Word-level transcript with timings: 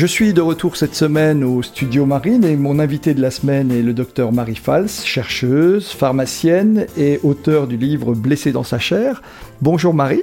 Je 0.00 0.06
suis 0.06 0.32
de 0.32 0.40
retour 0.40 0.78
cette 0.78 0.94
semaine 0.94 1.44
au 1.44 1.62
studio 1.62 2.06
Marine 2.06 2.42
et 2.46 2.56
mon 2.56 2.78
invité 2.78 3.12
de 3.12 3.20
la 3.20 3.30
semaine 3.30 3.70
est 3.70 3.82
le 3.82 3.92
docteur 3.92 4.32
Marie 4.32 4.56
Fals, 4.56 4.88
chercheuse, 4.88 5.90
pharmacienne 5.90 6.86
et 6.96 7.20
auteur 7.22 7.66
du 7.66 7.76
livre 7.76 8.14
Blessé 8.14 8.50
dans 8.50 8.62
sa 8.62 8.78
chair. 8.78 9.20
Bonjour 9.60 9.92
Marie. 9.92 10.22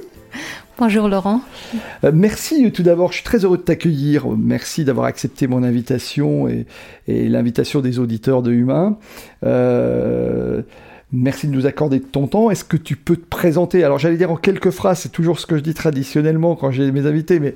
Bonjour 0.78 1.08
Laurent. 1.08 1.42
Euh, 2.02 2.10
merci 2.12 2.72
tout 2.72 2.82
d'abord, 2.82 3.12
je 3.12 3.18
suis 3.18 3.24
très 3.24 3.44
heureux 3.44 3.56
de 3.56 3.62
t'accueillir. 3.62 4.26
Merci 4.36 4.84
d'avoir 4.84 5.06
accepté 5.06 5.46
mon 5.46 5.62
invitation 5.62 6.48
et, 6.48 6.66
l'invitation 7.06 7.80
des 7.80 8.00
auditeurs 8.00 8.42
de 8.42 8.50
Humain. 8.50 8.98
Euh, 9.46 10.62
merci 11.12 11.46
de 11.46 11.52
nous 11.52 11.66
accorder 11.66 12.00
ton 12.00 12.26
temps. 12.26 12.50
Est-ce 12.50 12.64
que 12.64 12.76
tu 12.76 12.96
peux 12.96 13.14
te 13.14 13.28
présenter? 13.28 13.84
Alors 13.84 14.00
j'allais 14.00 14.16
dire 14.16 14.32
en 14.32 14.36
quelques 14.36 14.70
phrases, 14.70 14.98
c'est 14.98 15.12
toujours 15.12 15.38
ce 15.38 15.46
que 15.46 15.56
je 15.56 15.62
dis 15.62 15.74
traditionnellement 15.74 16.56
quand 16.56 16.72
j'ai 16.72 16.90
mes 16.90 17.06
invités, 17.06 17.38
mais 17.38 17.54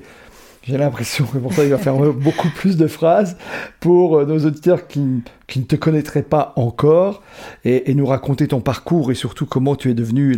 j'ai 0.65 0.77
l'impression 0.77 1.25
que 1.25 1.37
pour 1.37 1.53
ça, 1.53 1.63
il 1.63 1.69
va 1.69 1.77
faire 1.77 1.95
beaucoup 2.13 2.49
plus 2.49 2.77
de 2.77 2.87
phrases 2.87 3.37
pour 3.79 4.17
euh, 4.17 4.25
nos 4.25 4.45
auditeurs 4.45 4.87
qui, 4.87 5.21
qui 5.47 5.59
ne 5.59 5.65
te 5.65 5.75
connaîtraient 5.75 6.23
pas 6.23 6.53
encore 6.55 7.21
et, 7.65 7.93
nous 7.93 8.05
raconter 8.05 8.47
ton 8.47 8.61
parcours 8.61 9.11
et 9.11 9.15
surtout 9.15 9.45
comment 9.45 9.75
tu 9.75 9.91
es 9.91 9.93
devenue 9.93 10.35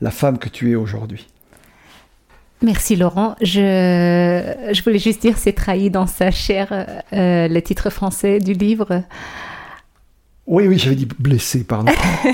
la, 0.00 0.10
femme 0.10 0.38
que 0.38 0.48
tu 0.48 0.70
es 0.70 0.74
aujourd'hui. 0.74 1.26
Merci 2.62 2.96
Laurent. 2.96 3.36
Je, 3.42 4.70
je 4.72 4.82
voulais 4.82 4.98
juste 4.98 5.20
dire, 5.20 5.36
c'est 5.36 5.52
trahi 5.52 5.90
dans 5.90 6.06
sa 6.06 6.30
chair 6.30 6.72
euh, 7.12 7.48
le 7.48 7.60
titre 7.60 7.90
français 7.90 8.38
du 8.38 8.54
livre. 8.54 9.02
Oui, 10.46 10.66
oui, 10.68 10.78
j'avais 10.78 10.96
dit 10.96 11.08
blessé, 11.18 11.64
pardon. 11.64 11.92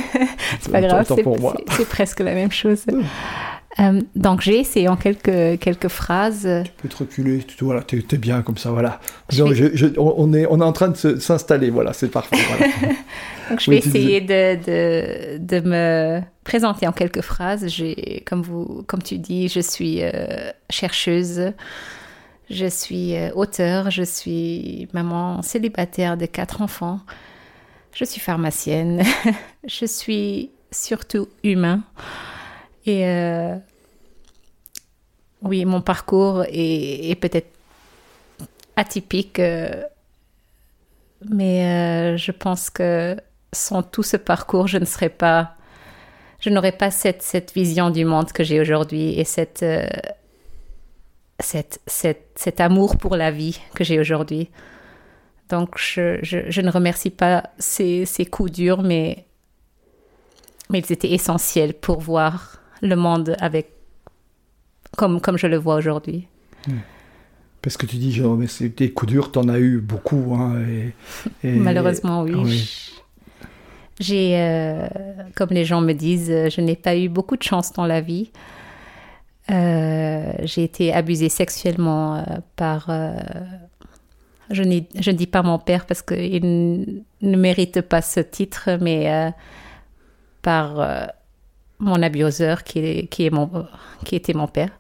c'est 0.61 0.71
pas 0.71 0.81
grave, 0.81 1.07
c'est 1.77 1.89
presque 1.89 2.21
la 2.21 2.35
même 2.35 2.53
chose. 2.53 2.85
Euh, 3.81 4.03
donc 4.15 4.43
j'ai 4.43 4.59
essayé 4.59 4.89
en 4.89 4.97
quelques, 4.97 5.59
quelques 5.59 5.89
phrases. 5.89 6.49
Tu 6.65 6.73
peux 6.77 6.89
te 6.89 6.97
reculer, 6.97 7.43
tu, 7.43 7.65
voilà, 7.65 7.83
tu 7.83 8.05
es, 8.11 8.17
bien 8.19 8.43
comme 8.43 8.59
ça, 8.59 8.71
voilà. 8.71 9.01
on, 9.39 10.33
est, 10.35 10.47
on 10.47 10.61
est 10.61 10.65
en 10.65 10.73
train 10.73 10.89
de 10.89 11.19
s'installer, 11.19 11.71
voilà, 11.71 11.93
c'est 11.93 12.09
parfait. 12.09 12.37
donc 13.51 13.61
je 13.61 13.71
vais 13.71 13.79
essayer 13.79 14.21
de, 14.21 14.57
de, 14.57 15.39
de, 15.39 15.67
me 15.67 16.21
présenter 16.45 16.87
en 16.87 16.93
quelques 16.93 17.23
phrases. 17.23 17.67
Comme, 18.27 18.43
vous, 18.43 18.85
comme 18.87 19.03
tu 19.03 19.19
dis, 19.19 19.49
je 19.49 19.61
suis 19.61 20.03
euh, 20.03 20.51
chercheuse, 20.69 21.53
je 22.51 22.67
suis 22.67 23.17
euh, 23.17 23.31
auteur, 23.35 23.91
je 23.91 24.03
suis 24.03 24.89
maman 24.93 25.41
célibataire 25.41 26.19
de 26.19 26.27
quatre 26.27 26.61
enfants, 26.61 27.01
je 27.95 28.05
suis 28.05 28.21
pharmacienne, 28.21 29.03
je 29.67 29.87
suis 29.87 30.51
surtout 30.71 31.29
humain. 31.43 31.83
Et 32.85 33.07
euh, 33.07 33.57
oui, 35.43 35.65
mon 35.65 35.81
parcours 35.81 36.45
est, 36.49 37.19
peut-être 37.21 37.51
atypique, 38.77 39.39
euh, 39.39 39.83
mais 41.31 41.67
euh, 41.67 42.17
je 42.17 42.33
pense 42.33 42.71
que 42.71 43.17
sans 43.53 43.83
tout 43.83 44.03
ce 44.03 44.17
parcours, 44.17 44.67
je 44.67 44.79
ne 44.79 44.85
serais 44.85 45.11
pas, 45.11 45.55
je 46.41 46.51
n'aurais 46.51 46.73
pas 46.73 46.91
cette, 46.91 47.53
vision 47.55 47.91
du 47.91 48.05
monde 48.05 48.33
que 48.33 48.43
j'ai 48.43 48.61
aujourd'hui 48.61 49.19
et 49.19 49.25
cette, 49.25 49.65
cette, 51.39 51.81
cette, 51.87 52.31
cet 52.35 52.61
amour 52.61 52.97
pour 52.97 53.17
la 53.17 53.31
vie 53.31 53.61
que 53.75 53.85
j'ai 53.85 54.01
aujourd'hui. 54.01 54.51
Donc, 55.51 55.77
je, 55.77 56.19
je, 56.23 56.51
je, 56.51 56.61
ne 56.63 56.71
remercie 56.71 57.11
pas 57.11 57.51
ces, 57.59 58.07
ces 58.07 58.25
coups 58.25 58.51
durs, 58.51 58.83
mais, 58.83 59.27
mais 60.71 60.81
ils 60.81 60.93
étaient 60.93 61.13
essentiels 61.13 61.75
pour 61.75 62.01
voir 62.01 62.62
le 62.83 62.97
monde 62.97 63.37
avec 63.41 63.71
comme, 64.97 65.21
comme 65.21 65.39
je 65.39 65.47
le 65.47 65.57
vois 65.57 65.77
aujourd'hui. 65.77 66.27
Hmm. 66.67 66.79
Parce 67.63 67.77
que 67.77 67.87
tu 67.87 67.97
dis, 67.97 68.21
mais 68.21 68.47
des 68.69 68.93
coups 68.93 69.13
durs, 69.13 69.31
tu 69.31 69.39
en 69.39 69.49
as 69.49 69.59
eu 69.59 69.79
beaucoup. 69.79 70.35
Hein, 70.35 70.65
et, 71.45 71.53
Malheureusement, 71.53 72.23
oui. 72.23 72.93
J'ai, 74.01 74.37
euh, 74.37 74.89
comme 75.37 75.51
les 75.51 75.65
gens 75.65 75.81
me 75.81 75.93
disent, 75.93 76.49
je 76.49 76.61
n'ai 76.61 76.75
pas 76.75 76.97
eu 76.97 77.09
beaucoup 77.09 77.37
de 77.37 77.43
chance 77.43 77.73
dans 77.73 77.87
la 77.87 78.01
vie. 78.01 78.33
Euh, 79.51 80.33
j'ai 80.43 80.65
été 80.65 80.93
abusée 80.93 81.29
sexuellement 81.29 82.17
euh, 82.17 82.23
par. 82.57 82.91
je, 84.51 84.63
je 84.65 85.11
ne 85.11 85.17
dis 85.17 85.27
pas 85.29 85.43
mon 85.43 85.59
père 85.59 85.87
parce 85.87 86.03
qu'il 86.03 87.05
ne 87.21 87.37
mérite 87.37 87.81
pas 87.83 88.03
ce 88.03 88.19
titre, 88.19 88.71
mais 88.81 89.33
par 90.43 91.13
mon 91.83 92.01
abuseur 92.01 92.63
qui, 92.63 92.79
est 92.79 93.31
mon, 93.31 93.67
qui 94.05 94.15
était 94.15 94.33
mon 94.33 94.47
père. 94.47 94.71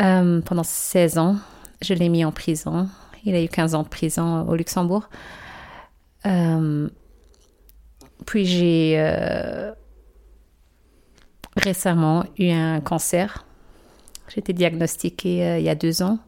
Euh, 0.00 0.40
pendant 0.42 0.64
16 0.64 1.16
ans, 1.18 1.36
je 1.80 1.94
l'ai 1.94 2.08
mis 2.08 2.24
en 2.24 2.32
prison. 2.32 2.88
Il 3.24 3.34
a 3.34 3.42
eu 3.42 3.48
15 3.48 3.74
ans 3.74 3.84
de 3.84 3.88
prison 3.88 4.46
au 4.48 4.56
Luxembourg. 4.56 5.08
Euh, 6.26 6.88
puis 8.26 8.44
j'ai 8.44 8.96
euh, 8.98 9.72
récemment 11.56 12.24
eu 12.36 12.50
un 12.50 12.80
cancer. 12.80 13.46
J'ai 14.28 14.40
été 14.40 14.52
diagnostiquée 14.52 15.58
il 15.58 15.64
y 15.64 15.68
a 15.68 15.76
deux 15.76 16.02
ans. 16.02 16.18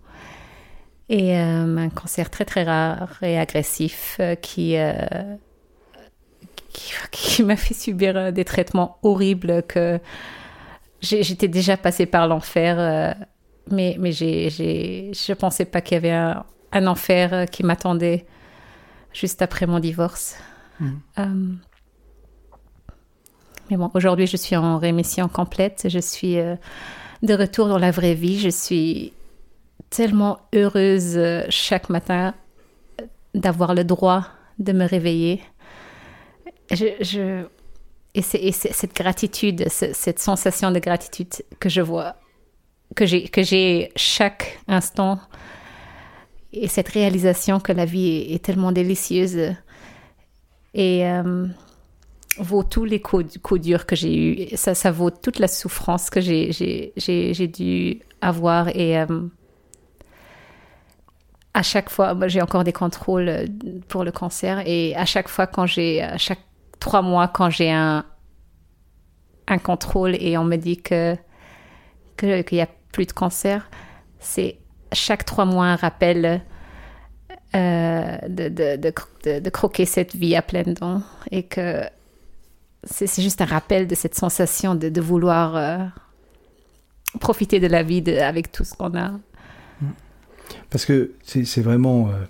Et 1.08 1.36
un 1.36 1.88
cancer 1.88 2.30
très 2.30 2.44
très 2.44 2.62
rare 2.62 3.18
et 3.22 3.36
agressif 3.36 4.20
qui 4.42 4.76
qui, 7.10 7.42
m'a 7.42 7.56
fait 7.56 7.75
subir 7.75 8.16
euh, 8.16 8.31
des 8.31 8.44
traitements 8.44 8.98
horribles 9.03 9.62
que 9.64 9.98
j'étais 11.00 11.48
déjà 11.48 11.76
passée 11.76 12.06
par 12.06 12.28
l'enfer, 12.28 12.76
euh, 12.78 13.25
mais, 13.70 13.97
mais 13.98 14.12
j'ai, 14.12 14.50
je 14.50 15.32
ne 15.32 15.34
pensais 15.34 15.64
pas 15.64 15.80
qu'il 15.80 15.94
y 15.94 15.98
avait 15.98 16.10
un, 16.10 16.86
enfer 16.86 17.32
euh, 17.32 17.44
qui 17.47 17.62
m'attendait 17.62 18.26
juste 19.12 19.42
après 19.42 19.66
mon 19.66 19.80
divorce. 19.80 20.36
Mmh. 20.80 21.59
mais 23.70 23.76
bon, 23.76 23.91
aujourd'hui, 23.92 24.26
je 24.26 24.38
suis 24.38 24.56
en 24.56 24.78
rémission 24.78 25.28
complète. 25.28 25.86
Je 25.91 25.98
suis 25.98 26.36
de 26.36 27.34
retour 27.34 27.69
dans 27.69 27.76
la 27.76 27.91
vraie 27.91 28.14
vie. 28.14 28.38
Je 28.38 28.48
suis 28.48 29.12
tellement 29.91 30.38
heureuse 30.54 31.20
chaque 31.50 31.91
matin 31.91 32.32
d'avoir 33.34 33.75
le 33.75 33.84
droit 33.84 34.25
de 34.59 34.72
me 34.72 34.86
réveiller 34.86 35.42
je, 36.70 37.44
et, 38.14 38.22
c'est, 38.22 38.50
cette 38.53 38.94
gratitude, 38.94 39.69
cette 39.69 40.19
sensation 40.19 40.70
de 40.70 40.78
gratitude 40.78 41.28
que 41.58 41.69
je 41.69 41.81
vois, 41.81 42.16
que 42.97 43.06
j'ai, 43.06 43.28
que 43.28 43.42
j'ai 43.42 43.92
chaque 43.97 44.58
instant, 44.66 45.20
et 46.53 46.69
cette 46.69 46.88
réalisation 46.88 47.60
que 47.60 47.72
la 47.72 47.84
vie 47.84 48.27
est, 48.33 48.44
tellement 48.44 48.72
délicieuse. 48.72 49.54
Et 50.74 51.06
euh, 51.06 51.47
vaut 52.39 52.65
tous 52.65 52.84
les 52.84 53.00
coups, 53.00 53.39
durs 53.60 53.86
que 53.86 53.94
j'ai 53.94 54.16
eu. 54.16 54.56
Ça, 54.56 54.74
ça 54.74 54.91
vaut 54.91 55.10
toute 55.10 55.39
la 55.39 55.48
souffrance 55.48 56.10
que 56.10 56.21
j'ai, 56.21 57.53
dû 57.53 58.00
avoir. 58.21 58.68
Et 58.77 58.98
euh, 58.98 59.06
à 61.54 61.62
chaque 61.62 61.89
fois, 61.89 62.16
j'ai 62.27 62.42
encore 62.42 62.65
des 62.65 62.72
contrôles 62.72 63.47
pour 63.86 64.03
le 64.03 64.10
cancer. 64.10 64.62
Et 64.66 64.97
à 64.97 65.04
chaque 65.04 65.28
fois 65.28 65.47
quand 65.47 65.66
j'ai, 65.66 66.03
à 66.03 66.18
chaque 66.18 66.41
trois 66.80 67.03
mois 67.03 67.28
quand 67.28 67.50
j'ai 67.50 67.71
un, 67.71 68.04
un 69.47 69.59
contrôle 69.59 70.16
et 70.21 70.36
on 70.38 70.44
me 70.44 70.56
dit 70.56 70.78
que 70.78 71.16
qu'il 72.16 72.44
n'y 72.53 72.60
a 72.60 72.68
plus 72.92 73.06
de 73.06 73.12
cancer, 73.12 73.71
c'est 74.18 74.59
chaque 74.92 75.24
trois 75.24 75.44
mois 75.47 75.66
un 75.66 75.77
rappel 75.77 76.42
euh, 77.54 78.18
de, 78.28 78.48
de, 78.48 79.50
croquer 79.50 79.84
cette 79.84 80.15
vie 80.15 80.36
à 80.36 80.42
pleines 80.42 80.74
dents 80.74 81.03
et 81.30 81.42
que 81.42 81.82
c'est 82.84 83.21
juste 83.21 83.41
un 83.41 83.47
rappel 83.47 83.86
de 83.86 83.94
cette 83.94 84.15
sensation 84.15 84.74
de, 84.74 85.00
vouloir 85.00 85.56
euh, 85.56 85.78
profiter 87.18 87.59
de 87.59 87.66
la 87.66 87.82
vie 87.82 88.09
avec 88.21 88.53
tout 88.53 88.65
ce 88.65 88.74
qu'on 88.74 88.97
a. 88.97 89.12
Parce 90.71 90.84
que 90.84 91.12
c'est 91.22 91.60
vraiment 91.60 92.09
euh, 92.09 92.24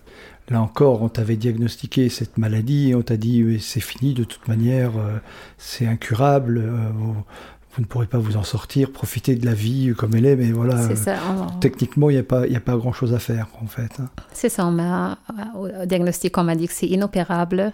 Là 0.50 0.60
encore, 0.60 1.02
on 1.02 1.08
t'avait 1.08 1.36
diagnostiqué 1.36 2.08
cette 2.08 2.36
maladie, 2.36 2.92
on 2.96 3.02
t'a 3.02 3.16
dit 3.16 3.60
c'est 3.60 3.80
fini 3.80 4.14
de 4.14 4.24
toute 4.24 4.48
manière, 4.48 4.90
euh, 4.98 5.18
c'est 5.58 5.86
incurable, 5.86 6.58
euh, 6.58 6.90
vous 6.92 7.82
ne 7.82 7.86
pourrez 7.86 8.06
pas 8.06 8.18
vous 8.18 8.36
en 8.36 8.42
sortir, 8.42 8.90
profiter 8.90 9.36
de 9.36 9.46
la 9.46 9.54
vie 9.54 9.94
comme 9.96 10.16
elle 10.16 10.26
est, 10.26 10.34
mais 10.34 10.50
voilà. 10.50 10.92
Ça, 10.96 11.16
techniquement, 11.60 12.10
il 12.10 12.14
n'y 12.14 12.18
a 12.18 12.24
pas, 12.24 12.42
a 12.42 12.60
pas 12.60 12.76
grand 12.76 12.92
chose 12.92 13.14
à 13.14 13.20
faire 13.20 13.46
en 13.62 13.66
fait. 13.66 14.00
Hein. 14.00 14.08
C'est 14.32 14.48
ça. 14.48 14.66
On 14.66 14.72
m'a, 14.72 15.18
au 15.54 15.86
diagnostic, 15.86 16.36
on 16.36 16.42
m'a 16.42 16.56
dit 16.56 16.66
que 16.66 16.74
c'est 16.74 16.88
inopérable, 16.88 17.72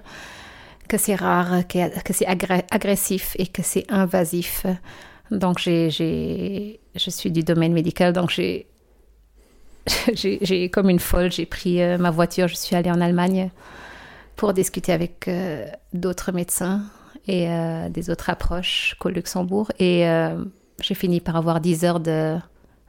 que 0.87 0.99
c'est 0.99 1.15
rare, 1.15 1.67
que, 1.67 2.13
c'est 2.13 2.27
agressif 2.27 3.37
et 3.39 3.47
que 3.47 3.63
c'est 3.63 3.87
invasif. 3.89 4.67
Donc 5.31 5.59
j'ai, 5.59 5.89
je 6.95 7.11
suis 7.11 7.31
du 7.31 7.43
domaine 7.43 7.73
médical, 7.73 8.13
donc 8.13 8.29
j'ai, 8.31 8.67
j'ai, 10.13 10.71
comme 10.71 10.91
une 10.91 10.99
folle, 10.99 11.31
j'ai 11.31 11.47
pris 11.47 11.81
euh, 11.83 11.99
ma 11.99 12.11
voiture, 12.11 12.49
je 12.49 12.57
suis 12.57 12.75
allée 12.75 12.91
en 12.91 13.01
Allemagne 13.01 13.51
pour 14.35 14.53
discuter 14.53 14.93
avec 14.93 15.29
euh, 15.29 15.67
d'autres 15.93 16.33
médecins 16.33 16.83
et 17.27 17.49
euh, 17.49 17.89
des 17.89 18.11
autres 18.11 18.31
approches 18.31 18.97
qu'au 18.99 19.09
Luxembourg. 19.09 19.71
Et 19.79 20.07
j'ai 20.81 20.95
fini 20.95 21.21
par 21.21 21.37
avoir 21.37 21.61
10 21.61 21.85
heures 21.85 22.01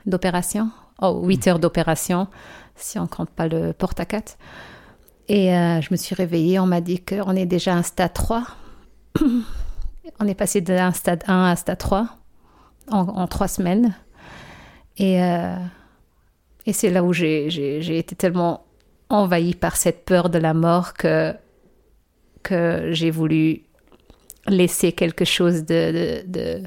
d'opération, 0.06 0.70
oh, 1.02 1.22
8 1.24 1.48
heures 1.48 1.60
d'opération, 1.60 2.28
si 2.76 3.00
on 3.00 3.08
compte 3.08 3.30
pas 3.30 3.48
le 3.48 3.74
porte 3.74 4.00
à 4.00 4.06
4. 4.06 4.38
Et 5.30 5.48
je 5.48 5.88
me 5.92 5.98
suis 5.98 6.16
réveillée, 6.16 6.60
on 6.60 6.66
m'a 6.66 6.82
dit 6.82 7.00
qu'on 7.00 7.36
est 7.36 7.46
déjà 7.46 7.74
à 7.74 7.78
un 7.78 7.84
stade 7.84 8.14
3. 8.14 8.44
on 10.20 10.28
est 10.28 10.36
passé 10.36 10.62
d'un 10.62 10.92
stade 10.92 11.24
1 11.28 11.34
à 11.34 11.52
un 11.52 11.56
stade 11.56 11.78
3 11.78 12.10
en, 12.92 13.00
en 13.00 13.28
trois 13.28 13.48
semaines. 13.48 13.96
Et, 14.98 15.20
et 16.68 16.74
c'est 16.74 16.90
là 16.90 17.02
où 17.02 17.14
j'ai, 17.14 17.98
été 17.98 18.16
tellement 18.16 18.66
envahi 19.10 19.56
par 19.56 19.78
cette 19.78 20.04
peur 20.04 20.30
de 20.30 20.38
la 20.38 20.54
mort 20.54 20.94
que, 20.94 21.34
que 22.44 22.90
j'ai 22.92 23.10
voulu 23.10 23.62
laisser 24.48 24.92
quelque 24.92 25.24
chose 25.24 25.64
de, 25.64 26.24
de, 26.28 26.62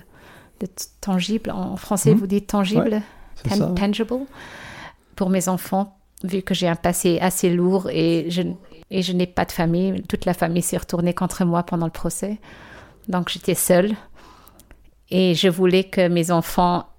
de, 0.59 0.67
tangible. 1.03 1.51
En 1.51 1.77
français, 1.77 2.13
mhm. 2.13 2.19
vous 2.19 2.27
dites 2.27 2.47
tangible, 2.47 3.03
tangible, 3.77 4.27
pour 5.17 5.29
mes 5.29 5.49
enfants, 5.49 5.99
vu 6.25 6.41
que 6.41 6.55
j'ai 6.55 6.67
un 6.67 6.77
passé 6.77 7.19
assez 7.21 7.51
lourd 7.51 7.91
et 7.91 8.31
je, 8.31 8.41
et 8.91 9.03
je 9.03 9.13
n'ai 9.13 9.27
pas 9.27 9.45
de 9.45 9.53
famille. 9.53 10.03
Toute 10.09 10.25
la 10.25 10.33
famille 10.33 10.63
s'est 10.63 10.79
retournée 10.79 11.13
contre 11.13 11.45
moi 11.45 11.63
pendant 11.63 11.87
le 11.87 11.93
procès. 11.93 12.39
Donc 13.09 13.29
j'étais 13.29 13.55
seule. 13.55 13.93
Et 15.11 15.35
je 15.35 15.49
voulais 15.49 15.85
que 15.85 16.09
mes 16.09 16.31
enfants 16.31 16.90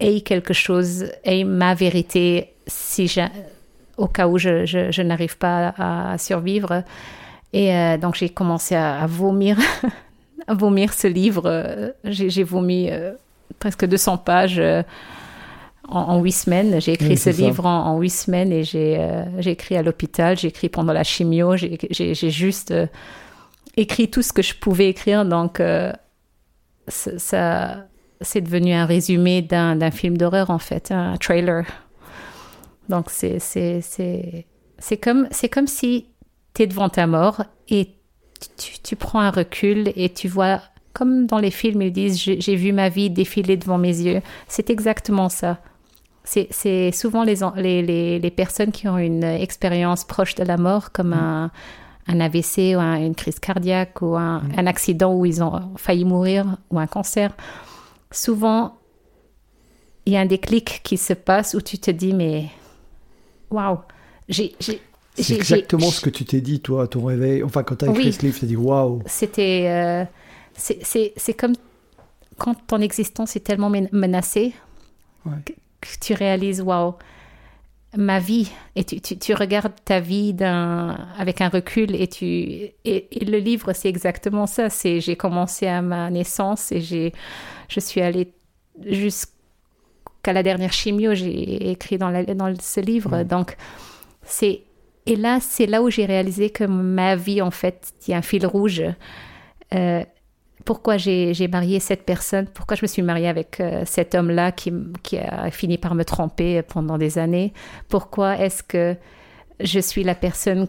aient 0.00 0.20
quelque 0.20 0.54
chose, 0.54 1.06
aient 1.24 1.44
ma 1.44 1.74
vérité 1.74 2.54
si 2.66 3.10
au 3.96 4.06
cas 4.06 4.28
où 4.28 4.38
je, 4.38 4.64
je, 4.64 5.02
n'arrive 5.02 5.36
pas 5.38 5.74
à 5.76 6.18
survivre. 6.18 6.84
Et 7.52 7.74
euh, 7.74 7.96
donc 7.96 8.14
j'ai 8.14 8.28
commencé 8.28 8.74
à, 8.74 9.06
vomir, 9.06 9.58
à 10.46 10.54
vomir 10.54 10.92
ce 10.92 11.06
livre. 11.06 11.94
J'ai 12.04 12.42
vomi 12.44 12.90
euh, 12.90 13.12
presque 13.58 13.86
200 13.86 14.18
pages 14.18 14.58
euh, 14.58 14.82
en 15.88 16.20
huit 16.20 16.32
semaines. 16.32 16.80
J'ai 16.80 16.92
écrit 16.92 17.16
ce 17.16 17.30
livre 17.30 17.66
en 17.66 17.98
huit 17.98 18.10
semaines 18.10 18.52
et 18.52 18.62
j'ai 18.64 19.00
écrit 19.46 19.76
à 19.76 19.82
l'hôpital, 19.82 20.36
j'ai 20.36 20.48
écrit 20.48 20.68
pendant 20.68 20.92
la 20.92 21.04
chimio, 21.04 21.56
j'ai 21.56 22.30
juste 22.30 22.74
écrit 23.76 24.10
tout 24.10 24.22
ce 24.22 24.32
que 24.32 24.42
je 24.42 24.54
pouvais 24.54 24.88
écrire. 24.88 25.24
Donc 25.24 25.62
ça, 26.88 27.87
c'est 28.20 28.40
devenu 28.40 28.72
un 28.72 28.86
résumé 28.86 29.42
d'un 29.42 29.90
film 29.90 30.16
d'horreur 30.16 30.50
en 30.50 30.58
fait, 30.58 30.90
un 30.90 31.16
trailer. 31.16 31.64
Donc, 32.88 33.10
c'est, 33.10 33.38
c'est, 33.38 33.80
c'est, 33.80 34.46
c'est, 34.78 34.96
comme, 34.96 35.28
c'est 35.30 35.48
comme 35.48 35.66
si 35.66 36.06
tu 36.54 36.62
es 36.62 36.66
devant 36.66 36.88
ta 36.88 37.06
mort 37.06 37.44
et 37.68 37.94
tu, 38.56 38.78
tu, 38.82 38.96
prends 38.96 39.20
un 39.20 39.30
recul 39.30 39.92
et 39.94 40.08
tu 40.08 40.28
vois, 40.28 40.60
comme 40.94 41.26
dans 41.26 41.38
les 41.38 41.50
films, 41.50 41.82
ils 41.82 41.92
disent 41.92 42.18
J'ai 42.18 42.56
vu 42.56 42.72
ma 42.72 42.88
vie 42.88 43.10
défiler 43.10 43.56
devant 43.56 43.78
mes 43.78 44.00
yeux. 44.00 44.22
C'est 44.46 44.70
exactement 44.70 45.28
ça. 45.28 45.58
C'est, 46.24 46.48
c'est 46.50 46.92
souvent 46.92 47.24
les, 47.24 47.36
les, 47.56 48.18
les, 48.18 48.30
personnes 48.30 48.70
qui 48.70 48.86
ont 48.86 48.98
une 48.98 49.24
expérience 49.24 50.04
proche 50.04 50.34
de 50.34 50.44
la 50.44 50.58
mort, 50.58 50.92
comme 50.92 51.10
mm. 51.10 51.14
un, 51.14 51.50
un 52.06 52.20
AVC 52.20 52.76
ou 52.76 52.80
une 52.80 53.14
crise 53.14 53.38
cardiaque 53.38 54.02
ou 54.02 54.14
un, 54.16 54.40
mm. 54.40 54.52
un 54.58 54.66
accident 54.66 55.14
où 55.14 55.24
ils 55.24 55.42
ont 55.42 55.74
failli 55.76 56.04
mourir 56.04 56.56
ou 56.70 56.78
un 56.78 56.86
cancer. 56.86 57.32
Souvent, 58.10 58.78
il 60.06 60.14
y 60.14 60.16
a 60.16 60.20
un 60.20 60.26
déclic 60.26 60.80
qui 60.82 60.96
se 60.96 61.12
passe 61.12 61.54
où 61.54 61.60
tu 61.60 61.78
te 61.78 61.90
dis, 61.90 62.14
mais 62.14 62.46
waouh, 63.50 63.78
j'ai. 64.28 64.54
C'est 65.20 65.34
exactement 65.34 65.90
ce 65.90 66.00
que 66.00 66.10
tu 66.10 66.24
t'es 66.24 66.40
dit, 66.40 66.60
toi, 66.60 66.84
à 66.84 66.86
ton 66.86 67.04
réveil. 67.04 67.42
Enfin, 67.42 67.64
quand 67.64 67.76
tu 67.76 67.84
as 67.84 67.90
écrit 67.90 68.12
ce 68.12 68.22
livre, 68.22 68.34
tu 68.34 68.40
t'es 68.40 68.46
dit 68.46 68.56
waouh. 68.56 69.02
C'était. 69.06 69.64
Euh, 69.66 70.04
c'est 70.54 71.34
comme 71.34 71.54
quand 72.38 72.54
ton 72.66 72.80
existence 72.80 73.36
est 73.36 73.40
tellement 73.40 73.70
menacée 73.92 74.52
que, 75.44 75.52
tu 76.00 76.14
réalises 76.14 76.60
waouh, 76.62 76.94
ma 77.96 78.20
vie. 78.20 78.50
Et 78.76 78.84
tu, 78.84 79.00
tu, 79.00 79.18
tu, 79.18 79.34
regardes 79.34 79.74
ta 79.84 80.00
vie 80.00 80.34
avec 80.40 81.40
un 81.40 81.48
recul 81.48 81.94
et, 81.94 82.06
tu, 82.06 82.24
et, 82.24 83.24
le 83.24 83.38
livre, 83.38 83.72
c'est 83.72 83.88
exactement 83.88 84.46
ça. 84.46 84.70
C'est 84.70 85.00
J'ai 85.00 85.16
commencé 85.16 85.66
à 85.66 85.82
ma 85.82 86.10
naissance 86.10 86.72
et 86.72 87.12
je 87.68 87.80
suis 87.80 88.00
allée 88.00 88.32
jusqu'à 88.84 89.32
qu'à 90.22 90.32
la 90.32 90.42
dernière 90.42 90.72
chimio, 90.72 91.14
j'ai 91.14 91.70
écrit 91.70 91.98
dans, 91.98 92.10
dans 92.34 92.54
ce 92.60 92.80
livre. 92.80 93.22
Donc, 93.22 93.56
c'est. 94.22 94.62
Et 95.06 95.16
là, 95.16 95.38
c'est 95.40 95.66
là 95.66 95.82
où 95.82 95.88
j'ai 95.88 96.04
réalisé 96.04 96.50
que 96.50 96.64
ma 96.64 97.16
vie, 97.16 97.40
en 97.40 97.50
fait, 97.50 97.92
il 98.06 98.10
y 98.10 98.14
a 98.14 98.18
un 98.18 98.22
fil 98.22 98.46
rouge. 98.46 98.82
Euh, 99.74 100.04
pourquoi 100.66 100.98
j'ai 100.98 101.48
marié 101.50 101.80
cette 101.80 102.02
personne, 102.02 102.46
pourquoi 102.46 102.76
je 102.76 102.82
me 102.82 102.88
suis 102.88 103.00
mariée 103.00 103.28
avec 103.28 103.58
euh, 103.58 103.84
cet 103.86 104.14
homme-là 104.14 104.52
qui, 104.52 104.70
qui, 105.02 105.16
a 105.16 105.50
fini 105.50 105.78
par 105.78 105.94
me 105.94 106.04
tromper 106.04 106.60
pendant 106.60 106.98
des 106.98 107.16
années, 107.16 107.54
pourquoi 107.88 108.38
est-ce 108.38 108.62
que 108.62 108.94
je 109.60 109.80
suis 109.80 110.04
la 110.04 110.14
personne 110.14 110.66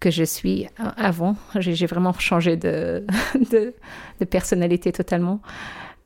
que 0.00 0.10
je 0.10 0.24
suis 0.24 0.66
avant? 0.78 1.36
J'ai 1.56 1.84
vraiment 1.84 2.14
changé 2.14 2.56
de, 2.56 3.04
de, 3.50 3.74
de 4.18 4.24
personnalité 4.24 4.92
totalement. 4.92 5.42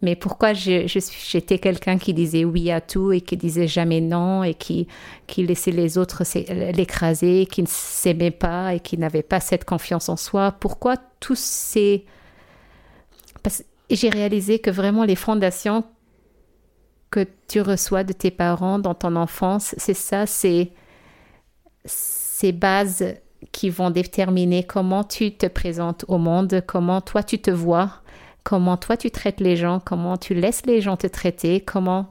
Mais 0.03 0.17
pourquoi 0.17 0.53
j'étais 0.53 1.59
quelqu'un 1.59 1.97
qui 1.97 2.13
disait 2.13 2.45
oui 2.45 2.73
à 2.73 2.81
tout 2.81 3.13
et 3.13 3.21
qui 3.21 3.37
disait 3.37 3.69
jamais 3.69 4.01
non 4.01 4.43
et 4.43 4.55
qui, 4.55 4.89
qui 5.29 5.47
laissait 5.47 5.71
les 5.71 5.97
autres 5.97 6.25
l'écraser, 6.73 7.47
qui 7.47 7.63
ne 7.63 7.69
s'aimait 7.69 8.33
pas 8.33 8.75
et 8.75 8.81
qui 8.81 8.99
n'avait 8.99 9.23
pas 9.23 9.39
cette 9.39 9.65
confiance 9.65 10.09
en 10.09 10.17
soi? 10.17 10.53
Pourquoi 10.59 10.97
tous 11.21 11.39
ces... 11.39 12.05
J'ai 13.91 14.09
réalisé 14.09 14.59
que 14.59 14.71
vraiment 14.71 15.05
les 15.05 15.17
fondations 15.17 15.85
que 17.11 17.27
tu 17.47 17.61
reçois 17.61 18.03
de 18.03 18.13
tes 18.13 18.31
parents 18.31 18.79
dans 18.81 18.95
ton 18.95 19.15
enfance, 19.17 19.75
c'est 19.77 19.95
ça, 19.95 20.27
c'est 20.27 20.73
ces 21.85 22.53
bases 22.53 23.15
qui 23.53 23.71
vont 23.71 23.91
déterminer 23.91 24.65
comment 24.65 25.05
tu 25.05 25.33
te 25.33 25.47
présentes 25.47 26.05
au 26.09 26.19
monde, 26.19 26.63
comment 26.67 27.01
toi 27.01 27.23
tu 27.23 27.39
te 27.39 27.51
vois, 27.51 28.01
comment 28.45 28.77
toi 28.77 28.97
tu 28.97 29.11
traites 29.11 29.41
les 29.41 29.57
gens, 29.57 29.81
comment 29.81 30.17
tu 30.17 30.35
laisses 30.35 30.67
les 30.67 30.81
gens 30.81 30.97
te 30.97 31.07
traiter, 31.07 31.61
comment... 31.61 32.11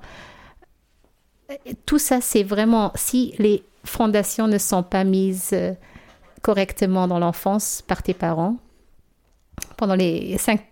Tout 1.86 2.00
ça, 2.00 2.22
c'est 2.22 2.44
vraiment, 2.44 2.94
si 2.96 3.34
les 3.38 3.64
fondations 3.84 4.48
ne 4.48 4.58
sont 4.58 4.84
pas 4.84 5.04
mises 5.04 5.50
euh, 5.52 5.74
correctement 6.42 7.08
dans 7.08 7.20
l'enfance 7.20 7.84
par 7.86 8.04
tes 8.04 8.14
parents, 8.14 8.58
pendant 9.76 9.96
les 9.96 10.38
cinq 10.38 10.66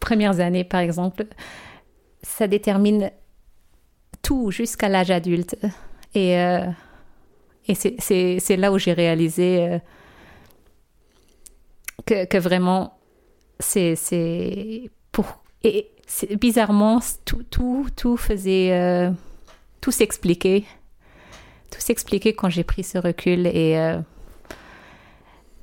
premières 0.00 0.40
années 0.40 0.64
par 0.64 0.80
exemple, 0.80 1.26
ça 2.22 2.48
détermine 2.48 3.10
tout 4.22 4.50
jusqu'à 4.50 4.88
l'âge 4.88 5.10
adulte. 5.10 5.56
Et, 6.14 6.38
euh, 6.38 6.66
et 7.68 7.74
c'est 7.74 8.56
là 8.56 8.72
où 8.72 8.78
j'ai 8.78 8.92
réalisé 8.92 9.68
euh, 9.68 9.78
que, 12.06 12.24
que, 12.24 12.38
vraiment, 12.38 12.98
c'est 13.60 13.94
et 15.64 15.90
bizarrement, 16.36 17.00
tout, 17.24 17.44
tout, 17.50 17.86
tout 17.96 18.16
faisait. 18.16 18.72
Euh, 18.72 19.10
tout 19.80 19.90
s'expliquait. 19.90 20.64
Tout 21.70 21.80
s'expliquait 21.80 22.34
quand 22.34 22.50
j'ai 22.50 22.64
pris 22.64 22.84
ce 22.84 22.98
recul. 22.98 23.46
Et, 23.46 23.78
euh, 23.78 23.98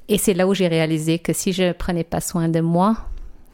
et 0.09 0.17
c'est 0.17 0.33
là 0.33 0.47
où 0.47 0.53
j'ai 0.53 0.67
réalisé 0.67 1.19
que 1.19 1.33
si 1.33 1.53
je 1.53 1.71
prenais 1.71 2.03
pas 2.03 2.19
soin 2.19 2.49
de 2.49 2.59
moi 2.59 2.97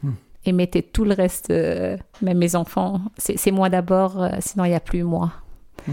hmm. 0.02 0.12
et 0.44 0.52
mettais 0.52 0.82
tout 0.82 1.04
le 1.04 1.14
reste, 1.14 1.50
euh, 1.50 1.96
même 2.20 2.38
mes 2.38 2.56
enfants, 2.56 3.00
c'est 3.16 3.50
moi 3.50 3.68
d'abord, 3.68 4.26
sinon 4.40 4.64
il 4.64 4.70
n'y 4.70 4.74
a 4.74 4.80
plus 4.80 5.04
moi. 5.04 5.32
Hmm. 5.86 5.92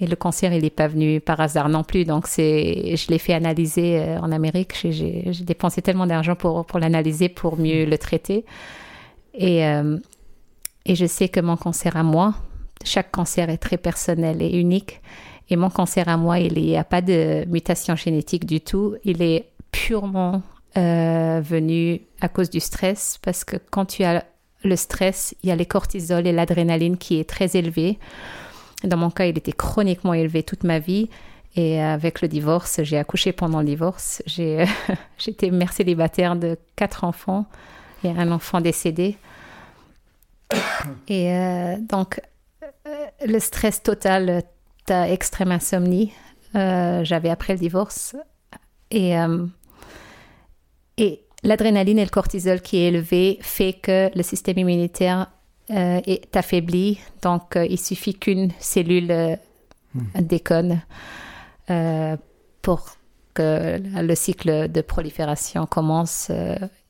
Et 0.00 0.08
le 0.08 0.16
cancer, 0.16 0.52
il 0.52 0.62
n'est 0.62 0.70
pas 0.70 0.88
venu 0.88 1.20
par 1.20 1.40
hasard 1.40 1.68
non 1.68 1.84
plus. 1.84 2.04
Donc, 2.04 2.26
c'est, 2.26 2.96
je 2.96 3.08
l'ai 3.10 3.18
fait 3.20 3.32
analyser 3.32 4.16
en 4.20 4.32
Amérique. 4.32 4.74
J'ai 4.82 5.32
dépensé 5.42 5.82
tellement 5.82 6.08
d'argent 6.08 6.34
pour, 6.34 6.66
pour 6.66 6.80
l'analyser, 6.80 7.28
pour 7.28 7.56
mieux 7.56 7.84
le 7.84 7.96
traiter. 7.96 8.44
Et, 9.34 9.66
euh, 9.66 9.98
et 10.86 10.94
je 10.94 11.06
sais 11.06 11.28
que 11.28 11.40
mon 11.40 11.56
cancer 11.56 11.96
à 11.96 12.02
moi, 12.02 12.34
chaque 12.84 13.10
cancer 13.10 13.50
est 13.50 13.58
très 13.58 13.76
personnel 13.76 14.42
et 14.42 14.58
unique. 14.58 15.00
Et 15.50 15.56
mon 15.56 15.70
cancer 15.70 16.08
à 16.08 16.16
moi, 16.16 16.38
il 16.38 16.54
n'y 16.54 16.76
a 16.76 16.84
pas 16.84 17.02
de 17.02 17.44
mutation 17.48 17.96
génétique 17.96 18.46
du 18.46 18.60
tout. 18.60 18.96
Il 19.04 19.22
est 19.22 19.50
purement 19.72 20.42
euh, 20.76 21.40
venu 21.42 22.00
à 22.20 22.28
cause 22.28 22.50
du 22.50 22.60
stress 22.60 23.18
parce 23.22 23.44
que 23.44 23.56
quand 23.70 23.86
tu 23.86 24.04
as 24.04 24.24
le 24.62 24.76
stress, 24.76 25.34
il 25.42 25.50
y 25.50 25.52
a 25.52 25.56
les 25.56 25.66
cortisol 25.66 26.26
et 26.26 26.32
l'adrénaline 26.32 26.96
qui 26.96 27.20
est 27.20 27.28
très 27.28 27.56
élevé. 27.56 27.98
Dans 28.82 28.96
mon 28.96 29.10
cas, 29.10 29.26
il 29.26 29.36
était 29.36 29.52
chroniquement 29.52 30.14
élevé 30.14 30.42
toute 30.42 30.64
ma 30.64 30.78
vie. 30.78 31.08
Et 31.56 31.80
avec 31.80 32.20
le 32.20 32.28
divorce, 32.28 32.80
j'ai 32.82 32.98
accouché 32.98 33.32
pendant 33.32 33.60
le 33.60 33.66
divorce. 33.66 34.22
J'étais 35.18 35.50
mère 35.50 35.72
célibataire 35.72 36.34
de 36.34 36.58
quatre 36.74 37.04
enfants 37.04 37.46
et 38.04 38.10
un 38.10 38.30
enfant 38.30 38.60
décédé. 38.60 39.16
Et 41.08 41.32
euh, 41.32 41.76
donc, 41.80 42.20
euh, 42.86 43.06
le 43.26 43.38
stress 43.38 43.82
total, 43.82 44.42
ta 44.86 45.08
extrême 45.08 45.52
insomnie, 45.52 46.12
euh, 46.54 47.04
j'avais 47.04 47.30
après 47.30 47.54
le 47.54 47.58
divorce. 47.58 48.16
Et, 48.90 49.14
et 50.98 51.20
l'adrénaline 51.42 51.98
et 51.98 52.04
le 52.04 52.10
cortisol 52.10 52.60
qui 52.60 52.76
est 52.76 52.88
élevé 52.88 53.38
fait 53.40 53.72
que 53.72 54.16
le 54.16 54.22
système 54.22 54.58
immunitaire 54.58 55.30
est 55.68 56.36
affaibli. 56.36 57.00
Donc, 57.22 57.56
il 57.56 57.80
suffit 57.80 58.14
qu'une 58.14 58.52
cellule 58.60 59.38
hmm. 59.94 60.20
déconne 60.20 60.82
pour 62.62 62.84
que 63.34 63.80
le 63.80 64.14
cycle 64.14 64.70
de 64.70 64.80
prolifération 64.80 65.66
commence 65.66 66.30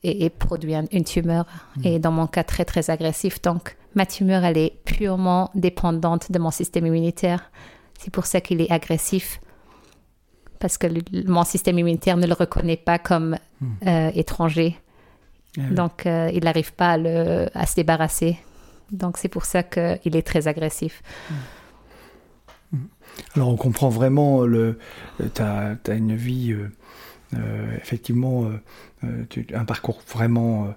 et, 0.05 0.29
produit 0.29 0.75
une 0.75 1.03
tumeur. 1.03 1.45
Hmm. 1.77 1.81
Et 1.85 1.99
dans 1.99 2.11
mon 2.11 2.27
cas, 2.27 2.43
très, 2.43 2.65
très 2.65 2.89
agressif. 2.89 3.41
Donc, 3.41 3.75
ma 3.95 4.05
tumeur, 4.05 4.43
elle 4.45 4.57
est 4.57 4.73
purement 4.85 5.49
dépendante 5.55 6.31
de 6.31 6.39
mon 6.39 6.51
système 6.51 6.85
immunitaire. 6.85 7.51
C'est 7.99 8.11
pour 8.11 8.25
ça 8.25 8.41
qu'il 8.41 8.61
est 8.61 8.71
agressif. 8.71 9.39
Parce 10.59 10.77
que 10.77 10.87
mon 11.27 11.43
système 11.43 11.79
immunitaire 11.79 12.17
ne 12.17 12.27
le 12.27 12.33
reconnaît 12.33 12.77
pas 12.77 12.99
comme 12.99 13.37
hmm. 13.61 13.67
euh, 13.87 14.11
étranger. 14.13 14.77
Ah 15.57 15.61
Donc, 15.71 16.05
euh, 16.05 16.29
il 16.33 16.43
n'arrive 16.43 16.73
pas 16.73 16.91
à, 16.91 16.97
le, 16.97 17.47
à, 17.53 17.65
se 17.65 17.75
débarrasser. 17.75 18.37
Donc, 18.91 19.17
c'est 19.17 19.29
pour 19.29 19.45
ça 19.45 19.63
qu'il 19.63 20.15
est 20.15 20.25
très 20.25 20.47
agressif. 20.47 21.01
Hmm. 21.29 21.33
Alors, 23.35 23.49
on 23.49 23.55
comprend 23.55 23.89
vraiment, 23.89 24.43
le, 24.43 24.77
tu 25.33 25.41
as, 25.41 25.77
une 25.87 26.15
vie, 26.15 26.55
euh, 27.33 27.77
effectivement, 27.77 28.49
un 29.53 29.65
parcours 29.65 30.01
vraiment 30.07 30.73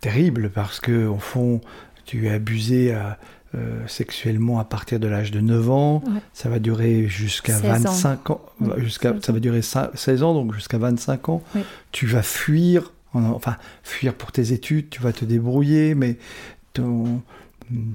terrible 0.00 0.50
parce 0.50 0.80
que 0.80 1.06
au 1.06 1.18
fond, 1.18 1.60
tu 2.04 2.26
es 2.26 2.30
abusé 2.30 2.94
euh, 3.54 3.86
sexuellement 3.86 4.58
à 4.58 4.64
partir 4.64 5.00
de 5.00 5.08
l'âge 5.08 5.30
de 5.30 5.40
9 5.40 5.70
ans, 5.70 6.02
ça 6.34 6.50
va 6.50 6.58
durer 6.58 7.08
jusqu'à 7.08 7.58
25 7.58 8.28
ans, 8.28 8.42
jusqu'à 8.76 9.14
ça 9.22 9.32
va 9.32 9.40
durer 9.40 9.62
16 9.62 10.22
ans 10.22 10.34
donc 10.34 10.52
jusqu'à 10.52 10.76
25 10.76 11.30
ans. 11.30 11.42
Tu 11.90 12.06
vas 12.06 12.22
fuir 12.22 12.92
enfin 13.14 13.56
fuir 13.82 14.12
pour 14.12 14.32
tes 14.32 14.52
études, 14.52 14.90
tu 14.90 15.00
vas 15.00 15.14
te 15.14 15.24
débrouiller 15.24 15.94
mais 15.94 16.18
ton 16.74 17.22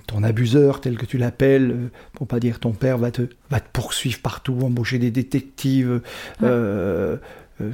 ton 0.07 0.23
abuseur, 0.23 0.81
tel 0.81 0.97
que 0.97 1.05
tu 1.05 1.17
l'appelles, 1.17 1.71
euh, 1.71 1.91
pour 2.13 2.27
pas 2.27 2.39
dire 2.39 2.59
ton 2.59 2.71
père, 2.71 2.97
va 2.97 3.11
te, 3.11 3.23
va 3.49 3.59
te 3.59 3.67
poursuivre 3.71 4.19
partout, 4.21 4.57
embaucher 4.63 4.99
des 4.99 5.11
détectives, 5.11 6.01
euh, 6.41 7.17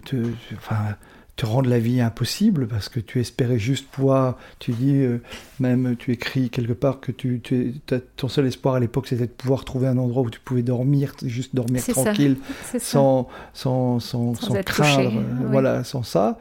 te, 0.06 0.16
enfin, 0.56 0.96
te 1.40 1.46
rendre 1.46 1.70
la 1.70 1.80
vie 1.80 2.02
impossible 2.02 2.68
parce 2.68 2.90
que 2.90 3.00
tu 3.00 3.22
espérais 3.22 3.60
juste 3.60 3.88
pouvoir, 3.88 4.38
tu 4.60 4.74
dis, 4.74 4.98
euh, 4.98 5.22
même 5.62 5.96
tu 5.98 6.12
écris 6.12 6.50
quelque 6.50 6.74
part 6.74 7.00
que 7.00 7.14
tu, 7.14 7.40
tu 7.42 7.76
ton 8.18 8.28
seul 8.28 8.46
espoir 8.46 8.76
à 8.76 8.82
l'époque 8.82 9.08
c'était 9.08 9.26
de 9.26 9.32
pouvoir 9.32 9.64
trouver 9.64 9.88
un 9.88 9.98
endroit 9.98 10.24
où 10.24 10.30
tu 10.30 10.42
pouvais 10.42 10.64
dormir, 10.64 11.14
juste 11.24 11.56
dormir 11.56 11.82
tranquille, 11.82 12.36
sans, 12.78 13.30
sans, 13.54 14.02
sans, 14.02 14.36
sans, 14.36 14.62
craindre, 14.64 15.18
euh, 15.18 15.48
voilà, 15.50 15.86
sans 15.86 16.04
ça. 16.04 16.38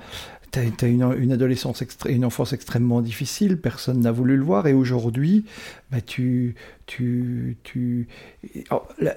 Tu 0.52 0.58
as, 0.58 0.88
une, 0.88 1.14
une, 1.18 1.32
adolescence, 1.32 1.82
une 2.06 2.24
enfance 2.24 2.52
extrêmement 2.52 3.00
difficile, 3.00 3.60
personne 3.60 4.00
n'a 4.00 4.12
voulu 4.12 4.36
le 4.36 4.42
voir, 4.42 4.66
et 4.66 4.72
aujourd'hui, 4.72 5.44
bah, 5.90 6.00
tu, 6.00 6.54
tu, 6.86 7.56
tu... 7.64 8.08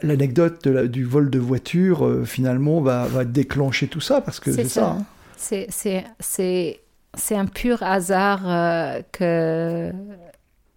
L'anecdote 0.04 0.68
du 0.68 1.06
vol 1.06 1.30
de 1.30 1.40
voiture, 1.40 2.06
euh, 2.06 2.26
finalement, 2.26 2.82
va, 2.82 3.06
va, 3.06 3.24
déclencher 3.26 3.88
tout 3.88 4.02
ça, 4.02 4.22
parce 4.22 4.40
que 4.40 4.52
c'est 4.52 4.66
ça. 4.66 4.98
Hein. 5.00 5.06
C'est 5.38 7.36
un 7.36 7.46
pur 7.46 7.84
hasard 7.84 8.42
euh, 8.46 9.02
que 9.12 9.92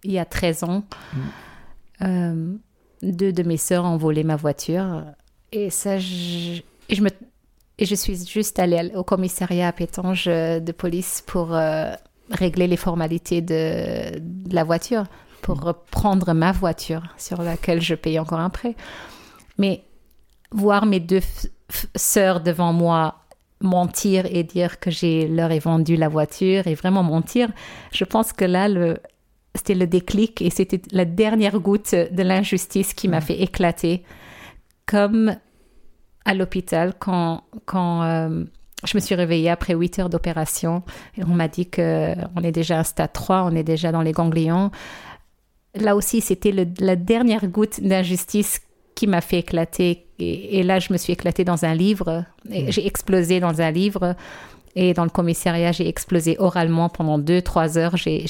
il 0.05 0.11
y 0.11 0.19
a 0.19 0.25
13 0.25 0.63
ans, 0.63 0.83
mm. 1.13 1.19
euh, 2.03 2.53
deux 3.01 3.33
de 3.33 3.43
mes 3.43 3.57
sœurs 3.57 3.85
ont 3.85 3.97
volé 3.97 4.23
ma 4.23 4.35
voiture. 4.35 5.03
Et 5.51 5.69
ça, 5.69 5.97
je, 5.97 6.61
et 6.89 6.95
je, 6.95 7.01
me, 7.01 7.09
et 7.77 7.85
je 7.85 7.95
suis 7.95 8.25
juste 8.25 8.59
allée 8.59 8.91
au 8.95 9.03
commissariat 9.03 9.67
à 9.67 9.71
Pétange 9.71 10.25
de 10.25 10.71
police 10.71 11.23
pour 11.25 11.53
euh, 11.53 11.93
régler 12.31 12.67
les 12.67 12.77
formalités 12.77 13.41
de, 13.41 14.19
la 14.51 14.63
voiture, 14.63 15.03
pour 15.41 15.57
mm. 15.57 15.63
reprendre 15.63 16.33
ma 16.33 16.51
voiture 16.51 17.03
sur 17.17 17.41
laquelle 17.41 17.81
je 17.81 17.95
paye 17.95 18.19
encore 18.19 18.39
un 18.39 18.49
prêt. 18.49 18.75
Mais 19.57 19.83
voir 20.51 20.85
mes 20.85 20.99
deux 20.99 21.21
sœurs 21.95 22.41
devant 22.41 22.71
moi 22.71 23.15
mentir 23.61 24.25
et 24.25 24.43
dire 24.43 24.79
que 24.79 24.91
j'ai 24.91 25.27
leur 25.27 25.51
ai 25.51 25.59
vendu 25.59 25.95
la 25.95 26.07
voiture 26.07 26.67
et 26.67 26.75
vraiment 26.75 27.03
mentir, 27.03 27.49
je 27.91 28.03
pense 28.03 28.31
que 28.31 28.45
là, 28.45 28.67
le, 28.67 28.97
c'était 29.53 29.75
le 29.75 29.87
déclic 29.87 30.41
et 30.41 30.49
c'était 30.49 30.81
la 30.91 31.05
dernière 31.05 31.59
goutte 31.59 31.95
de 31.95 32.23
l'injustice 32.23 32.93
qui 32.93 33.07
m'a 33.07 33.21
fait 33.21 33.41
éclater. 33.41 34.03
Comme 34.85 35.35
à 36.25 36.33
l'hôpital, 36.33 36.93
quand, 36.97 37.43
quand 37.65 38.03
euh, 38.03 38.43
je 38.83 38.97
me 38.97 38.99
suis 38.99 39.15
réveillée 39.15 39.49
après 39.49 39.73
8 39.73 39.99
heures 39.99 40.09
d'opération, 40.09 40.83
on 41.17 41.33
m'a 41.33 41.47
dit 41.47 41.69
qu'on 41.69 42.41
est 42.43 42.51
déjà 42.51 42.79
à 42.79 42.83
stade 42.83 43.13
3, 43.13 43.43
on 43.43 43.55
est 43.55 43.63
déjà 43.63 43.91
dans 43.91 44.01
les 44.01 44.11
ganglions. 44.11 44.71
Là 45.75 45.95
aussi, 45.95 46.21
c'était 46.21 46.53
la 46.79 46.95
dernière 46.95 47.47
goutte 47.47 47.81
d'injustice 47.81 48.61
qui 48.95 49.07
m'a 49.07 49.21
fait 49.21 49.39
éclater. 49.39 50.07
Et, 50.19 50.63
là, 50.63 50.79
je 50.79 50.93
me 50.93 50.97
suis 50.97 51.13
éclatée 51.13 51.43
dans 51.43 51.65
un 51.65 51.75
livre. 51.75 52.23
Mm. 52.45 52.69
J'ai 52.69 52.87
explosé 52.87 53.39
dans 53.39 53.61
un 53.61 53.71
livre. 53.71 54.15
Et 54.75 54.93
dans 54.93 55.03
le 55.03 55.09
commissariat, 55.09 55.71
j'ai 55.71 55.87
explosé 55.87 56.37
oralement 56.39 56.89
pendant 56.89 57.19
deux, 57.19 57.41
trois 57.41 57.77
heures. 57.77 57.97
J'ai 57.97 58.25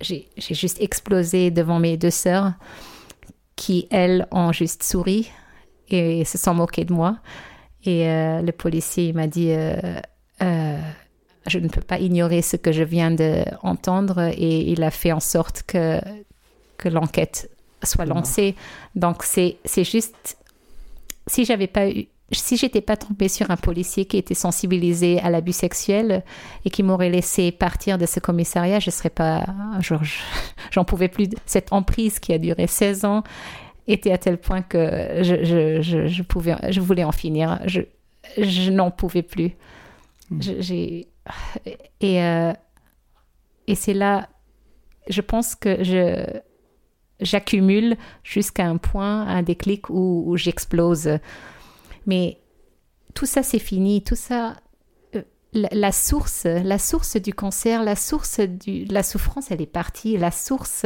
juste 0.00 0.80
explosé 0.80 1.50
devant 1.50 1.78
mes 1.78 1.96
deux 1.96 2.10
sœurs 2.10 2.52
qui, 3.56 3.86
elles, 3.90 4.26
ont 4.30 4.52
juste 4.52 4.82
souri 4.82 5.30
et 5.88 6.24
se 6.24 6.38
sont 6.38 6.54
moquées 6.54 6.84
de 6.84 6.92
moi. 6.92 7.16
Et 7.84 8.08
euh, 8.08 8.40
le 8.40 8.52
policier 8.52 9.12
m'a 9.12 9.26
dit 9.26 9.50
euh, 9.50 9.76
euh, 10.42 10.78
Je 11.46 11.58
ne 11.58 11.68
peux 11.68 11.80
pas 11.80 11.98
ignorer 11.98 12.42
ce 12.42 12.56
que 12.56 12.72
je 12.72 12.82
viens 12.82 13.10
d'entendre. 13.10 14.30
Et 14.36 14.70
il 14.70 14.82
a 14.82 14.90
fait 14.90 15.12
en 15.12 15.20
sorte 15.20 15.62
que, 15.66 16.00
que 16.78 16.88
l'enquête 16.88 17.50
soit 17.82 18.06
lancé. 18.06 18.54
Donc 18.94 19.22
c'est 19.24 19.58
juste 19.84 20.38
si 21.26 21.44
j'avais 21.44 21.66
pas 21.66 21.88
eu 21.88 22.06
si 22.32 22.56
j'étais 22.56 22.80
pas 22.80 22.96
tombée 22.96 23.28
sur 23.28 23.50
un 23.50 23.56
policier 23.56 24.06
qui 24.06 24.16
était 24.16 24.34
sensibilisé 24.34 25.20
à 25.20 25.30
l'abus 25.30 25.52
sexuel 25.52 26.24
et 26.64 26.70
qui 26.70 26.82
m'aurait 26.82 27.10
laissé 27.10 27.52
partir 27.52 27.98
de 27.98 28.06
ce 28.06 28.18
commissariat, 28.18 28.80
je 28.80 28.90
serais 28.90 29.10
pas 29.10 29.44
j'en 30.70 30.84
pouvais 30.84 31.08
plus 31.08 31.28
cette 31.46 31.72
emprise 31.72 32.18
qui 32.18 32.32
a 32.32 32.38
duré 32.38 32.66
16 32.66 33.04
ans 33.04 33.22
était 33.86 34.12
à 34.12 34.18
tel 34.18 34.38
point 34.38 34.62
que 34.62 35.22
je, 35.22 35.44
je, 35.44 36.06
je, 36.08 36.22
pouvais 36.22 36.56
je 36.70 36.80
voulais 36.80 37.04
en 37.04 37.12
finir, 37.12 37.60
je, 37.66 37.82
je 38.38 38.70
n'en 38.70 38.90
pouvais 38.90 39.22
plus. 39.22 39.52
Hmm. 40.30 40.40
J'ai 40.40 41.08
et 42.00 42.22
euh, 42.22 42.52
et 43.66 43.74
c'est 43.74 43.94
là 43.94 44.28
je 45.08 45.20
pense 45.20 45.54
que 45.54 45.82
je 45.82 46.24
j'accumule 47.20 47.96
jusqu'à 48.22 48.66
un 48.66 48.76
point, 48.76 49.22
un 49.22 49.42
déclic 49.42 49.88
où, 49.90 50.36
j'explose. 50.36 51.18
Mais 52.06 52.38
tout 53.14 53.26
ça, 53.26 53.42
c'est 53.42 53.58
fini. 53.58 54.02
Tout 54.02 54.16
ça, 54.16 54.56
euh, 55.14 55.22
la, 55.52 55.92
source, 55.92 56.44
la 56.44 56.78
source 56.78 57.16
du 57.16 57.32
cancer, 57.32 57.82
la 57.82 57.96
source 57.96 58.40
de 58.40 58.92
la 58.92 59.02
souffrance, 59.02 59.50
elle 59.50 59.62
est 59.62 59.66
partie. 59.66 60.16
La 60.16 60.30
source, 60.30 60.84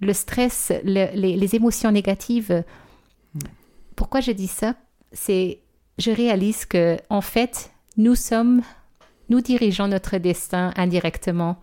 le 0.00 0.12
stress, 0.12 0.72
les, 0.84 1.54
émotions 1.54 1.90
négatives. 1.90 2.64
Pourquoi 3.96 4.20
je 4.20 4.32
dis 4.32 4.48
ça? 4.48 4.74
C'est, 5.12 5.60
je 5.98 6.10
réalise 6.10 6.64
que 6.64 6.98
en 7.10 7.20
fait, 7.20 7.72
nous 7.96 8.14
sommes, 8.14 8.62
nous 9.28 9.40
dirigeons 9.40 9.88
notre 9.88 10.18
destin 10.18 10.72
indirectement 10.76 11.58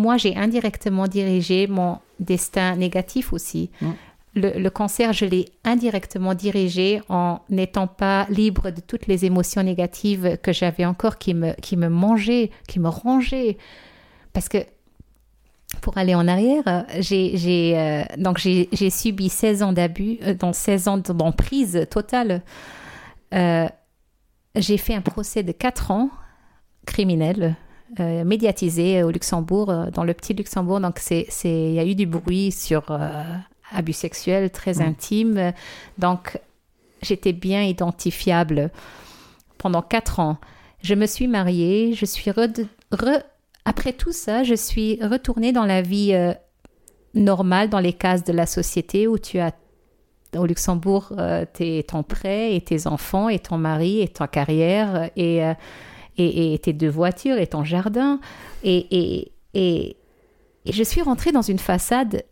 moi, 0.00 0.16
j'ai 0.16 0.34
indirectement 0.34 1.06
dirigé 1.06 1.66
mon 1.66 1.98
destin 2.20 2.74
négatif 2.74 3.34
aussi. 3.34 3.70
Mm. 3.82 3.90
Le, 4.34 4.68
cancer, 4.70 5.12
je 5.12 5.26
l'ai 5.26 5.46
indirectement 5.64 6.34
dirigé 6.34 7.02
en 7.08 7.40
n'étant 7.50 7.86
pas 7.86 8.26
libre 8.30 8.70
de 8.70 8.80
toutes 8.80 9.08
les 9.08 9.26
émotions 9.26 9.62
négatives 9.62 10.38
que 10.42 10.52
j'avais 10.52 10.86
encore 10.86 11.18
qui 11.18 11.34
me, 11.34 11.52
qui 11.60 11.76
me 11.76 11.88
mangeaient, 11.88 12.50
qui 12.66 12.78
me 12.80 12.88
rongeaient. 12.88 13.58
Parce 14.32 14.48
que, 14.48 14.58
pour 15.80 15.98
aller 15.98 16.14
en 16.14 16.28
arrière, 16.28 16.84
j'ai 16.98 17.74
euh, 17.76 18.02
donc 18.16 18.38
j'ai 18.38 18.90
subi 18.90 19.28
16 19.28 19.62
ans 19.62 19.72
d'abus, 19.72 20.18
euh, 20.22 20.34
dans 20.34 20.52
16 20.52 20.88
ans 20.88 20.98
d'emprise 20.98 21.86
totale. 21.90 22.42
Euh, 23.34 23.68
j'ai 24.56 24.76
fait 24.76 24.94
un 24.94 25.00
procès 25.00 25.42
de 25.42 25.52
4 25.52 25.90
ans 25.90 26.10
criminel 26.86 27.56
médiatisé 27.98 29.02
au 29.02 29.10
Luxembourg, 29.10 29.66
dans 29.92 30.04
le 30.04 30.14
petit 30.14 30.32
Luxembourg. 30.32 30.78
Donc, 30.78 31.00
il 31.10 31.72
y 31.72 31.78
a 31.80 31.84
eu 31.84 31.96
du 31.96 32.06
bruit 32.06 32.52
sur 32.52 32.84
abus 33.72 33.92
sexuels 33.92 34.50
très 34.50 34.74
mmh. 34.74 34.82
intime. 34.82 35.52
Donc, 35.98 36.38
j'étais 37.02 37.32
bien 37.32 37.64
identifiable 37.64 38.70
pendant 39.58 39.82
quatre 39.82 40.20
ans. 40.20 40.38
Je 40.82 40.94
me 40.94 41.06
suis 41.06 41.26
mariée, 41.26 41.92
je 41.94 42.04
suis 42.04 42.30
après 43.64 43.92
tout 43.92 44.12
ça, 44.12 44.42
je 44.42 44.54
suis 44.54 44.98
retournée 45.02 45.52
dans 45.52 45.66
la 45.66 45.82
vie 45.82 46.14
normale, 47.14 47.68
dans 47.68 47.80
les 47.80 47.92
cases 47.92 48.24
de 48.24 48.32
la 48.32 48.46
société 48.46 49.06
où 49.06 49.18
tu 49.18 49.38
as 49.38 49.52
au 50.36 50.46
Luxembourg, 50.46 51.12
euh, 51.18 51.44
ton 51.86 52.02
prêt 52.02 52.54
et 52.54 52.60
tes 52.60 52.86
enfants 52.86 53.28
et 53.28 53.38
ton 53.38 53.58
mari 53.58 54.00
et 54.00 54.08
ta 54.08 54.28
carrière 54.28 55.10
et, 55.16 55.44
euh, 55.44 55.54
et, 56.16 56.58
tes 56.62 56.72
deux 56.72 56.88
voitures 56.88 57.38
et 57.38 57.46
ton 57.46 57.64
jardin. 57.64 58.20
Et, 58.62 59.32
et, 59.54 59.96
je 60.66 60.82
suis 60.82 61.02
rentrée 61.02 61.32
dans 61.32 61.42
une 61.42 61.58
façade 61.58 62.22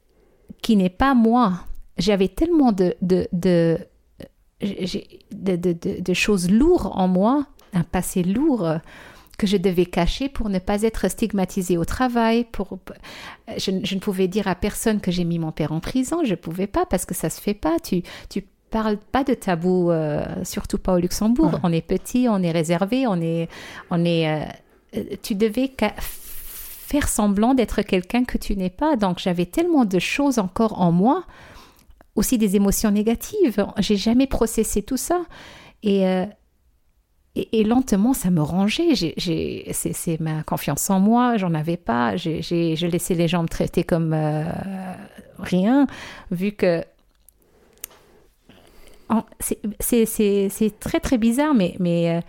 qui 0.62 0.76
n'est 0.76 0.90
pas 0.90 1.14
moi. 1.14 1.54
J'avais 1.96 2.28
tellement 2.28 2.72
de, 2.72 2.94
de, 3.02 3.26
de, 3.32 3.78
choses 6.14 6.50
lourdes 6.50 6.90
en 6.92 7.08
moi, 7.08 7.46
un 7.72 7.82
passé 7.82 8.22
lourd 8.22 8.68
que 9.38 9.46
je 9.46 9.56
devais 9.56 9.86
cacher 9.86 10.28
pour 10.28 10.50
ne 10.50 10.58
pas 10.58 10.82
être 10.82 11.08
stigmatisée 11.08 11.78
au 11.78 11.84
travail. 11.84 12.44
Pour, 12.44 12.78
je, 13.56 13.70
ne 13.70 14.00
pouvais 14.00 14.26
dire 14.26 14.48
à 14.48 14.56
personne 14.56 15.00
que 15.00 15.12
j'ai 15.12 15.24
mis 15.24 15.38
mon 15.38 15.52
père 15.52 15.72
en 15.72 15.80
prison. 15.80 16.24
Je 16.24 16.32
ne 16.32 16.36
pouvais 16.36 16.66
pas 16.66 16.84
parce 16.84 17.06
que 17.06 17.14
ça 17.14 17.30
se 17.30 17.40
fait 17.40 17.54
pas. 17.54 17.78
Tu, 17.78 18.02
tu 18.28 18.44
parles 18.70 18.98
pas 18.98 19.22
de 19.22 19.34
tabou, 19.34 19.90
euh, 19.90 20.24
surtout 20.44 20.78
pas 20.78 20.94
au 20.94 20.98
Luxembourg. 20.98 21.52
On 21.62 21.72
est 21.72 21.86
petit, 21.86 22.26
on 22.28 22.42
est 22.42 22.50
réservé, 22.50 23.06
on 23.06 23.20
est, 23.20 23.48
on 23.90 24.04
est. 24.04 24.28
Euh, 24.28 25.02
tu 25.22 25.36
devais 25.36 25.72
faire 26.02 27.08
semblant 27.08 27.54
d'être 27.54 27.82
quelqu'un 27.82 28.24
que 28.24 28.38
tu 28.38 28.56
n'es 28.56 28.70
pas. 28.70 28.96
Donc 28.96 29.20
j'avais 29.20 29.46
tellement 29.46 29.84
de 29.84 30.00
choses 30.00 30.40
encore 30.40 30.80
en 30.80 30.90
moi, 30.90 31.24
aussi 32.16 32.38
des 32.38 32.56
émotions 32.56 32.90
négatives. 32.90 33.64
J'ai 33.78 33.96
jamais 33.96 34.26
processé 34.26 34.82
tout 34.82 34.96
ça. 34.96 35.20
Et, 35.84 36.08
euh, 36.08 36.26
et, 37.34 37.62
lentement, 37.62 38.14
ça 38.14 38.30
me 38.30 38.42
rangeait. 38.42 38.94
c'est 38.94 40.20
ma 40.20 40.42
confiance 40.42 40.90
en 40.90 40.98
moi, 40.98 41.36
j'en 41.36 41.54
avais 41.54 41.76
pas. 41.76 42.16
J'ai 42.16 42.42
je 42.42 42.86
laissais 42.86 43.14
les 43.14 43.28
gens 43.28 43.42
me 43.42 43.48
traiter 43.48 43.84
comme 43.84 44.12
euh, 44.12 44.44
rien, 45.38 45.86
vu 46.30 46.52
que. 46.52 46.82
C'est 49.80 50.80
très 50.80 51.00
très 51.00 51.18
bizarre, 51.18 51.54
mais, 51.54 51.76
euh, 51.80 52.20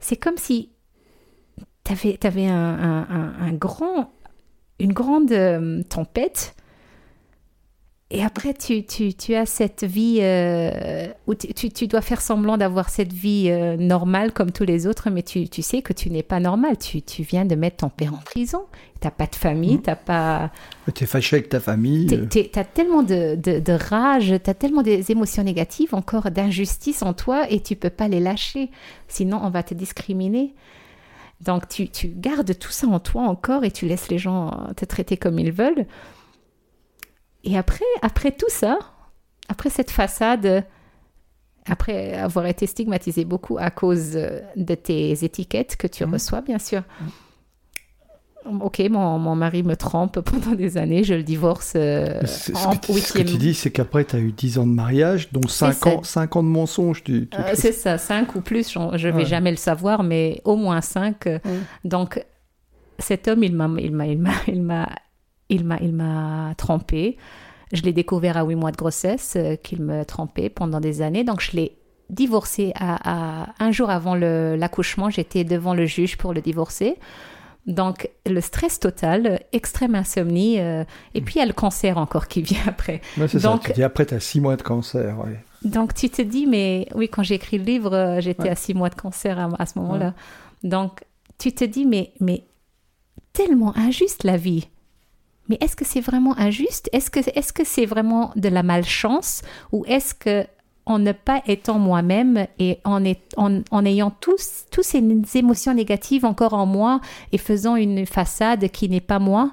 c'est 0.00 0.16
comme 0.16 0.36
si 0.36 0.70
tu 1.84 1.92
avais, 2.26 2.46
un, 2.48 3.52
grand, 3.52 4.10
une 4.78 4.92
grande 4.92 5.32
euh, 5.32 5.82
tempête 5.84 6.54
et 8.10 8.24
après, 8.24 8.54
tu, 8.54 8.84
tu, 8.86 9.12
tu, 9.12 9.34
as 9.34 9.44
cette 9.44 9.84
vie 9.84 10.20
euh, 10.22 11.08
où 11.26 11.34
tu, 11.34 11.52
tu, 11.52 11.86
dois 11.86 12.00
faire 12.00 12.22
semblant 12.22 12.56
d'avoir 12.56 12.88
cette 12.88 13.12
vie 13.12 13.50
euh, 13.50 13.76
normale 13.76 14.32
comme 14.32 14.50
tous 14.50 14.64
les 14.64 14.86
autres, 14.86 15.10
mais 15.10 15.22
tu, 15.22 15.46
tu 15.50 15.60
sais 15.60 15.82
que 15.82 15.92
tu 15.92 16.08
n'es 16.08 16.22
pas 16.22 16.40
normal. 16.40 16.78
Tu, 16.78 17.02
tu 17.02 17.22
viens 17.22 17.44
de 17.44 17.54
mettre 17.54 17.76
ton 17.78 17.90
père 17.90 18.14
en 18.14 18.22
prison. 18.24 18.64
Tu 19.02 19.06
n'as 19.06 19.10
pas 19.10 19.26
de 19.26 19.34
famille, 19.34 19.76
mmh. 19.76 19.82
tu 19.82 19.90
n'as 19.90 19.96
pas... 19.96 20.50
Tu 20.94 21.04
es 21.04 21.06
fâché 21.06 21.36
avec 21.36 21.50
ta 21.50 21.60
famille. 21.60 22.26
Tu 22.30 22.48
as 22.54 22.64
tellement 22.64 23.02
de, 23.02 23.34
de, 23.34 23.58
de 23.60 23.72
rage, 23.72 24.34
tu 24.42 24.50
as 24.50 24.54
tellement 24.54 24.82
des 24.82 25.12
émotions 25.12 25.44
négatives, 25.44 25.94
encore 25.94 26.30
d'injustice 26.30 27.02
en 27.02 27.12
toi, 27.12 27.44
et 27.50 27.60
tu 27.60 27.76
peux 27.76 27.90
pas 27.90 28.08
les 28.08 28.20
lâcher. 28.20 28.70
Sinon, 29.08 29.38
on 29.42 29.50
va 29.50 29.62
te 29.62 29.74
discriminer. 29.74 30.54
Donc, 31.42 31.68
tu, 31.68 31.90
tu 31.90 32.08
gardes 32.08 32.58
tout 32.58 32.72
ça 32.72 32.86
en 32.86 33.00
toi 33.00 33.24
encore 33.24 33.64
et 33.64 33.70
tu 33.70 33.86
laisses 33.86 34.08
les 34.08 34.18
gens 34.18 34.70
te 34.76 34.86
traiter 34.86 35.18
comme 35.18 35.38
ils 35.38 35.52
veulent. 35.52 35.86
Et 37.44 37.56
après, 37.56 37.84
après 38.02 38.32
tout 38.32 38.48
ça, 38.48 38.78
après 39.48 39.70
cette 39.70 39.90
façade, 39.90 40.64
après 41.66 42.14
avoir 42.14 42.46
été 42.46 42.66
stigmatisé 42.66 43.24
beaucoup 43.24 43.58
à 43.58 43.70
cause 43.70 44.12
de 44.56 44.74
tes 44.74 45.24
étiquettes 45.24 45.76
que 45.76 45.86
tu 45.86 46.04
mmh. 46.04 46.12
reçois, 46.12 46.40
bien 46.40 46.58
sûr. 46.58 46.82
Mmh. 47.00 47.06
Ok, 48.62 48.80
mon, 48.90 49.18
mon, 49.18 49.34
mari 49.34 49.62
me 49.62 49.76
trompe 49.76 50.20
pendant 50.22 50.54
des 50.54 50.78
années, 50.78 51.04
je 51.04 51.14
le 51.14 51.22
divorce 51.22 51.74
euh, 51.76 52.20
en 52.22 52.26
ce 52.26 52.50
que, 52.78 52.92
Ce 52.98 53.12
que 53.12 53.22
tu 53.22 53.36
dis, 53.36 53.52
c'est 53.52 53.70
qu'après, 53.70 54.04
tu 54.04 54.16
as 54.16 54.20
eu 54.20 54.32
10 54.32 54.58
ans 54.58 54.66
de 54.66 54.72
mariage, 54.72 55.30
dont 55.32 55.46
5 55.46 55.86
ans, 55.86 56.02
5 56.02 56.36
ans 56.36 56.42
de 56.42 56.48
mensonges. 56.48 57.04
Tu, 57.04 57.28
euh, 57.34 57.50
c'est 57.54 57.72
ça, 57.72 57.98
5 57.98 58.34
ou 58.36 58.40
plus, 58.40 58.72
je 58.72 59.08
ne 59.08 59.12
vais 59.12 59.26
jamais 59.26 59.50
le 59.50 59.56
savoir, 59.58 60.02
mais 60.02 60.40
au 60.44 60.56
moins 60.56 60.80
5. 60.80 61.26
Mmh. 61.26 61.38
Donc, 61.84 62.24
cet 62.98 63.28
homme, 63.28 63.44
il 63.44 63.54
m'a, 63.54 63.68
il 63.78 63.92
m'a, 63.94 64.06
il 64.46 64.62
m'a 64.62 64.88
il 65.48 65.64
m'a, 65.64 65.78
il 65.80 65.92
m'a 65.92 66.54
trompé. 66.56 67.16
Je 67.72 67.82
l'ai 67.82 67.92
découvert 67.92 68.36
à 68.36 68.44
huit 68.44 68.54
mois 68.54 68.70
de 68.70 68.76
grossesse 68.76 69.34
euh, 69.36 69.56
qu'il 69.56 69.82
me 69.82 70.04
trompait 70.04 70.48
pendant 70.48 70.80
des 70.80 71.02
années. 71.02 71.24
Donc 71.24 71.40
je 71.40 71.52
l'ai 71.56 71.76
divorcé 72.10 72.72
à, 72.74 73.48
un 73.58 73.70
jour 73.70 73.90
avant 73.90 74.14
l'accouchement. 74.14 75.10
J'étais 75.10 75.44
devant 75.44 75.74
le 75.74 75.84
juge 75.84 76.16
pour 76.16 76.32
le 76.32 76.40
divorcer. 76.40 76.96
Donc 77.66 78.08
le 78.24 78.40
stress 78.40 78.80
total, 78.80 79.40
extrême 79.52 79.94
insomnie, 79.94 80.58
euh, 80.58 80.84
et 81.12 81.20
puis 81.20 81.34
il 81.34 81.38
y 81.40 81.42
a 81.42 81.46
le 81.46 81.52
cancer 81.52 81.98
encore 81.98 82.26
qui 82.26 82.40
vient 82.40 82.62
après. 82.66 83.02
c'est 83.14 83.40
ça, 83.40 83.60
tu 83.62 83.72
dis 83.72 83.82
après 83.82 84.06
tu 84.06 84.14
as 84.14 84.20
six 84.20 84.40
mois 84.40 84.56
de 84.56 84.62
cancer. 84.62 85.16
Donc 85.62 85.92
tu 85.92 86.08
te 86.08 86.22
dis, 86.22 86.46
mais 86.46 86.88
oui, 86.94 87.10
quand 87.10 87.22
j'ai 87.22 87.34
écrit 87.34 87.58
le 87.58 87.64
livre, 87.64 87.94
euh, 87.94 88.20
j'étais 88.20 88.48
à 88.48 88.54
six 88.54 88.72
mois 88.72 88.88
de 88.88 88.94
cancer 88.94 89.38
à, 89.58 89.66
ce 89.66 89.78
moment-là. 89.80 90.14
Donc 90.62 91.04
tu 91.36 91.52
te 91.52 91.64
dis, 91.64 91.84
mais, 91.84 92.12
mais 92.20 92.44
tellement 93.34 93.76
injuste 93.76 94.24
la 94.24 94.38
vie. 94.38 94.68
Mais 95.48 95.58
est-ce 95.60 95.76
que 95.76 95.84
c'est 95.84 96.00
vraiment 96.00 96.38
injuste? 96.38 96.88
Est-ce 96.92 97.10
que 97.10 97.20
est-ce 97.20 97.52
que 97.52 97.64
c'est 97.64 97.86
vraiment 97.86 98.32
de 98.36 98.48
la 98.48 98.62
malchance? 98.62 99.42
Ou 99.72 99.84
est-ce 99.86 100.14
que 100.14 100.46
en 100.88 100.98
ne 100.98 101.12
pas 101.12 101.42
étant 101.46 101.78
moi-même 101.78 102.46
et 102.58 102.78
en, 102.84 103.04
en, 103.36 103.84
ayant 103.84 104.10
tous, 104.10 104.64
tous 104.70 104.82
ces 104.82 105.04
émotions 105.34 105.74
négatives 105.74 106.24
encore 106.24 106.54
en 106.54 106.64
moi 106.64 107.02
et 107.30 107.36
faisant 107.36 107.76
une 107.76 108.06
façade 108.06 108.70
qui 108.70 108.88
n'est 108.88 109.02
pas 109.02 109.18
moi, 109.18 109.52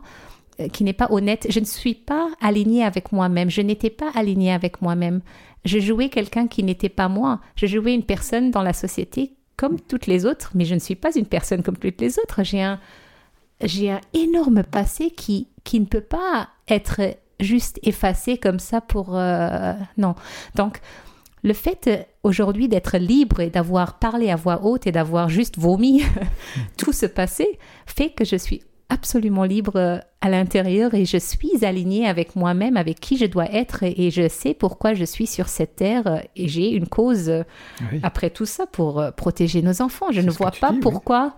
euh, 0.62 0.70
qui 0.70 0.86
n'est 0.86 0.94
pas 0.94 1.12
honnête, 1.12 1.46
je 1.50 1.60
ne 1.60 1.66
suis 1.66 1.94
pas 1.94 2.30
alignée 2.40 2.86
avec 2.86 3.12
moi-même, 3.12 3.50
je 3.50 3.62
n'étais 3.62 3.90
pas 3.90 4.12
alignée 4.16 4.54
avec 4.54 4.82
moi-même. 4.82 5.20
Je 5.66 5.80
jouais 5.80 6.08
quelqu'un 6.08 6.48
qui 6.48 6.64
n'était 6.64 6.90
pas 6.90 7.10
moi, 7.10 7.42
je 7.58 7.66
jouais 7.66 7.94
une 7.94 8.04
personne 8.04 8.50
dans 8.50 8.64
la 8.64 8.74
société 8.74 9.34
comme 9.58 9.80
toutes 9.80 10.08
les 10.08 10.26
autres, 10.26 10.52
mais 10.56 10.64
je 10.64 10.74
ne 10.74 10.80
suis 10.80 10.96
pas 10.96 11.14
une 11.16 11.26
personne 11.26 11.64
comme 11.64 11.78
toutes 11.78 12.00
les 12.00 12.18
autres. 12.18 12.44
J'ai 12.44 12.62
un, 12.62 12.80
j'ai 13.62 13.92
un 13.92 14.02
énorme 14.14 14.64
passé 14.64 15.12
qui, 15.12 15.50
qui 15.66 15.82
ne 15.82 15.86
peut 15.86 16.00
pas 16.00 16.48
être 16.70 17.02
juste 17.42 17.80
effacé 17.84 18.38
comme 18.38 18.60
ça 18.60 18.80
pour... 18.80 19.18
Euh, 19.18 19.74
non. 19.98 20.16
Donc, 20.56 20.80
le 21.44 21.54
fait 21.54 22.08
aujourd'hui 22.24 22.70
d'être 22.70 22.98
libre 22.98 23.42
et 23.42 23.50
d'avoir 23.50 24.00
parlé 24.00 24.32
à 24.32 24.38
voix 24.38 24.64
haute 24.64 24.88
et 24.88 24.94
d'avoir 24.94 25.28
juste 25.28 25.58
vomi 25.58 26.02
tout 26.78 26.94
ce 26.94 27.06
passé 27.06 27.60
fait 27.86 28.10
que 28.12 28.24
je 28.24 28.38
suis 28.38 28.64
absolument 28.90 29.44
libre 29.44 30.02
à 30.22 30.30
l'intérieur 30.30 30.94
et 30.94 31.06
je 31.06 31.18
suis 31.18 31.66
alignée 31.66 32.08
avec 32.08 32.36
moi-même, 32.36 32.78
avec 32.78 33.00
qui 33.00 33.18
je 33.18 33.26
dois 33.26 33.52
être 33.52 33.84
et, 33.84 34.12
je 34.12 34.28
sais 34.30 34.54
pourquoi 34.54 34.94
je 34.94 35.04
suis 35.04 35.28
sur 35.28 35.50
cette 35.50 35.76
terre 35.76 36.24
et 36.36 36.48
j'ai 36.48 36.70
une 36.70 36.88
cause 36.88 37.32
après 38.04 38.30
tout 38.30 38.46
ça 38.46 38.68
pour 38.68 39.04
protéger 39.18 39.62
nos 39.64 39.82
enfants. 39.82 40.12
Je 40.12 40.22
ne 40.22 40.32
vois 40.32 40.52
pas 40.52 40.74
pourquoi 40.82 41.36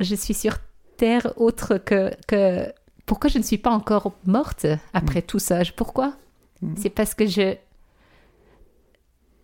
je 0.00 0.14
suis 0.14 0.34
sur 0.34 0.58
terre 0.96 1.32
autre 1.36 1.78
que, 1.78 2.10
que 2.26 2.70
pourquoi 3.06 3.30
je 3.30 3.38
ne 3.38 3.42
suis 3.42 3.58
pas 3.58 3.70
encore 3.70 4.12
morte 4.26 4.66
après 4.92 5.20
mm. 5.20 5.26
tout 5.26 5.38
ça? 5.38 5.60
Pourquoi? 5.76 6.14
Mm. 6.60 6.74
C'est 6.76 6.90
parce 6.90 7.14
que 7.14 7.26
je 7.26 7.56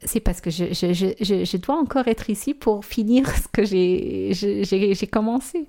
c'est 0.05 0.19
parce 0.19 0.41
que 0.41 0.51
je, 0.51 0.73
je, 0.73 0.93
je, 0.93 1.45
je, 1.45 1.57
dois 1.59 1.79
encore 1.79 2.09
être 2.09 2.29
ici 2.29 2.55
pour 2.55 2.85
finir 2.85 3.29
ce 3.37 3.47
que 3.47 3.65
j'ai 3.65 5.07
commencé. 5.07 5.69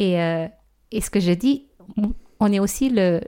Et, 0.00 0.20
euh, 0.20 0.48
et 0.90 1.00
ce 1.00 1.10
que 1.10 1.20
je 1.20 1.30
dis, 1.30 1.66
on 2.40 2.52
est 2.52 2.58
aussi 2.58 2.90
le, 2.90 3.20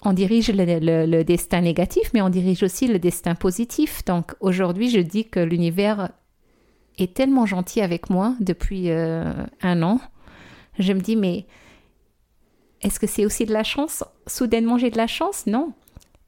on 0.00 0.14
dirige 0.14 0.50
le, 0.50 1.04
le, 1.04 1.22
destin 1.22 1.60
négatif, 1.60 2.12
mais 2.14 2.22
on 2.22 2.30
dirige 2.30 2.62
aussi 2.62 2.86
le 2.86 2.98
destin 2.98 3.34
positif. 3.34 4.02
Donc 4.06 4.34
aujourd'hui, 4.40 4.88
je 4.88 5.00
dis 5.00 5.26
que 5.26 5.40
l'univers 5.40 6.12
est 6.96 7.12
tellement 7.12 7.44
gentil 7.44 7.82
avec 7.82 8.08
moi 8.08 8.34
depuis 8.40 8.88
euh, 8.88 9.34
un 9.60 9.82
an 9.82 10.00
je 10.78 10.92
me 10.92 11.00
dis, 11.00 11.16
mais 11.16 11.46
est-ce 12.82 12.98
que 12.98 13.06
c'est 13.06 13.24
aussi 13.24 13.46
de 13.46 13.52
la 13.52 13.62
chance? 13.62 14.04
Soudainement, 14.26 14.76
j'ai 14.78 14.90
de 14.90 14.96
la 14.96 15.06
chance? 15.06 15.46
Non. 15.46 15.72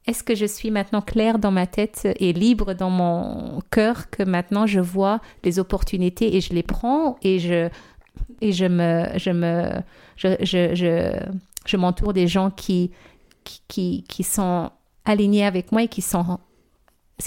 Est-ce 0.07 0.23
que 0.23 0.35
je 0.35 0.45
suis 0.45 0.71
maintenant 0.71 1.01
claire 1.01 1.39
dans 1.39 1.51
ma 1.51 1.67
tête 1.67 2.07
et 2.19 2.31
libre 2.31 2.73
dans 2.73 2.91
mon 2.91 3.59
cœur 3.71 4.09
que 4.09 4.23
maintenant 4.23 4.67
je 4.67 4.79
vois 4.79 5.19
les 5.43 5.57
opportunités 5.57 6.35
et 6.35 6.41
je 6.41 6.53
les 6.53 6.63
prends 6.63 7.17
et 7.23 7.39
je, 7.39 7.69
me, 8.67 9.77
m'entoure 11.77 12.13
des 12.13 12.27
gens 12.27 12.51
qui, 12.51 12.91
sont 14.21 14.69
alignés 15.05 15.45
avec 15.45 15.71
moi 15.71 15.83
et 15.83 15.87
qui 15.87 16.03
sont 16.03 16.39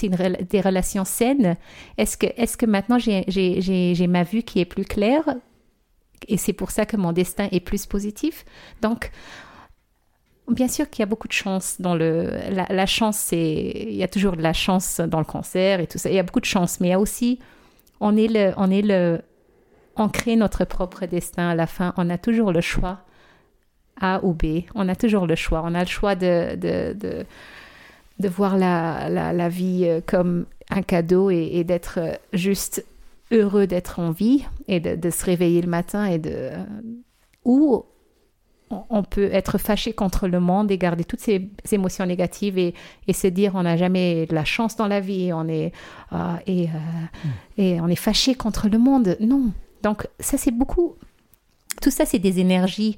des 0.01 0.61
relations 0.61 1.03
saines? 1.03 1.57
Est-ce 1.97 2.17
que, 2.17 2.27
est 2.27 2.55
que 2.55 2.65
maintenant 2.65 2.97
j'ai 2.97 4.07
ma 4.07 4.23
vue 4.23 4.43
qui 4.43 4.61
est 4.61 4.65
plus 4.65 4.85
claire? 4.85 5.35
Et 6.27 6.37
c'est 6.37 6.53
pour 6.53 6.71
ça 6.71 6.85
que 6.85 6.97
mon 6.97 7.11
destin 7.11 7.47
est 7.51 7.59
plus 7.59 7.85
positif. 7.85 8.45
Donc, 8.81 9.11
bien 10.49 10.67
sûr 10.67 10.89
qu'il 10.89 11.01
y 11.01 11.03
a 11.03 11.05
beaucoup 11.05 11.27
de 11.27 11.33
chance 11.33 11.79
dans 11.79 11.95
le. 11.95 12.31
La, 12.69 12.85
chance, 12.85 13.17
c'est. 13.17 13.71
Il 13.87 13.95
y 13.95 14.03
a 14.03 14.07
toujours 14.07 14.35
de 14.35 14.41
la 14.41 14.53
chance 14.53 14.99
dans 14.99 15.19
le 15.19 15.25
cancer 15.25 15.79
et 15.79 15.87
tout 15.87 15.97
ça. 15.97 16.09
Il 16.09 16.15
y 16.15 16.19
a 16.19 16.23
beaucoup 16.23 16.39
de 16.39 16.45
chance, 16.45 16.79
mais 16.79 16.87
il 16.87 16.91
y 16.91 16.93
a 16.93 16.99
aussi. 16.99 17.39
On 17.99 18.15
est 18.17 18.27
le. 18.27 18.53
On 18.57 18.69
est 18.71 18.81
le. 18.81 19.21
On 19.95 20.09
crée 20.09 20.35
notre 20.35 20.65
propre 20.65 21.05
destin 21.05 21.49
à 21.49 21.55
la 21.55 21.67
fin. 21.67 21.93
On 21.97 22.09
a 22.09 22.17
toujours 22.17 22.51
le 22.51 22.61
choix. 22.61 22.99
A 23.99 24.23
ou 24.23 24.33
B. 24.33 24.63
On 24.75 24.87
a 24.87 24.95
toujours 24.95 25.27
le 25.27 25.35
choix. 25.35 25.61
On 25.65 25.75
a 25.75 25.81
le 25.81 25.89
choix 25.89 26.15
de, 26.15 26.55
de, 26.55 26.93
de, 26.93 27.25
de 28.19 28.29
voir 28.29 28.57
la, 28.57 29.09
la, 29.09 29.33
la, 29.33 29.49
vie 29.49 29.83
euh, 29.85 29.99
comme 30.05 30.45
un 30.69 30.83
cadeau 30.83 31.29
et, 31.29 31.49
et 31.53 31.65
d'être 31.65 31.99
juste 32.31 32.85
heureux 33.31 33.67
d'être 33.67 33.99
en 33.99 34.11
vie 34.11 34.45
et 34.67 34.79
de, 34.79 35.09
se 35.09 35.25
réveiller 35.25 35.61
le 35.61 35.69
matin 35.69 36.05
et 36.05 36.19
de. 36.19 36.51
Ou 37.45 37.83
on 38.71 39.03
peut 39.03 39.29
être 39.33 39.57
fâché 39.57 39.93
contre 39.93 40.27
le 40.27 40.39
monde 40.39 40.69
et 40.69 40.77
garder 40.77 41.03
toutes 41.03 41.21
ces 41.21 41.49
émotions 41.71 42.05
négatives 42.05 42.57
et, 42.59 42.75
et 43.07 43.13
se 43.13 43.25
dire 43.25 43.53
on 43.55 43.63
n'a 43.63 43.77
jamais 43.77 44.27
de 44.27 44.35
la 44.35 44.45
chance 44.45 44.75
dans 44.75 44.87
la 44.87 44.99
vie 44.99 45.31
on 45.33 45.47
est, 45.47 45.71
euh, 46.13 46.35
euh, 46.47 46.65
et 47.57 47.81
on 47.81 47.87
est 47.87 47.95
fâché 47.95 48.35
contre 48.35 48.69
le 48.69 48.77
monde. 48.77 49.17
Non. 49.19 49.51
Donc 49.81 50.07
ça 50.19 50.37
c'est 50.37 50.51
beaucoup... 50.51 50.95
Tout 51.81 51.91
ça 51.91 52.05
c'est 52.05 52.19
des 52.19 52.39
énergies. 52.39 52.97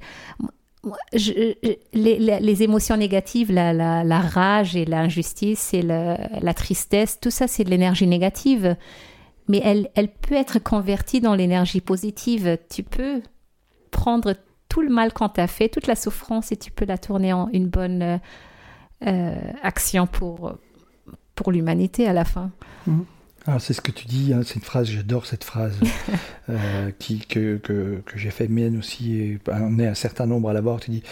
Les, 1.92 2.62
émotions 2.62 2.96
négatives, 2.96 3.52
la 3.52 4.20
rage 4.20 4.76
et 4.76 4.84
l'injustice 4.84 5.72
et 5.72 5.82
la 5.82 6.54
tristesse, 6.54 7.20
tout 7.20 7.30
ça 7.30 7.46
c'est 7.46 7.64
de 7.64 7.70
l'énergie 7.70 8.08
négative. 8.08 8.76
Mais 9.48 9.60
elle, 9.64 9.90
elle 9.94 10.08
peut 10.08 10.34
être 10.34 10.58
convertie 10.58 11.20
dans 11.20 11.34
l'énergie 11.34 11.80
positive. 11.80 12.58
Tu 12.70 12.82
peux 12.82 13.22
prendre 13.90 14.34
tout 14.68 14.82
le 14.82 14.88
mal 14.88 15.12
qu'on 15.12 15.28
t'a 15.28 15.46
fait, 15.46 15.68
toute 15.68 15.86
la 15.86 15.96
souffrance, 15.96 16.52
et 16.52 16.56
tu 16.56 16.70
peux 16.70 16.86
la 16.86 16.96
tourner 16.96 17.32
en 17.32 17.48
une 17.52 17.68
bonne 17.68 18.02
euh, 18.02 18.18
euh, 19.06 19.34
action 19.62 20.06
pour, 20.06 20.54
pour 21.34 21.52
l'humanité 21.52 22.08
à 22.08 22.12
la 22.12 22.24
fin. 22.24 22.50
Mhm. 22.86 23.04
Alors 23.46 23.60
c'est 23.60 23.72
ce 23.72 23.80
que 23.80 23.90
tu 23.90 24.06
dis, 24.06 24.32
hein, 24.32 24.42
c'est 24.44 24.54
une 24.54 24.62
phrase, 24.62 24.88
j'adore 24.88 25.26
cette 25.26 25.42
phrase, 25.42 25.76
euh, 26.48 26.90
qui, 26.98 27.18
que, 27.18 27.56
que, 27.56 28.00
que 28.06 28.18
j'ai 28.18 28.30
fait 28.30 28.46
mienne 28.46 28.78
aussi, 28.78 29.16
et 29.16 29.38
on 29.48 29.78
est 29.80 29.86
un 29.86 29.94
certain 29.94 30.26
nombre 30.26 30.48
à 30.48 30.52
l'avoir, 30.52 30.78
tu 30.78 30.92
dis, 30.92 31.02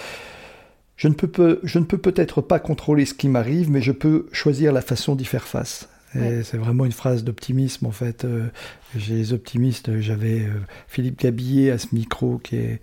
je 0.96 1.08
ne 1.08 1.14
peux, 1.14 1.60
je 1.62 1.78
ne 1.78 1.84
peux 1.84 1.98
peut-être 1.98 2.40
pas 2.40 2.60
contrôler 2.60 3.04
ce 3.04 3.14
qui 3.14 3.28
m'arrive, 3.28 3.70
mais 3.70 3.82
je 3.82 3.90
peux 3.90 4.28
choisir 4.32 4.72
la 4.72 4.80
façon 4.80 5.16
d'y 5.16 5.24
faire 5.24 5.46
face. 5.46 5.88
C'est 6.12 6.56
vraiment 6.56 6.84
une 6.84 6.92
phrase 6.92 7.22
d'optimisme 7.22 7.86
en 7.86 7.92
fait. 7.92 8.24
Euh, 8.24 8.48
j'ai 8.96 9.14
les 9.14 9.32
optimistes, 9.32 10.00
j'avais 10.00 10.40
euh, 10.40 10.58
Philippe 10.88 11.20
Gabillet 11.20 11.70
à 11.70 11.78
ce 11.78 11.88
micro 11.92 12.38
qui 12.38 12.56
est 12.56 12.80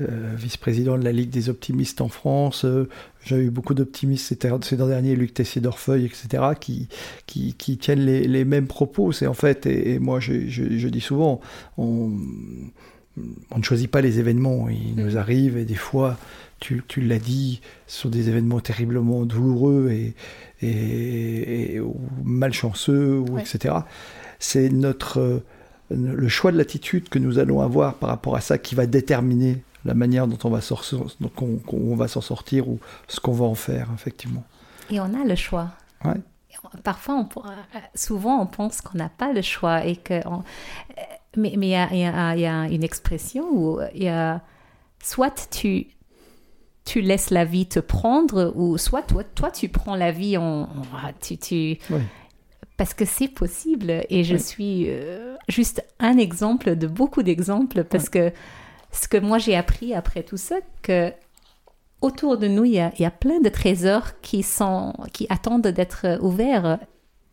euh, 0.00 0.34
vice-président 0.36 0.96
de 0.96 1.02
la 1.02 1.10
Ligue 1.10 1.30
des 1.30 1.48
optimistes 1.48 2.00
en 2.00 2.08
France. 2.08 2.64
J'ai 3.24 3.36
eu 3.36 3.50
beaucoup 3.50 3.74
d'optimistes 3.74 4.26
ces, 4.28 4.76
derniers, 4.76 5.16
Luc 5.16 5.34
Tessier-Dorfeuille, 5.34 6.04
etc., 6.04 6.44
qui, 6.60 6.88
qui, 7.26 7.54
qui 7.54 7.78
tiennent 7.78 8.04
les, 8.04 8.28
les, 8.28 8.44
mêmes 8.44 8.68
propos. 8.68 9.10
C'est 9.10 9.26
en 9.26 9.34
fait, 9.34 9.66
et, 9.66 9.98
moi 9.98 10.20
je, 10.20 10.48
je, 10.48 10.78
je, 10.78 10.88
dis 10.88 11.00
souvent, 11.00 11.40
on, 11.78 12.12
on 13.50 13.58
ne 13.58 13.64
choisit 13.64 13.90
pas 13.90 14.00
les 14.00 14.20
événements, 14.20 14.68
ils 14.68 14.94
nous 14.94 15.16
arrivent 15.18 15.58
et 15.58 15.64
des 15.64 15.74
fois 15.74 16.16
tu, 16.60 16.82
tu 16.86 17.00
l'as 17.00 17.18
dit, 17.18 17.60
ce 17.86 18.02
sont 18.02 18.08
des 18.08 18.28
événements 18.28 18.60
terriblement 18.60 19.24
douloureux 19.24 19.90
et, 19.90 20.14
et, 20.62 21.80
ou 21.80 21.96
malchanceux, 22.24 23.18
ou 23.18 23.38
etc. 23.38 23.76
C'est 24.38 24.68
notre 24.70 25.18
euh, 25.18 25.44
le 25.90 26.28
choix 26.28 26.52
de 26.52 26.58
l'attitude 26.58 27.08
que 27.08 27.18
nous 27.18 27.38
allons 27.38 27.60
avoir 27.60 27.94
par 27.94 28.10
rapport 28.10 28.36
à 28.36 28.40
ça 28.40 28.58
qui 28.58 28.74
va 28.74 28.86
déterminer 28.86 29.62
la 29.84 29.94
manière 29.94 30.26
dont 30.26 30.38
on 30.44 30.50
va 30.50 30.60
s'en 30.60 32.20
sortir 32.20 32.68
ou 32.68 32.78
ce 33.06 33.20
qu'on 33.20 33.32
va 33.32 33.44
en 33.46 33.54
faire, 33.54 33.88
effectivement. 33.94 34.44
Et 34.90 35.00
on 35.00 35.04
a 35.04 35.24
le 35.24 35.34
choix. 35.34 35.70
Ouais. 36.04 36.14
Parfois, 36.82 37.14
on, 37.14 37.28
souvent, 37.94 38.40
on 38.42 38.46
pense 38.46 38.80
qu'on 38.80 38.98
n'a 38.98 39.08
pas 39.08 39.32
le 39.32 39.42
choix 39.42 39.84
et 39.86 39.96
que. 39.96 40.20
mais 41.36 41.50
il 41.52 41.64
y, 41.64 41.74
a, 41.74 41.94
y, 41.94 42.46
a, 42.46 42.68
une 42.68 42.82
expression 42.82 43.46
où 43.50 43.80
il 43.94 44.02
y 44.02 44.08
a 44.08 44.42
soit 45.02 45.48
tu 45.50 45.86
tu 46.88 47.02
laisses 47.02 47.30
la 47.30 47.44
vie 47.44 47.66
te 47.66 47.80
prendre 47.80 48.52
ou 48.56 48.78
soit 48.78 49.02
toi, 49.02 49.22
toi 49.22 49.50
tu 49.50 49.68
prends 49.68 49.94
la 49.94 50.10
vie 50.10 50.38
en... 50.38 50.68
Tu, 51.20 51.36
tu... 51.36 51.78
Parce 52.78 52.94
que 52.94 53.04
c'est 53.04 53.28
possible 53.28 54.04
et 54.08 54.24
je 54.24 54.36
suis 54.36 54.86
euh, 54.88 55.36
juste 55.48 55.84
un 55.98 56.16
exemple 56.16 56.76
de 56.76 56.86
beaucoup 56.86 57.22
d'exemples 57.22 57.84
parce 57.84 58.08
que 58.08 58.32
ce 58.90 59.06
que 59.06 59.18
moi 59.18 59.36
j'ai 59.36 59.54
appris 59.54 59.92
après 59.94 60.22
tout 60.22 60.38
ça, 60.38 60.56
que 60.80 61.12
autour 62.00 62.38
de 62.38 62.48
nous, 62.48 62.64
il 62.64 62.72
y 62.72 62.80
a, 62.80 62.90
il 62.98 63.02
y 63.02 63.04
a 63.04 63.10
plein 63.10 63.40
de 63.40 63.48
trésors 63.48 64.20
qui, 64.22 64.42
sont, 64.42 64.94
qui 65.12 65.26
attendent 65.28 65.66
d'être 65.66 66.18
ouverts. 66.22 66.78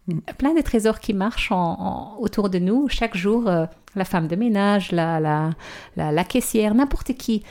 Mm. 0.07 0.19
Plein 0.37 0.53
de 0.53 0.61
trésors 0.61 0.99
qui 0.99 1.13
marchent 1.13 1.51
en, 1.51 2.17
autour 2.19 2.49
de 2.49 2.59
nous 2.59 2.89
chaque 2.89 3.15
jour. 3.15 3.47
Euh, 3.47 3.65
la 3.95 4.03
femme 4.03 4.27
de 4.27 4.35
ménage, 4.35 4.91
la, 4.91 5.21
la, 5.21 5.51
la, 5.95 6.11
la 6.11 6.23
caissière, 6.25 6.75
n'importe 6.75 7.13
qui. 7.13 7.43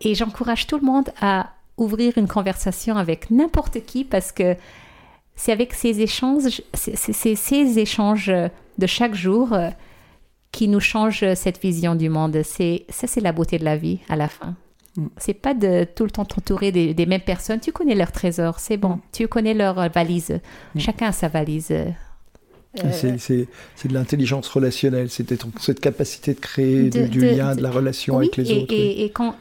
Et 0.00 0.14
j'encourage 0.14 0.66
tout 0.66 0.78
le 0.78 0.84
monde 0.84 1.10
à 1.20 1.50
ouvrir 1.76 2.16
une 2.16 2.28
conversation 2.28 2.96
avec 2.96 3.30
n'importe 3.30 3.84
qui 3.84 4.04
parce 4.04 4.32
que 4.32 4.56
c'est 5.34 5.52
avec 5.52 5.72
ces 5.72 6.00
échanges, 6.00 6.62
c'est 6.74 7.14
ces 7.14 7.78
échanges 7.78 8.30
de 8.80 8.86
chaque 8.86 9.14
jour 9.14 9.52
euh, 9.52 9.70
qui 10.52 10.68
nous 10.68 10.80
changent 10.80 11.34
cette 11.34 11.60
vision 11.60 11.94
du 11.94 12.08
monde. 12.08 12.42
C'est 12.44 12.84
ça, 12.88 13.06
c'est 13.06 13.20
la 13.20 13.32
beauté 13.32 13.58
de 13.58 13.64
la 13.64 13.76
vie 13.76 14.00
à 14.08 14.16
la 14.16 14.28
fin. 14.28 14.54
Mm. 14.96 15.06
C'est 15.16 15.34
pas 15.34 15.54
de 15.54 15.86
tout 15.94 16.04
le 16.04 16.10
temps 16.10 16.24
t'entourer 16.24 16.72
des, 16.72 17.06
mêmes 17.06 17.20
personnes. 17.20 17.60
Tu 17.60 17.72
connais 17.72 17.94
leurs 17.94 18.12
trésors, 18.12 18.58
c'est 18.58 18.76
bon. 18.76 18.96
Mm. 18.96 19.00
Tu 19.12 19.28
connais 19.28 19.54
leur 19.54 19.88
valise. 19.90 20.40
Mm. 20.74 20.80
Chacun 20.80 21.06
a 21.06 21.12
sa 21.12 21.28
valise. 21.28 21.70
Euh, 21.70 21.90
c'est 22.92 23.88
de 23.88 23.94
l'intelligence 23.94 24.46
relationnelle, 24.48 25.10
c'est 25.10 25.26
cette 25.58 25.80
capacité 25.80 26.34
de 26.34 26.38
créer 26.38 26.90
du, 26.90 27.20
lien, 27.20 27.56
de, 27.56 27.62
la 27.62 27.70
relation 27.70 28.18
avec 28.18 28.36
les 28.36 28.52
autres. 28.52 28.72
Et, 28.72 29.04
et 29.04 29.10
quand 29.10 29.34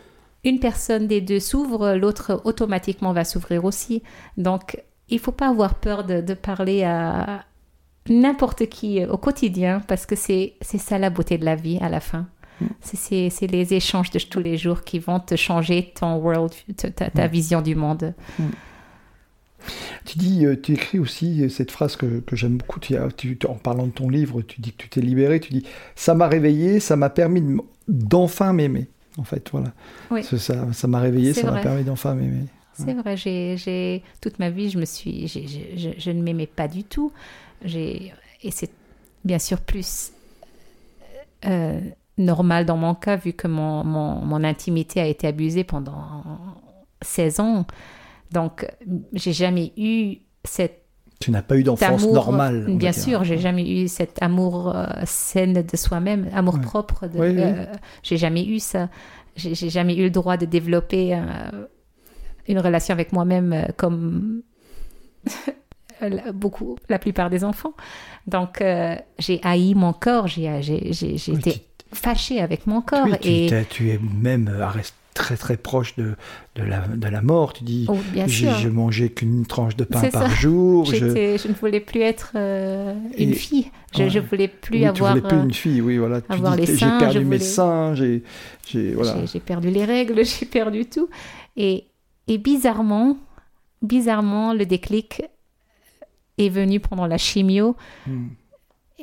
une 0.43 0.59
personne 0.59 1.07
des 1.07 1.21
deux 1.21 1.39
s'ouvre, 1.39 1.95
l'autre 1.95 2.41
automatiquement 2.45 3.13
va 3.13 3.23
s'ouvrir 3.25 3.65
aussi. 3.65 4.03
Donc, 4.37 4.81
il 5.09 5.15
ne 5.15 5.19
faut 5.19 5.31
pas 5.31 5.49
avoir 5.49 5.75
peur 5.75 6.03
de, 6.05 6.33
parler 6.33 6.83
à 6.83 7.45
n'importe 8.07 8.67
qui 8.67 9.03
au 9.05 9.17
quotidien 9.17 9.81
parce 9.87 10.05
que 10.05 10.15
c'est 10.15 10.55
ça 10.61 10.97
la 10.97 11.09
beauté 11.09 11.37
de 11.37 11.45
la 11.45 11.55
vie 11.55 11.77
à 11.81 11.89
la 11.89 11.99
fin. 11.99 12.27
Mm. 12.61 12.65
C'est 12.81 13.47
les 13.47 13.73
échanges 13.73 14.11
de 14.11 14.19
tous 14.19 14.39
les 14.39 14.57
jours 14.57 14.83
qui 14.83 14.99
vont 14.99 15.19
te 15.19 15.35
changer 15.35 15.91
ton 15.99 16.15
world, 16.15 16.53
ta, 16.77 17.09
ta 17.09 17.27
mm. 17.27 17.31
vision 17.31 17.61
du 17.61 17.75
monde. 17.75 18.13
Mm. 18.37 18.43
Tu 20.05 20.17
dis, 20.17 20.45
euh, 20.45 20.55
tu 20.55 20.73
écris 20.73 20.99
aussi 20.99 21.49
cette 21.49 21.71
phrase 21.71 21.97
que, 21.97 22.23
j'aime 22.31 22.57
beaucoup. 22.57 22.79
Tu, 22.79 23.37
en 23.47 23.55
parlant 23.55 23.87
de 23.87 23.91
ton 23.91 24.09
livre, 24.09 24.41
tu 24.41 24.61
dis 24.61 24.71
que 24.71 24.83
tu 24.83 24.89
t'es 24.89 25.01
libéré. 25.01 25.41
Tu 25.41 25.51
dis, 25.51 25.65
ça 25.95 26.13
m'a 26.13 26.27
réveillé, 26.27 26.79
ça 26.79 26.95
m'a 26.95 27.09
permis 27.09 27.43
d'enfin 27.89 28.53
m'aimer 28.53 28.87
en 29.19 29.23
fait. 29.23 29.49
Voilà. 29.51 29.73
Ça, 30.23 30.71
ça 30.73 30.87
m'a 30.87 30.99
réveillé, 30.99 31.33
ça 31.33 31.51
m'a 31.51 31.59
permis 31.59 31.83
d'enfin 31.83 32.15
m'aimer. 32.15 32.45
C'est 32.73 32.93
vrai, 32.93 33.17
j'ai, 33.17 34.03
toute 34.21 34.39
ma 34.39 34.49
vie, 34.49 34.69
je 34.69 34.79
me 34.79 34.85
suis, 34.85 35.27
je, 35.27 36.11
ne 36.11 36.21
m'aimais 36.21 36.47
pas 36.47 36.67
du 36.67 36.83
tout. 36.83 37.11
et 37.63 38.11
c'est 38.51 38.71
bien 39.25 39.39
sûr 39.39 39.59
plus 39.59 40.13
euh, 41.45 41.79
normal 42.17 42.65
dans 42.65 42.77
mon 42.77 42.95
cas, 42.95 43.15
vu 43.15 43.33
que 43.33 43.47
mon, 43.47 43.83
mon, 43.83 44.43
intimité 44.43 44.99
a 44.99 45.07
été 45.07 45.27
abusée 45.27 45.63
pendant 45.63 46.23
16 47.01 47.39
ans. 47.39 47.65
Donc, 48.31 48.67
j'ai 49.13 49.33
jamais 49.33 49.71
eu 49.77 50.17
cette 50.43 50.83
tu 51.19 51.31
n'as 51.31 51.41
pas 51.41 51.57
eu 51.57 51.63
d'enfance 51.63 52.07
normale. 52.07 52.65
Bien 52.77 52.93
sûr, 52.93 53.23
j'ai 53.25 53.37
jamais 53.37 53.69
eu 53.69 53.87
cet 53.89 54.21
amour 54.21 54.73
euh, 54.73 54.85
sain 55.05 55.47
de 55.47 55.77
soi-même, 55.77 56.29
amour 56.33 56.61
propre. 56.61 57.07
De, 57.07 57.19
euh, 57.19 57.65
j'ai 58.03 58.17
jamais 58.17 58.45
eu 58.45 58.59
ça. 58.59 58.89
J'ai 59.35 59.69
jamais 59.69 59.95
eu 59.95 60.03
le 60.03 60.09
droit 60.09 60.37
de 60.37 60.45
développer 60.45 61.15
euh, 61.15 61.19
une 62.47 62.59
relation 62.59 62.93
avec 62.93 63.11
moi-même 63.11 63.67
comme 63.77 64.41
beaucoup, 66.33 66.77
la 66.87 66.99
plupart 66.99 67.29
des 67.29 67.43
enfants. 67.43 67.73
Donc, 68.25 68.63
j'ai 69.17 69.39
haï 69.43 69.75
mon 69.75 69.93
corps. 69.93 70.27
J'ai 70.27 70.59
été 70.59 71.65
fâchée 71.93 72.39
avec 72.39 72.65
mon 72.65 72.81
corps. 72.81 73.07
Tu, 73.21 73.29
et 73.29 73.65
tu 73.69 73.89
es 73.89 73.99
même 73.99 74.47
arrêté 74.61 74.91
très 75.13 75.37
très 75.37 75.57
proche 75.57 75.95
de, 75.95 76.15
de, 76.55 76.63
la, 76.63 76.87
de 76.87 77.07
la 77.07 77.21
mort. 77.21 77.53
Tu 77.53 77.63
dis, 77.63 77.85
oh, 77.89 77.97
j'ai 78.27 78.69
mangé 78.69 79.09
qu'une 79.09 79.45
tranche 79.45 79.75
de 79.75 79.83
pain 79.83 80.09
par 80.09 80.29
jour. 80.29 80.85
Je... 80.85 80.97
je... 80.97 81.47
ne 81.47 81.53
voulais 81.53 81.79
plus 81.79 82.01
être 82.01 82.31
euh, 82.35 82.93
une 83.17 83.33
fille. 83.33 83.71
Je, 83.95 84.03
ne 84.03 84.19
voulais 84.19 84.47
plus 84.47 84.85
avoir. 84.85 85.13
Tu 85.13 85.19
voulais 85.19 85.33
plus 85.33 85.43
une 85.43 85.53
fille, 85.53 85.81
oui, 85.81 85.97
voilà. 85.97 86.21
Avoir 86.29 86.55
les 86.55 86.65
J'ai 86.65 86.87
perdu 86.99 87.25
mes 87.25 87.39
seins, 87.39 87.95
j'ai 87.95 88.23
voilà. 88.93 89.15
perdu 89.45 89.69
les 89.69 89.85
règles, 89.85 90.23
j'ai 90.39 90.45
perdu 90.45 90.85
tout. 90.85 91.09
Et, 91.57 91.85
et 92.27 92.37
bizarrement, 92.37 93.17
bizarrement, 93.81 94.53
le 94.53 94.65
déclic 94.65 95.21
est 96.37 96.49
venu 96.49 96.79
pendant 96.79 97.07
la 97.07 97.17
chimio. 97.17 97.75
Hmm. 98.07 98.27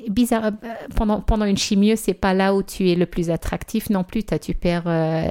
Bizarre, 0.09 0.47
euh, 0.47 0.51
pendant, 0.95 1.21
pendant 1.21 1.45
une 1.45 1.57
chimio, 1.57 1.97
c'est 1.97 2.15
pas 2.15 2.35
là 2.35 2.55
où 2.55 2.63
tu 2.63 2.91
es 2.91 2.95
le 2.95 3.07
plus 3.07 3.31
attractif 3.31 3.89
non 3.91 4.05
plus. 4.05 4.23
As, 4.31 4.39
tu 4.39 4.55
perds, 4.55 4.85
euh, 4.87 5.23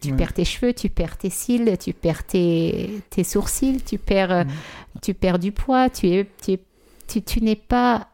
tu 0.00 0.10
Ouais. 0.10 0.16
perds 0.16 0.32
tes 0.32 0.44
cheveux, 0.44 0.72
tu 0.72 0.88
perds 0.88 1.16
tes 1.18 1.30
cils, 1.30 1.76
tu 1.78 1.92
perds 1.92 2.24
tes, 2.24 3.00
tes 3.10 3.24
sourcils, 3.24 3.80
tu 3.84 3.98
perds, 3.98 4.32
euh, 4.32 4.44
tu 5.02 5.14
perds 5.14 5.38
du 5.38 5.52
poids, 5.52 5.90
tu 5.90 6.08
es, 6.08 6.26
tu, 6.44 6.58
tu, 7.08 7.22
tu 7.22 7.42
n'es 7.42 7.56
pas, 7.56 8.08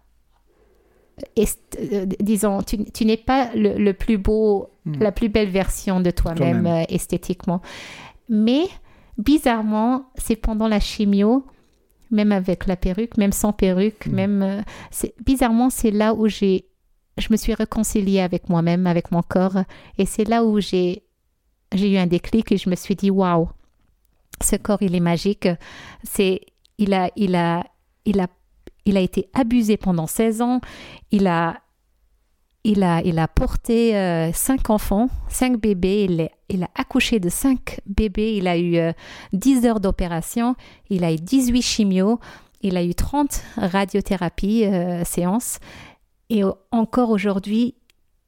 euh, 1.39 2.07
disons, 2.21 2.63
tu, 2.63 2.85
tu 2.93 3.05
n'es 3.05 3.17
pas 3.17 3.51
le, 3.55 3.75
le 3.77 3.93
plus 3.93 4.19
beau, 4.19 4.69
Mhm. 4.85 5.01
la 5.01 5.13
plus 5.13 5.29
belle 5.29 5.51
version 5.51 6.01
de 6.01 6.11
toi-même 6.11 6.67
euh, 6.67 6.85
esthétiquement. 6.89 7.61
Mais 8.31 8.63
bizarrement, 9.19 10.07
c'est 10.17 10.37
pendant 10.37 10.69
la 10.69 10.81
chimio, 10.81 11.45
même 12.11 12.33
avec 12.33 12.67
la 12.67 12.77
perruque, 12.77 13.17
même 13.17 13.33
sans 13.33 13.53
perruque, 13.53 14.07
Mhm. 14.07 14.15
même 14.15 14.43
euh, 14.43 14.61
c'est 14.91 15.15
bizarrement 15.25 15.71
c'est 15.71 15.91
là 15.91 16.15
où 16.15 16.29
j'ai 16.29 16.67
je 17.19 17.29
me 17.31 17.37
suis 17.37 17.53
réconciliée 17.55 18.21
avec 18.21 18.49
moi-même, 18.49 18.87
avec 18.87 19.11
mon 19.11 19.23
corps, 19.23 19.57
et 19.99 20.07
c'est 20.07 20.25
là 20.25 20.45
où 20.45 20.61
j'ai 20.61 21.03
j'ai 21.75 21.93
eu 21.93 21.97
un 21.99 22.07
déclic 22.07 22.53
et 22.53 22.57
je 22.57 22.71
me 22.71 22.77
suis 22.77 22.95
dit 22.95 23.11
waouh, 23.11 23.49
ce 24.43 24.57
corps 24.57 24.83
il 24.83 24.95
est 24.95 25.01
magique, 25.01 25.49
c'est 26.05 26.41
il 26.79 26.95
a 26.95 27.11
il 27.17 27.35
a 27.35 27.65
il 28.05 28.21
a 28.21 28.29
il 28.85 28.97
a 28.97 29.01
été 29.01 29.29
abusé 29.35 29.77
pendant 29.77 30.07
16 30.07 30.41
ans, 30.43 30.61
il 31.11 31.27
a 31.27 31.61
il 32.65 32.83
a, 32.83 33.01
il 33.03 33.19
a 33.19 33.29
porté 33.29 33.97
euh, 33.97 34.33
cinq 34.33 34.71
enfants, 34.71 35.09
cinq 35.29 35.59
bébés, 35.61 36.05
il, 36.09 36.21
est- 36.21 36.33
il 36.49 36.63
a 36.65 36.69
accouché 36.75 37.21
de 37.21 37.29
cinq 37.29 37.81
bébés, 37.87 38.35
il 38.37 38.47
a 38.49 38.57
eu 38.59 38.77
euh, 38.77 38.93
10 39.33 39.65
heures 39.67 39.81
d'opération, 39.81 40.55
il 40.91 41.05
a 41.05 41.13
eu 41.13 41.17
18 41.17 41.63
chimios, 41.63 42.19
il 42.63 42.77
a 42.77 42.83
eu 42.85 42.95
30 42.95 43.43
radiothérapies 43.57 44.65
euh, 44.67 45.05
séances, 45.05 45.59
et 46.31 46.43
encore 46.73 47.11
aujourd'hui, 47.11 47.75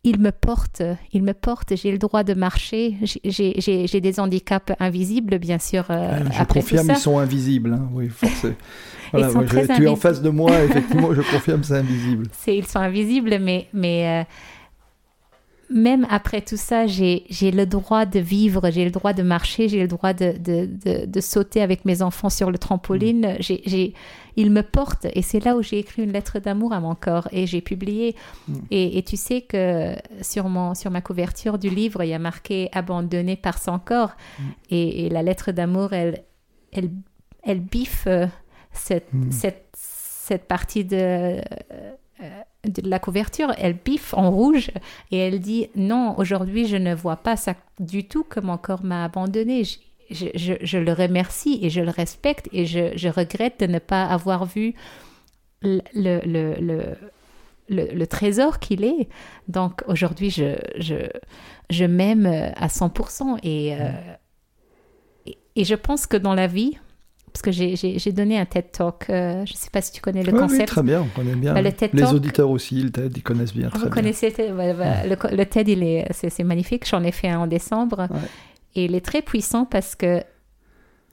il 0.02 0.18
me 0.18 0.32
porte, 0.32 0.82
il 1.12 1.22
me 1.22 1.34
porte, 1.34 1.76
j'ai 1.76 1.92
le 1.92 1.98
droit 1.98 2.22
de 2.24 2.32
marcher, 2.34 2.96
j'ai- 3.24 4.00
des 4.00 4.18
handicaps 4.20 4.72
invisibles, 4.80 5.38
bien 5.38 5.58
sûr, 5.58 5.84
euh, 5.90 6.12
Ah, 6.12 6.18
je 6.18 6.40
après 6.40 6.44
tout 6.46 6.54
confirme, 6.54 6.86
ça. 6.86 6.92
ils 6.94 6.98
sont 6.98 7.18
invisibles. 7.18 7.74
hein, 7.74 7.88
Oui, 7.92 8.08
forcément. 8.08 8.54
Voilà, 9.12 9.30
sont 9.30 9.40
je- 9.42 9.46
très 9.46 9.66
tu 9.76 9.84
es 9.84 9.88
en 9.88 9.96
face 9.96 10.22
de 10.22 10.30
moi, 10.30 10.62
effectivement, 10.64 11.12
je 11.12 11.20
confirme, 11.22 11.64
c'est 11.64 11.74
invisible. 11.76 12.28
Ils 12.46 12.64
sont 12.66 12.78
invisibles, 12.78 13.38
mais, 13.40 13.66
mais 13.74 14.22
euh, 14.22 14.24
même 15.70 16.06
après 16.10 16.40
tout 16.42 16.56
ça, 16.56 16.86
j'ai 16.86 17.24
le 17.30 17.64
droit 17.64 18.04
de 18.06 18.18
vivre, 18.18 18.70
j'ai 18.70 18.84
le 18.84 18.90
droit 18.90 19.12
de 19.12 19.22
marcher, 19.22 19.68
j'ai 19.68 19.80
le 19.80 19.88
droit 19.88 20.12
de, 20.12 20.32
de, 20.36 20.66
de, 20.66 21.06
de 21.06 21.20
sauter 21.20 21.62
avec 21.62 21.84
mes 21.84 22.02
enfants 22.02 22.28
sur 22.30 22.50
le 22.50 22.58
trampoline. 22.58 23.36
J'ai 23.38 23.62
j'ai- 23.64 23.94
ils 24.36 24.50
me 24.50 24.62
portent 24.62 25.06
et 25.12 25.22
c'est 25.22 25.44
là 25.44 25.56
où 25.56 25.62
j'ai 25.62 25.78
écrit 25.78 26.02
une 26.04 26.12
lettre 26.12 26.38
d'amour 26.38 26.72
à 26.72 26.80
mon 26.80 26.94
corps 26.94 27.28
et 27.32 27.46
j'ai 27.46 27.60
publié. 27.60 28.14
Mm. 28.48 28.54
Et, 28.70 28.98
et 28.98 29.02
tu 29.02 29.16
sais 29.16 29.42
que 29.42 29.94
sur, 30.22 30.48
mon, 30.48 30.74
sur 30.74 30.90
ma 30.90 31.00
couverture 31.00 31.58
du 31.58 31.68
livre, 31.68 32.02
il 32.04 32.08
y 32.10 32.14
a 32.14 32.18
marqué 32.18 32.68
abandonné 32.72 33.36
par 33.36 33.58
son 33.58 33.78
corps. 33.78 34.12
Mm. 34.38 34.42
Et, 34.70 35.06
et 35.06 35.08
la 35.08 35.22
lettre 35.22 35.50
d'amour, 35.52 35.92
elle, 35.92 36.22
elle, 36.72 36.90
elle 37.42 37.60
biffe 37.60 38.04
euh, 38.06 38.26
cette, 38.72 39.12
Mm. 39.12 39.30
cette, 39.32 39.68
cette 39.74 40.44
partie 40.46 40.84
de, 40.84 40.96
euh, 40.96 41.40
de 42.64 42.88
la 42.88 42.98
couverture, 42.98 43.52
elle 43.58 43.74
biffe 43.74 44.14
en 44.14 44.30
rouge 44.30 44.70
et 45.10 45.18
elle 45.18 45.40
dit 45.40 45.68
non, 45.76 46.14
aujourd'hui 46.18 46.66
je 46.66 46.76
ne 46.76 46.94
vois 46.94 47.16
pas 47.16 47.36
ça 47.36 47.54
du 47.78 48.06
tout 48.06 48.24
que 48.24 48.40
mon 48.40 48.58
corps 48.58 48.84
m'a 48.84 49.04
abandonné. 49.04 49.64
Je, 49.64 49.78
je, 50.34 50.54
je- 50.60 50.78
le 50.78 50.92
remercie 50.92 51.58
et 51.62 51.70
je 51.70 51.80
le 51.80 51.90
respecte 51.90 52.48
et 52.52 52.66
je, 52.66 53.08
regrette 53.08 53.60
de 53.60 53.66
ne 53.66 53.78
pas 53.78 54.04
avoir 54.04 54.44
vu 54.44 54.74
le, 55.62 55.80
le, 55.94 56.20
le, 56.26 56.96
le, 57.68 58.06
trésor 58.06 58.58
qu'il 58.58 58.84
est. 58.84 59.08
Donc 59.48 59.82
aujourd'hui, 59.86 60.30
je, 60.30 60.56
je, 60.78 60.96
je 61.70 61.84
m'aime 61.84 62.26
à 62.26 62.66
100% 62.66 63.38
et, 63.44 63.74
euh, 63.74 63.90
et, 65.26 65.38
et 65.56 65.64
je 65.64 65.74
pense 65.76 66.06
que 66.06 66.16
dans 66.16 66.34
la 66.34 66.46
vie, 66.48 66.78
parce 67.32 67.42
que 67.42 67.50
j'ai- 67.50 68.12
donné 68.12 68.38
un 68.38 68.44
TED 68.46 68.72
Talk, 68.72 69.06
euh, 69.10 69.44
je 69.46 69.52
ne 69.52 69.56
sais 69.56 69.70
pas 69.70 69.80
si 69.82 69.92
tu 69.92 70.00
connais 70.00 70.22
le 70.22 70.32
Oui, 70.32 70.38
oui, 70.40 70.48
concept. 70.48 70.68
très 70.68 70.82
bien, 70.82 71.02
on 71.02 71.06
connaît 71.08 71.34
bien. 71.36 71.54
Bah, 71.54 71.62
le 71.62 71.72
TED 71.72 71.90
Les 71.92 72.02
Talk- 72.02 72.14
auditeurs 72.14 72.50
aussi, 72.50 72.82
le 72.82 72.90
TED, 72.90 73.16
ils 73.16 73.22
connaissent 73.22 73.54
bien. 73.54 73.68
Vous 73.72 73.80
bien. 73.80 73.88
connaissez 73.90 74.28
ouais, 74.52 74.74
le, 74.74 75.44
TED, 75.44 75.68
il 75.68 75.82
est, 75.82 76.06
c'est, 76.12 76.42
magnifique. 76.44 76.86
J'en 76.88 77.02
ai 77.04 77.12
fait 77.12 77.28
un 77.28 77.40
en 77.40 77.46
décembre. 77.46 78.08
Ouais. 78.10 78.18
Et 78.74 78.84
il 78.84 78.94
est 78.94 79.04
très 79.04 79.22
puissant 79.22 79.64
parce 79.64 79.94
que 79.94 80.22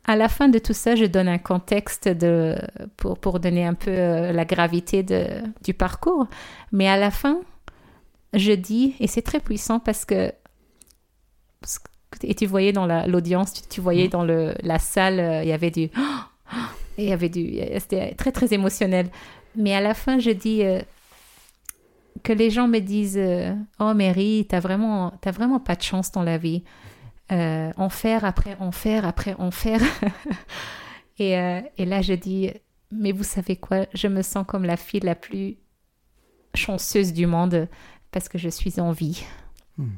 à 0.10 0.15
la 0.15 0.30
fin 0.30 0.47
de 0.47 0.58
tout 0.60 0.73
ça, 0.73 0.95
je 0.95 1.06
donne 1.06 1.27
un 1.27 1.38
contexte 1.38 2.08
de, 2.08 2.56
pour, 2.95 3.17
pour 3.19 3.39
donner 3.41 3.65
un 3.65 3.73
peu 3.73 3.91
euh, 3.91 4.32
la 4.32 4.45
gravité 4.45 5.03
de, 5.03 5.25
du 5.65 5.73
parcours. 5.73 6.27
Mais 6.71 6.88
à 6.88 6.95
la 6.97 7.12
fin, 7.12 7.41
je 8.34 8.53
dis, 8.53 8.95
et 8.99 9.08
c'est 9.08 9.21
très 9.21 9.39
puissant 9.41 9.80
parce 9.80 10.06
que- 10.06 10.32
et 12.24 12.36
tu 12.36 12.46
voyais 12.46 12.72
dans 12.72 12.86
la- 12.86 13.08
l'audience, 13.08 13.54
tu, 13.54 13.62
tu 13.70 13.82
voyais 13.82 14.08
dans 14.08 14.24
le, 14.24 14.54
la 14.62 14.80
salle, 14.80 15.20
euh, 15.20 15.43
il 15.43 15.50
y 15.50 15.54
avait 15.54 15.72
du, 15.72 15.89
il 16.98 17.06
y 17.06 17.12
avait 17.13 17.30
du, 17.30 17.56
c'était 17.80 18.13
très 18.15 18.32
très 18.32 18.54
émotionnel. 18.54 19.10
Mais 19.56 19.74
à 19.74 19.82
la 19.82 19.93
fin, 19.93 20.20
je 20.20 20.32
dis 20.32 20.63
euh, 20.63 20.80
que 22.24 22.34
les 22.34 22.50
gens 22.50 22.67
me 22.67 22.80
disent, 22.80 23.17
euh, 23.17 23.54
oh 23.80 23.93
Mary, 23.93 24.46
t'as 24.50 24.60
vraiment, 24.60 25.13
vraiment 25.26 25.60
pas 25.60 25.76
de 25.76 25.82
chance 25.82 26.12
dans 26.12 26.24
la 26.24 26.38
vie 26.38 26.63
euh, 27.32 27.72
enfer 27.78 28.24
après 28.24 28.56
enfer 28.60 29.06
après 29.06 29.36
enfer. 29.38 29.82
et, 31.20 31.38
euh, 31.38 31.62
et 31.78 31.86
là, 31.86 32.02
je 32.02 32.13
dis, 32.13 32.52
mais 32.91 33.12
vous 33.12 33.24
savez 33.24 33.56
quoi, 33.58 33.86
je 33.93 34.08
me 34.08 34.22
sens 34.22 34.46
comme 34.48 34.63
la 34.63 34.78
fille 34.78 35.02
la 35.02 35.15
plus 35.15 35.58
chanceuse 36.54 37.13
du 37.13 37.28
monde 37.28 37.67
parce 38.12 38.30
que 38.30 38.38
je 38.38 38.50
suis 38.50 38.80
en 38.80 38.91
vie. 38.91 39.24
Hmm. 39.78 39.89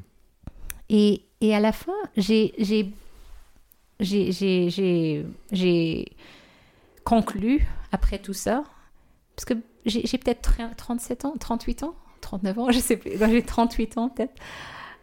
Et, 0.90 1.22
et 1.40 1.54
à 1.54 1.60
la 1.60 1.72
fin, 1.72 1.92
j'ai 2.16 2.52
j'ai 2.58 2.90
j'ai 4.00 4.32
j'ai- 4.32 4.68
j'ai- 4.70 5.24
j'ai 5.52 6.12
conclu 7.04 7.66
après 7.92 8.18
tout 8.18 8.32
ça, 8.34 8.64
parce 9.36 9.44
que 9.44 9.54
j'ai 9.86 10.18
peut-être 10.18 10.52
37 10.76 11.24
ans, 11.24 11.34
38 11.38 11.82
ans, 11.84 11.94
39 12.20 12.58
ans, 12.58 12.70
je 12.72 12.78
sais 12.78 12.96
plus, 12.96 13.12
j'ai 13.18 13.42
38 13.42 13.98
ans 13.98 14.08
peut-être, 14.08 14.34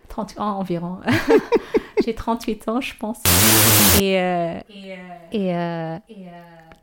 38 0.09 0.39
ans 0.39 0.59
environ. 0.59 0.97
j'ai 2.05 2.13
38 2.13 2.67
ans, 2.67 2.81
je 2.81 2.93
pense. 2.97 3.17
Et, 4.01 4.19
euh, 4.19 4.59
et, 5.31 5.55
euh, 5.55 5.97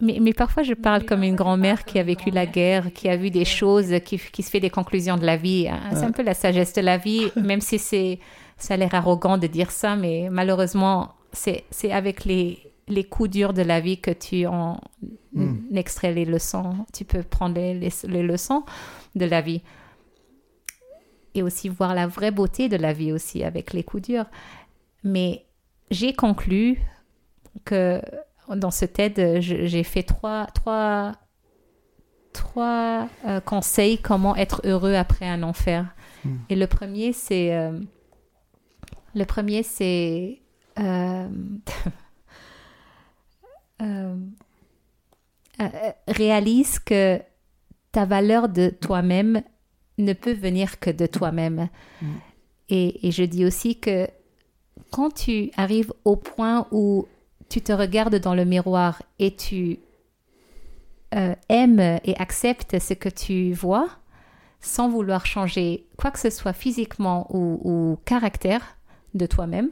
mais, 0.01 0.19
mais 0.21 0.33
parfois, 0.33 0.63
je 0.63 0.75
parle 0.75 1.05
comme 1.05 1.23
une 1.23 1.37
grand-mère 1.37 1.85
qui 1.85 1.99
a 1.99 2.03
vécu 2.03 2.31
la 2.31 2.47
guerre, 2.47 2.93
qui 2.93 3.09
a 3.09 3.17
vu 3.17 3.31
des 3.31 3.45
choses, 3.45 3.95
qui, 4.05 4.19
qui 4.19 4.43
se 4.43 4.51
fait 4.51 4.61
des 4.61 4.71
conclusions 4.71 5.17
de 5.17 5.25
la 5.25 5.37
vie. 5.37 5.69
hein. 5.69 5.81
C'est 5.95 6.05
un 6.05 6.11
peu 6.13 6.23
la 6.23 6.35
sagesse 6.35 6.73
de 6.75 6.81
la 6.83 6.97
vie, 6.99 7.31
même 7.37 7.61
si 7.61 7.79
c'est, 7.79 8.19
ça 8.57 8.75
a 8.75 8.77
l'air 8.77 8.95
arrogant 8.95 9.39
de 9.39 9.47
dire 9.47 9.71
ça, 9.71 9.97
mais 9.97 10.29
malheureusement, 10.31 11.15
c'est, 11.33 11.65
avec 11.91 12.25
les, 12.25 12.73
les 12.89 13.05
coups 13.05 13.31
durs 13.31 13.53
de 13.53 13.63
la 13.63 13.81
vie 13.81 14.01
que 14.01 14.11
tu 14.11 14.47
en 14.47 14.81
Mm. 15.35 15.77
extrais 15.77 16.13
les 16.13 16.25
leçons. 16.25 16.87
Tu 16.93 17.05
peux 17.05 17.23
prendre 17.23 17.57
les, 17.57 17.75
les, 17.75 17.91
les 18.05 18.23
leçons 18.23 18.65
de 19.15 19.25
la 19.25 19.41
vie. 19.41 19.63
Et 21.35 21.43
aussi 21.43 21.69
voir 21.69 21.95
la 21.95 22.07
vraie 22.07 22.31
beauté 22.31 22.69
de 22.69 22.77
la 22.77 22.93
vie 22.93 23.13
aussi 23.13 23.43
avec 23.43 23.73
les 23.73 23.83
coups 23.83 24.05
durs. 24.05 24.27
Mais 25.03 25.45
j'ai 25.91 26.13
conclu 26.13 26.79
que 27.65 28.01
dans 28.49 28.71
ce 28.71 28.85
TED, 28.85 29.41
j'ai 29.41 29.83
fait 29.83 30.05
trois, 30.05 30.47
trois, 30.55 31.13
trois 32.33 33.09
euh, 33.27 33.41
conseils 33.41 33.99
comment 33.99 34.37
être 34.37 34.61
heureux 34.65 34.95
après 34.95 35.27
un 35.27 35.43
enfer. 35.43 35.87
Mm. 36.25 36.37
Et 36.51 36.57
le 36.57 36.67
premier, 36.69 37.13
c'est 37.13 37.53
euh, 37.57 37.81
le 39.15 39.25
premier, 39.25 39.63
c'est 39.63 40.41
euh, 40.79 41.29
euh, 43.83 44.17
euh, 45.61 45.93
réalise 46.09 46.79
que 46.79 47.21
ta 47.93 48.05
valeur 48.05 48.49
de 48.49 48.71
toi-même 48.71 49.43
ne 49.99 50.13
peut 50.13 50.33
venir 50.33 50.81
que 50.81 50.91
de 50.91 51.07
toi-même. 51.07 51.69
Mm. 52.03 52.07
Et, 52.71 53.07
et 53.07 53.11
je 53.13 53.23
dis 53.23 53.45
aussi 53.45 53.79
que 53.79 54.09
quand 54.91 55.15
tu 55.15 55.51
arrives 55.57 55.93
au 56.05 56.17
point 56.17 56.67
où 56.73 57.07
tu 57.49 57.61
te 57.61 57.73
regardes 57.73 58.17
dans 58.17 58.35
le 58.35 58.45
miroir 58.45 59.03
et 59.19 59.37
tu 59.37 59.79
euh, 61.15 61.35
aimes 61.49 62.01
et 62.05 62.17
acceptes 62.17 62.81
ce 62.81 62.95
que 62.95 63.09
tu 63.09 63.53
vois, 63.53 63.89
sans 64.61 64.89
vouloir 64.89 65.27
changer 65.27 65.87
quoi 65.97 66.11
que 66.11 66.19
ce 66.19 66.31
soit 66.31 66.53
physiquement 66.53 67.29
ou, 67.31 67.61
ou 67.63 67.99
caractère 68.05 68.77
de 69.15 69.27
toi-même, 69.27 69.71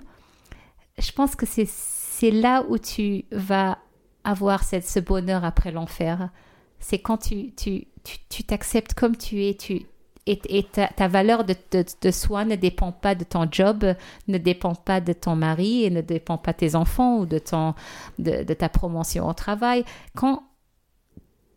je 0.98 1.12
pense 1.12 1.36
que 1.36 1.46
c'est 1.46 1.68
c'est 1.68 2.30
là 2.30 2.64
où 2.68 2.78
tu 2.78 3.24
vas 3.32 3.78
avoir 4.24 4.62
cette, 4.62 4.86
ce 4.86 5.00
bonheur 5.00 5.44
après 5.44 5.72
l'enfer. 5.72 6.30
C'est 6.78 6.98
quand 6.98 7.18
tu 7.18 7.52
tu 7.54 7.86
tu 8.04 8.18
tu 8.28 8.44
t'acceptes 8.44 8.94
comme 8.94 9.16
tu 9.16 9.44
es, 9.44 9.54
tu 9.54 9.82
et, 10.26 10.40
et 10.48 10.62
ta, 10.62 10.86
ta 10.86 11.08
valeur 11.08 11.44
de, 11.44 11.54
de, 11.72 11.84
de 12.00 12.10
soi 12.12 12.44
ne 12.44 12.54
dépend 12.54 12.92
pas 12.92 13.16
de 13.16 13.24
ton 13.24 13.48
job, 13.50 13.84
ne 14.28 14.38
dépend 14.38 14.74
pas 14.76 15.00
de 15.00 15.12
ton 15.12 15.34
mari 15.34 15.82
et 15.84 15.90
ne 15.90 16.00
dépend 16.00 16.38
pas 16.38 16.52
de 16.52 16.58
tes 16.58 16.74
enfants 16.76 17.18
ou 17.18 17.26
de, 17.26 17.38
ton, 17.38 17.74
de, 18.20 18.44
de 18.44 18.54
ta 18.54 18.68
promotion 18.68 19.26
au 19.28 19.32
travail. 19.32 19.84
Quand 20.14 20.44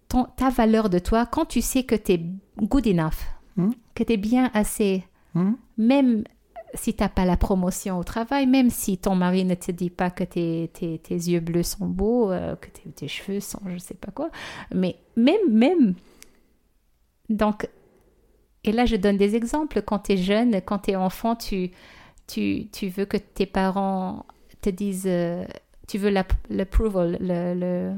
ton, 0.09 0.25
ta 0.35 0.49
valeur 0.49 0.89
de 0.89 0.97
toi, 0.97 1.27
quand 1.27 1.45
tu 1.45 1.61
sais 1.61 1.83
que 1.83 1.93
tu 1.95 2.13
es 2.13 2.21
good 2.57 2.87
enough, 2.87 3.21
Hmm? 3.57 3.71
que 3.93 4.03
tu 4.03 4.11
es 4.13 4.17
bien 4.17 4.51
assez. 4.53 5.05
Hmm? 5.33 5.53
Même 5.77 6.25
si 6.75 6.93
tu 6.93 7.03
n'as 7.03 7.09
pas 7.09 7.25
la 7.25 7.37
promotion 7.37 7.97
au 7.99 8.03
travail, 8.03 8.47
même 8.47 8.69
si 8.69 8.97
ton 8.97 9.15
mari 9.15 9.45
ne 9.45 9.55
te 9.55 9.71
dit 9.71 9.89
pas 9.89 10.09
que 10.11 10.23
tes, 10.23 10.69
tes, 10.73 10.99
tes 10.99 11.15
yeux 11.15 11.39
bleus 11.39 11.63
sont 11.63 11.87
beaux, 11.87 12.31
euh, 12.31 12.55
que 12.55 12.67
tes, 12.69 12.89
tes 12.91 13.07
cheveux 13.07 13.39
sont 13.39 13.59
je 13.67 13.77
sais 13.77 13.93
pas 13.95 14.11
quoi, 14.11 14.29
mais 14.73 14.97
même, 15.15 15.51
même. 15.51 15.95
Donc, 17.29 17.67
et 18.63 18.71
là, 18.71 18.85
je 18.85 18.95
donne 18.95 19.17
des 19.17 19.35
exemples. 19.35 19.81
Quand 19.81 19.99
tu 19.99 20.13
es 20.13 20.17
jeune, 20.17 20.61
quand 20.61 20.79
tu 20.79 20.91
es 20.91 20.95
enfant, 20.95 21.35
tu, 21.35 21.71
tu, 22.27 22.67
tu 22.71 22.87
veux 22.89 23.05
que 23.05 23.17
tes 23.17 23.45
parents 23.45 24.25
te 24.61 24.69
disent, 24.69 25.05
euh, 25.07 25.45
tu 25.87 25.97
veux 25.97 26.09
l'app- 26.09 26.33
l'approval, 26.49 27.17
le, 27.21 27.93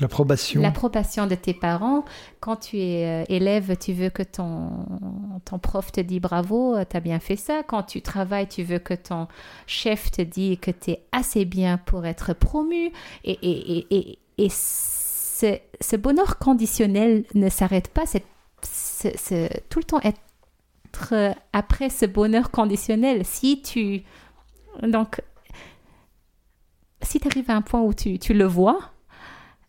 L'approbation. 0.00 0.60
l'approbation 0.60 1.26
de 1.26 1.36
tes 1.36 1.54
parents. 1.54 2.04
Quand 2.40 2.56
tu 2.56 2.78
es 2.78 3.06
euh, 3.06 3.24
élève, 3.28 3.76
tu 3.76 3.92
veux 3.92 4.10
que 4.10 4.24
ton, 4.24 4.86
ton 5.44 5.58
prof 5.60 5.92
te 5.92 6.00
ddit 6.00 6.18
bravo, 6.18 6.76
tu 6.88 6.96
as 6.96 7.00
bien 7.00 7.20
fait 7.20 7.36
ça. 7.36 7.62
Quand 7.62 7.84
tu 7.84 8.02
travailles, 8.02 8.48
tu 8.48 8.64
veux 8.64 8.80
que 8.80 8.94
ton 8.94 9.28
chef 9.66 10.10
te 10.10 10.22
dise 10.22 10.58
que 10.58 10.72
tu 10.72 10.92
es 10.92 11.04
assez 11.12 11.44
bien 11.44 11.78
pour 11.78 12.06
être 12.06 12.32
promu. 12.32 12.90
Et, 13.24 13.38
et, 13.42 13.86
et, 13.96 14.18
et, 14.38 14.48
ce, 14.50 15.58
ce 15.80 15.96
bonheur 15.96 16.38
conditionnel 16.38 17.24
ne 17.34 17.48
s'arrête 17.48 17.88
pas. 17.88 18.02
C'est 18.06 19.62
tout 19.68 19.78
le 19.78 19.84
temps 19.84 20.00
être 20.02 21.12
euh, 21.12 21.32
après 21.52 21.88
ce 21.88 22.06
bonheur 22.06 22.50
conditionnel. 22.50 23.24
Si 23.24 23.62
tu... 23.62 24.02
Donc, 24.82 25.20
si 27.02 27.20
tu 27.20 27.28
arrives 27.28 27.50
à 27.50 27.54
un 27.54 27.62
point 27.62 27.82
où 27.82 27.94
tu, 27.94 28.18
tu 28.18 28.34
le 28.34 28.44
vois, 28.44 28.90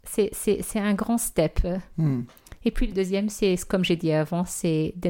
c'est- 0.06 0.80
un 0.80 0.94
grand 0.94 1.18
step. 1.18 1.60
Hmm. 1.98 2.22
Et 2.63 2.72
puis 2.72 2.88
le 2.88 2.94
deuxième, 2.94 3.30
c'est 3.30 3.56
comme 3.68 3.84
j'ai 3.84 3.96
dit 3.96 4.12
avant, 4.12 4.46
c'est 4.46 4.94
de, 4.96 5.10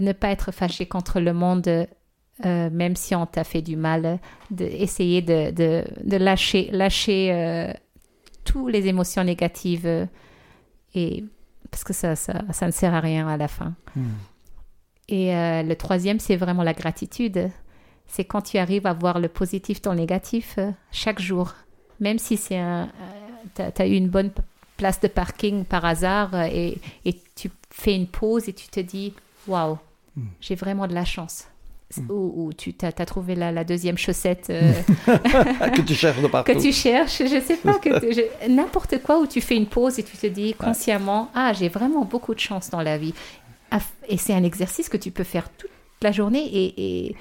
ne 0.00 0.12
pas 0.12 0.30
être 0.30 0.52
fâché 0.52 0.86
contre 0.86 1.20
le 1.20 1.32
monde, 1.32 1.66
euh, 1.66 2.70
même 2.70 2.96
si 2.96 3.14
on 3.14 3.26
t'a 3.26 3.44
fait 3.44 3.62
du 3.62 3.76
mal, 3.76 4.18
d'essayer 4.50 5.22
de, 5.22 5.50
de, 5.50 5.84
de 6.04 6.16
lâcher, 6.16 6.70
lâcher 6.72 7.32
euh, 7.32 7.72
toutes 8.44 8.72
les 8.72 8.86
émotions 8.86 9.24
négatives, 9.24 10.08
et, 10.94 11.24
parce 11.70 11.84
que 11.84 11.92
ça, 11.92 12.16
ça, 12.16 12.42
ça 12.52 12.66
ne 12.66 12.70
sert 12.72 12.94
à 12.94 13.00
rien 13.00 13.26
à 13.28 13.36
la 13.36 13.48
fin. 13.48 13.74
Hmm. 13.96 14.12
Et 15.08 15.34
euh, 15.34 15.62
le 15.64 15.74
troisième, 15.74 16.20
c'est 16.20 16.36
vraiment 16.36 16.62
la 16.62 16.72
gratitude. 16.72 17.50
C'est 18.06 18.24
quand 18.24 18.42
tu 18.42 18.58
arrives 18.58 18.86
à 18.86 18.92
voir 18.92 19.18
le 19.18 19.28
positif 19.28 19.82
dans 19.82 19.92
le 19.92 19.98
négatif 19.98 20.54
euh, 20.58 20.70
chaque 20.92 21.20
jour. 21.20 21.54
Même 21.98 22.18
si 22.18 22.36
c'est 22.36 22.58
un, 22.58 22.88
tu 23.54 23.82
as, 23.82 23.86
eu 23.86 23.94
une 23.94 24.08
bonne 24.08 24.30
place 24.76 25.00
de 25.00 25.08
parking 25.08 25.64
par 25.64 25.84
hasard 25.84 26.34
euh, 26.34 26.48
et, 26.52 26.78
et 27.04 27.16
tu 27.34 27.50
fais 27.70 27.94
une 27.94 28.06
pause 28.06 28.48
et 28.48 28.52
tu 28.52 28.68
te 28.68 28.80
dis 28.80 29.14
waouh, 29.46 29.78
Mm. 30.16 30.22
j'ai 30.40 30.54
vraiment 30.54 30.86
de 30.86 30.94
la 30.94 31.04
chance. 31.04 31.46
Mm. 31.96 32.10
Ou, 32.10 32.32
ou 32.36 32.52
tu 32.52 32.74
as, 32.82 32.92
trouvé 32.92 33.34
la, 33.34 33.50
la 33.50 33.64
deuxième 33.64 33.98
chaussette 33.98 34.48
euh, 34.50 34.72
que 35.74 35.80
tu 35.80 35.94
cherches 35.94 36.20
de 36.22 36.28
partout. 36.28 36.52
que 36.52 36.60
tu 36.60 36.72
cherches, 36.72 37.18
je 37.24 37.40
sais 37.40 37.56
pas, 37.56 37.78
que 37.78 38.48
n'importe 38.48 39.02
quoi 39.02 39.18
où 39.20 39.26
tu 39.26 39.40
fais 39.40 39.56
une 39.56 39.66
pause 39.66 39.98
et 39.98 40.04
tu 40.04 40.16
te 40.16 40.26
dis 40.26 40.54
consciemment, 40.54 41.30
ah, 41.34 41.52
j'ai 41.52 41.68
vraiment 41.68 42.04
beaucoup 42.04 42.34
de 42.34 42.40
chance 42.40 42.70
dans 42.70 42.82
la 42.82 42.96
vie. 42.96 43.14
Et 44.08 44.16
c'est 44.18 44.34
un 44.34 44.44
exercice 44.44 44.88
que 44.88 44.96
tu 44.96 45.10
peux 45.10 45.24
faire 45.24 45.48
toute 45.50 45.70
la 46.02 46.12
journée 46.12 46.44
et, 46.44 47.06
et 47.08 47.16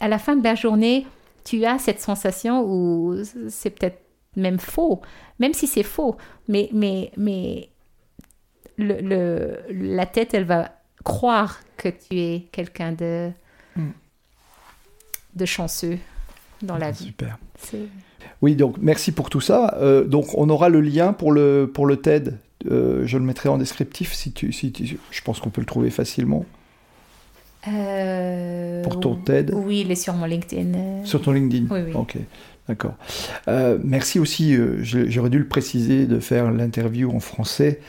à 0.00 0.08
la 0.08 0.18
fin 0.18 0.36
de 0.36 0.44
la 0.44 0.54
journée, 0.54 1.06
tu 1.44 1.64
as 1.64 1.78
cette 1.78 2.00
sensation 2.00 2.62
où 2.66 3.16
c'est 3.48 3.70
peut-être 3.70 4.00
même 4.36 4.58
faux, 4.58 5.00
même 5.38 5.52
si 5.54 5.66
c'est 5.66 5.82
faux, 5.82 6.16
mais, 6.48 6.68
mais, 6.72 7.10
mais 7.16 7.68
le, 8.76 9.00
le- 9.00 9.58
la 9.70 10.06
tête, 10.06 10.34
elle 10.34 10.44
va 10.44 10.70
croire 11.04 11.60
que 11.76 11.88
tu 11.88 12.18
es 12.18 12.46
quelqu'un 12.52 12.92
de, 12.92 13.30
Mm. 13.76 13.88
de 15.34 15.44
chanceux 15.44 15.98
dans 16.62 16.78
la 16.78 16.90
vie. 16.92 17.06
Super. 17.06 17.38
Oui, 18.42 18.54
donc 18.56 18.76
merci 18.80 19.10
pour 19.12 19.28
tout 19.30 19.40
ça. 19.40 19.76
Euh, 19.80 20.04
donc 20.04 20.26
on 20.38 20.48
aura 20.48 20.68
le 20.68 20.80
lien 20.80 21.12
pour 21.12 21.32
le, 21.32 21.70
pour 21.72 21.86
le 21.86 21.96
TED. 21.96 22.38
Euh, 22.70 23.02
je 23.06 23.18
le 23.18 23.24
mettrai 23.24 23.48
en 23.48 23.58
descriptif 23.58 24.12
si 24.14 24.32
tu, 24.32 24.52
si 24.52 24.72
tu- 24.72 24.98
je 25.10 25.20
pense 25.22 25.40
qu'on 25.40 25.50
peut 25.50 25.60
le 25.60 25.66
trouver 25.66 25.90
facilement 25.90 26.46
Euh, 27.68 28.82
pour 28.82 29.00
ton 29.00 29.14
TED 29.16 29.52
Oui, 29.54 29.80
il 29.80 29.90
est 29.90 29.94
sur 29.96 30.12
mon 30.14 30.26
LinkedIn. 30.26 31.04
sur 31.04 31.20
ton 31.22 31.32
LinkedIn. 31.32 31.66
Oui, 31.74 31.80
oui. 31.86 31.92
Ok, 31.94 32.16
d'accord. 32.68 32.94
Euh, 33.48 33.78
merci 33.82 34.18
aussi. 34.18 34.54
euh, 34.56 34.78
J'aurais 34.82 35.30
dû 35.30 35.38
le 35.38 35.48
préciser 35.48 36.06
de 36.06 36.18
faire 36.20 36.50
l'interview 36.50 37.10
en 37.10 37.20
français 37.20 37.80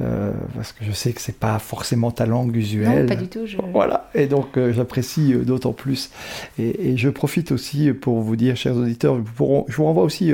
euh, 0.00 0.32
parce 0.54 0.72
que 0.72 0.84
je 0.84 0.92
sais 0.92 1.12
que 1.12 1.20
c'est 1.20 1.38
pas 1.38 1.58
forcément 1.58 2.10
ta 2.10 2.26
langue 2.26 2.56
usuelle. 2.56 3.02
Non, 3.02 3.08
pas 3.08 3.16
du 3.16 3.28
tout. 3.28 3.46
Je... 3.46 3.56
Voilà, 3.72 4.10
et 4.14 4.26
donc 4.26 4.56
euh, 4.56 4.72
j'apprécie 4.72 5.34
euh, 5.34 5.44
d'autant 5.44 5.72
plus. 5.72 6.10
Et, 6.58 6.90
et 6.90 6.96
je 6.96 7.08
profite 7.08 7.52
aussi 7.52 7.92
pour 7.92 8.20
vous 8.20 8.36
dire, 8.36 8.56
chers 8.56 8.76
auditeurs, 8.76 9.16
je 9.16 9.76
vous 9.76 9.84
renvoie 9.84 10.02
aussi 10.02 10.32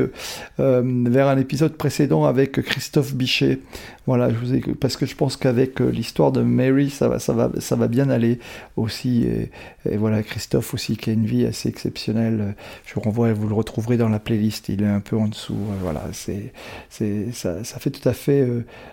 vers 0.59 1.29
un 1.29 1.38
épisode 1.38 1.76
précédent 1.76 2.24
avec 2.24 2.52
Christophe 2.62 3.14
Bichet. 3.14 3.61
Voilà, 4.07 4.31
je 4.31 4.37
vous 4.37 4.55
ai, 4.55 4.61
parce 4.61 4.96
que 4.96 5.05
je 5.05 5.16
pense 5.16 5.37
qu'avec 5.37 5.81
l'histoire 5.81 6.31
de 6.31 6.40
Mary, 6.40 6.90
ça 6.90 7.09
va, 7.09 7.18
ça, 7.18 7.33
va, 7.33 7.50
ça 7.59 7.74
va 7.74 7.88
bien 7.88 8.09
aller 8.09 8.38
aussi. 8.76 9.24
Et, 9.24 9.50
et 9.90 9.96
voilà, 9.96 10.22
Christophe 10.22 10.74
aussi, 10.74 10.96
qui 10.96 11.11
a 11.11 11.12
une 11.12 11.26
vie 11.26 11.44
assez 11.44 11.68
exceptionnelle. 11.68 12.55
Je 12.85 12.94
vous 12.94 13.00
renvoie, 13.00 13.33
vous 13.33 13.48
le 13.48 13.55
retrouverez 13.55 13.96
dans 13.96 14.09
la 14.09 14.20
playlist, 14.20 14.68
il 14.68 14.83
est 14.83 14.87
un 14.87 15.00
peu 15.00 15.16
en 15.16 15.26
dessous. 15.26 15.57
Voilà, 15.83 16.05
c'est, 16.12 16.52
c'est, 16.88 17.33
ça, 17.33 17.64
ça 17.64 17.81
fait 17.81 17.90
tout 17.90 18.09
à 18.09 18.12
fait, 18.12 18.46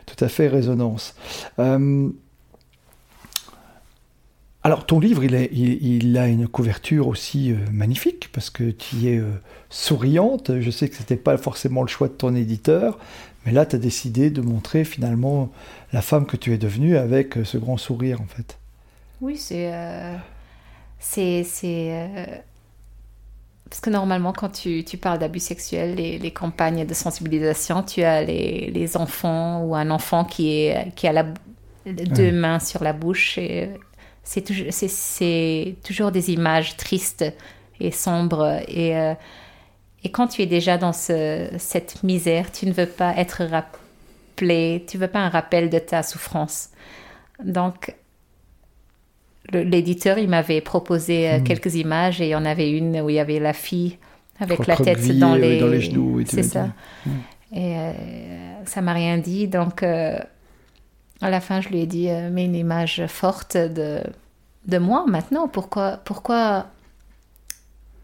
tout 0.08 0.24
à 0.24 0.28
fait 0.28 0.48
Euh, 1.60 2.10
alors, 4.64 4.86
ton 4.86 5.00
livre, 5.00 5.24
il, 5.24 6.18
a 6.18 6.28
une 6.28 6.48
couverture 6.48 7.08
aussi 7.08 7.52
euh, 7.52 7.58
magnifique 7.72 8.30
parce 8.32 8.50
que 8.50 8.72
tu 8.72 8.96
y 8.96 9.10
es 9.10 9.18
euh, 9.18 9.32
souriante. 9.70 10.60
Je 10.60 10.72
sais 10.72 10.88
que 10.88 10.96
c'était 10.96 11.18
pas 11.18 11.38
forcément 11.38 11.82
le 11.82 11.90
choix 11.90 12.08
de 12.08 12.14
ton 12.14 12.34
éditeur, 12.34 12.98
mais 13.46 13.52
là, 13.52 13.66
tu 13.66 13.76
as 13.76 13.80
décidé 13.80 14.30
de 14.30 14.42
montrer 14.42 14.86
finalement 14.86 15.52
la 15.92 16.02
femme 16.02 16.26
que 16.26 16.38
tu 16.38 16.54
es 16.54 16.58
devenue 16.58 16.96
avec 16.98 17.38
ce 17.44 17.58
grand 17.58 17.78
sourire, 17.78 18.22
en 18.22 18.28
fait. 18.28 18.58
Oui, 19.22 19.38
c'est. 19.38 19.72
c'est. 21.00 21.44
Euh, 23.74 23.80
Parce 23.80 23.82
que 23.82 23.90
normalement, 23.90 24.34
quand 24.34 24.50
tu, 24.50 24.84
tu 24.86 24.98
parles 24.98 25.20
d'abus 25.20 25.40
sexuels, 25.40 25.96
les, 25.96 26.20
les 26.20 26.32
campagnes 26.32 26.86
de 26.86 26.94
sensibilisation, 26.94 27.84
tu 27.84 28.04
as 28.04 28.24
les, 28.24 28.72
les 28.72 28.98
enfants 28.98 29.64
ou 29.64 29.76
un 29.76 29.90
enfant 29.90 30.26
qui, 30.26 30.68
est, 30.68 30.94
qui 30.96 31.08
a 31.08 31.14
la, 31.14 31.26
deux 31.86 32.32
Ouais. 32.32 32.32
mains 32.32 32.60
sur 32.60 32.84
la 32.84 32.94
bouche. 32.94 33.38
Et 33.40 33.70
c'est, 34.24 34.44
toujours, 35.84 36.12
des 36.12 36.32
images 36.32 36.78
tristes 36.78 37.26
et 37.80 37.92
sombres. 37.92 38.62
Et, 38.68 38.98
euh, 38.98 39.16
et 40.04 40.12
quand 40.12 40.28
tu 40.28 40.42
es 40.42 40.46
déjà 40.46 40.78
dans 40.78 40.94
ce- 40.94 41.50
cette 41.60 42.04
misère, 42.04 42.52
tu 42.52 42.66
ne 42.68 42.74
veux 42.74 42.88
pas 42.88 43.16
être 43.18 43.44
rappelé, 43.46 44.86
tu 44.88 44.98
veux 44.98 45.08
pas 45.08 45.20
un 45.20 45.30
rappel 45.30 45.70
de 45.70 45.80
ta 45.80 46.04
souffrance. 46.04 46.70
Donc, 47.44 47.96
l'éditeur, 49.52 50.18
il 50.18 50.30
m'avait 50.30 50.62
proposé 50.62 51.30
euh, 51.30 51.40
Hmm. 51.40 51.44
quelques 51.44 51.76
images 51.76 52.22
et 52.22 52.26
il 52.28 52.30
y 52.30 52.36
en 52.36 52.46
avait 52.46 52.72
une 52.72 53.00
où 53.02 53.10
il 53.10 53.16
y 53.16 53.20
avait 53.20 53.40
la 53.40 53.54
fille 53.54 53.98
avec 54.40 54.68
la 54.68 54.78
tête 54.78 55.18
dans 55.20 55.36
les, 55.36 55.58
dans 55.58 55.68
les 55.68 55.82
genoux, 55.82 56.24
c'est 56.26 56.44
ça. 56.44 56.74
dit. 57.06 57.12
Et 57.54 57.78
euh, 57.78 57.94
ça 58.66 58.82
m'a 58.82 58.94
rien 58.94 59.18
dit. 59.18 59.48
Donc, 59.48 59.84
euh, 59.84 60.18
à 61.22 61.30
la 61.30 61.40
fin, 61.42 61.62
je 61.62 61.70
lui 61.70 61.82
ai 61.82 61.86
dit, 61.88 62.10
euh, 62.10 62.30
mets 62.30 62.46
une 62.46 62.56
image 62.56 63.06
forte 63.08 63.58
de, 63.58 64.02
de 64.68 64.78
moi 64.78 65.06
maintenant. 65.08 65.48
Pourquoi, 65.48 65.98
pourquoi 66.06 66.68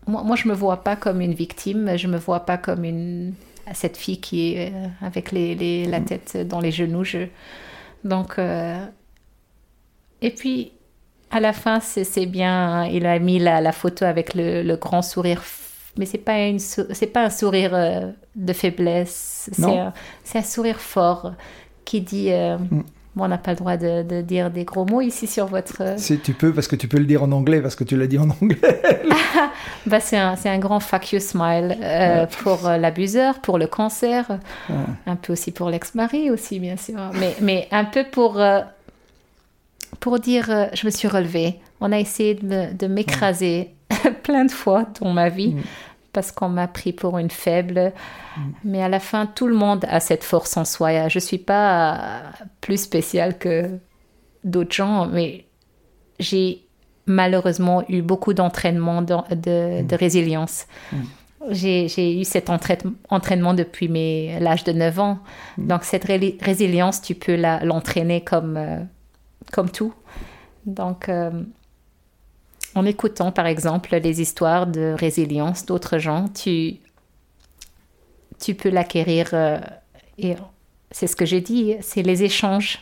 moi, 0.07 0.23
moi, 0.23 0.35
je 0.35 0.47
me 0.47 0.53
vois 0.53 0.83
pas 0.83 0.95
comme 0.95 1.21
une 1.21 1.33
victime. 1.33 1.97
Je 1.97 2.07
me 2.07 2.17
vois 2.17 2.41
pas 2.41 2.57
comme 2.57 2.83
une 2.83 3.33
cette 3.73 3.97
fille 3.97 4.19
qui 4.19 4.53
est 4.55 4.71
euh, 4.73 4.87
avec 5.01 5.31
les, 5.31 5.55
les- 5.55 5.85
la 5.85 5.99
tête 6.01 6.37
dans 6.47 6.59
les 6.59 6.71
genoux. 6.71 7.03
Je... 7.03 7.27
Donc, 8.03 8.39
et 10.21 10.31
puis 10.31 10.71
à 11.31 11.39
la 11.39 11.53
fin, 11.53 11.79
c'est 11.79 12.25
bien. 12.25 12.85
Il 12.85 13.05
a 13.05 13.19
mis 13.19 13.39
la, 13.39 13.61
la 13.61 13.71
photo 13.71 14.05
avec 14.05 14.33
le, 14.35 14.63
le 14.63 14.75
grand 14.77 15.01
sourire, 15.01 15.41
mais 15.97 16.05
c'est 16.05 16.17
pas 16.17 16.39
une 16.47 16.59
sou- 16.59 16.87
c'est 16.91 17.07
pas 17.07 17.23
un 17.25 17.29
sourire 17.29 17.71
euh, 17.73 18.11
de 18.35 18.53
faiblesse. 18.53 19.49
C'est 19.53 20.37
un, 20.37 20.43
sourire 20.43 20.79
fort 20.79 21.33
qui 21.85 22.01
dit. 22.01 22.31
euh, 22.31 22.57
Mm. 22.57 22.83
bon, 23.15 23.25
on 23.25 23.27
n'a 23.27 23.37
pas 23.37 23.51
le 23.51 23.57
droit 23.57 23.75
de, 23.77 24.03
de 24.03 24.21
dire 24.21 24.49
des 24.51 24.63
gros 24.65 24.85
mots 24.85 25.01
ici 25.01 25.27
sur 25.27 25.47
votre. 25.47 25.81
Si 25.97 26.19
tu 26.19 26.33
peux, 26.33 26.53
parce 26.53 26.67
que 26.67 26.75
tu 26.75 26.87
peux 26.87 26.99
le 26.99 27.05
dire 27.05 27.23
en 27.23 27.31
anglais, 27.31 27.61
parce 27.61 27.75
que 27.75 27.83
tu 27.83 27.97
l'as 27.97 28.07
dit 28.07 28.17
en 28.19 28.29
anglais. 28.41 28.57
Bah, 29.85 29.99
c'est 29.99 30.17
un, 30.17 30.35
un 30.45 30.59
grand 30.59 30.79
fuck 30.79 31.13
you 31.13 31.19
smile 31.19 31.77
euh, 31.81 32.25
pour 32.43 32.67
euh, 32.67 32.77
l'abuseur, 32.77 33.39
pour 33.39 33.57
le 33.57 33.65
cancer, 33.67 34.25
Ouais. 34.69 34.75
un 35.07 35.15
peu 35.15 35.33
aussi 35.33 35.51
pour 35.51 35.69
l'ex-mari 35.69 36.29
aussi, 36.29 36.59
bien 36.59 36.77
sûr, 36.77 36.99
mais, 37.19 37.35
mais 37.41 37.67
un 37.71 37.85
peu 37.85 38.03
pour, 38.11 38.39
euh, 38.39 38.59
pour 39.99 40.19
dire 40.19 40.49
euh, 40.49 40.65
je 40.73 40.85
me 40.85 40.91
suis 40.91 41.07
relevée. 41.07 41.59
On 41.81 41.91
a 41.91 41.99
essayé 41.99 42.35
de 42.35 42.87
m'écraser 42.87 43.73
plein 44.23 44.45
de 44.45 44.51
fois 44.51 44.85
dans 44.99 45.11
ma 45.11 45.29
vie 45.29 45.55
Mm. 46.09 46.13
parce 46.13 46.31
qu'on 46.31 46.49
m'a 46.49 46.67
pris 46.67 46.93
pour 46.93 47.17
une 47.17 47.29
faible. 47.29 47.93
Mais 48.63 48.81
à 48.81 48.89
la 48.89 48.99
fin, 48.99 49.25
tout 49.25 49.47
le 49.47 49.55
monde 49.55 49.85
a 49.89 49.99
cette 49.99 50.23
force 50.23 50.57
en 50.57 50.65
soi. 50.65 51.07
Je 51.07 51.17
ne 51.17 51.23
suis 51.23 51.37
pas 51.37 52.21
plus 52.61 52.81
spéciale 52.81 53.37
que, 53.37 53.69
d'autres 54.43 54.73
gens, 54.73 55.05
mais 55.05 55.45
j'ai 56.19 56.65
malheureusement 57.05 57.83
eu 57.89 58.01
beaucoup 58.01 58.33
d'entraînement 58.33 59.01
de, 59.01 59.15
de, 59.35 59.81
de, 59.83 59.95
résilience. 59.95 60.67
Mm. 60.91 60.97
J'ai 61.51 62.19
eu 62.19 62.23
cet 62.23 62.49
entraînement 62.49 63.53
depuis 63.53 63.87
l'âge 64.39 64.63
de 64.63 64.71
9 64.71 64.99
ans. 64.99 65.19
Mm. 65.57 65.67
Donc 65.67 65.83
cette 65.83 66.05
résilience, 66.05 67.01
tu 67.01 67.15
peux 67.15 67.35
l'entraîner 67.35 68.21
comme, 68.21 68.57
euh, 68.57 68.79
comme 69.51 69.69
tout. 69.69 69.93
Donc 70.65 71.09
euh, 71.09 71.43
en 72.75 72.85
écoutant 72.85 73.31
par 73.31 73.47
exemple 73.47 73.95
les 73.95 74.21
histoires 74.21 74.67
de 74.67 74.95
résilience 74.97 75.65
d'autres 75.65 75.97
gens, 75.97 76.27
tu, 76.29 76.77
tu 78.39 78.55
peux 78.55 78.69
l'acquérir. 78.69 79.29
Euh, 79.33 79.59
et 80.17 80.35
c'est 80.91 81.07
ce 81.07 81.15
que 81.15 81.25
j'ai 81.25 81.41
dit, 81.41 81.75
c'est 81.81 82.01
les 82.03 82.23
échanges 82.23 82.79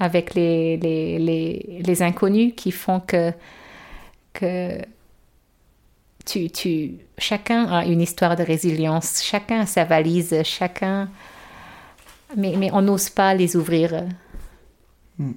avec 0.00 0.34
les, 0.34 0.76
les, 0.76 1.82
les, 1.84 2.02
inconnus 2.02 2.52
qui 2.56 2.70
font 2.70 3.00
que, 3.00 3.32
que 4.32 4.80
tu, 6.24 6.50
tu, 6.50 6.98
chacun 7.16 7.64
a 7.64 7.84
une 7.84 8.00
histoire 8.00 8.36
de 8.36 8.44
résilience, 8.44 9.22
chacun 9.24 9.60
a 9.60 9.66
sa 9.66 9.84
valise, 9.84 10.42
chacun... 10.44 11.08
Mais, 12.36 12.54
mais 12.56 12.70
on 12.72 12.82
n'ose 12.82 13.08
pas 13.08 13.34
les 13.34 13.56
ouvrir. 13.56 14.04
Hmm. 15.18 15.32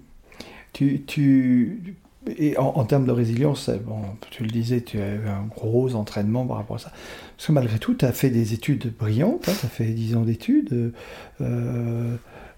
Tu, 0.74 1.04
tu, 1.06 1.96
et 2.38 2.58
en, 2.58 2.86
termes 2.86 3.06
de 3.06 3.12
résilience, 3.12 3.70
bon, 3.70 4.02
tu 4.30 4.44
le 4.44 4.50
disais, 4.50 4.82
tu 4.82 5.00
as 5.02 5.16
eu 5.16 5.28
un 5.28 5.46
gros 5.46 5.96
entraînement 5.96 6.46
par 6.46 6.58
rapport 6.58 6.76
à 6.76 6.80
ça. 6.80 6.92
Parce 7.36 7.48
que 7.48 7.52
malgré 7.52 7.80
tout, 7.80 7.96
tu 7.96 8.06
as 8.06 8.12
fait 8.12 8.30
des 8.30 8.54
études 8.54 8.94
brillantes, 8.96 9.50
hein, 9.50 9.54
tu 9.60 9.66
as 9.66 9.70
fait 9.70 9.86
10 9.86 10.16
ans 10.16 10.22
d'études, 10.22 10.94
euh, 11.42 12.16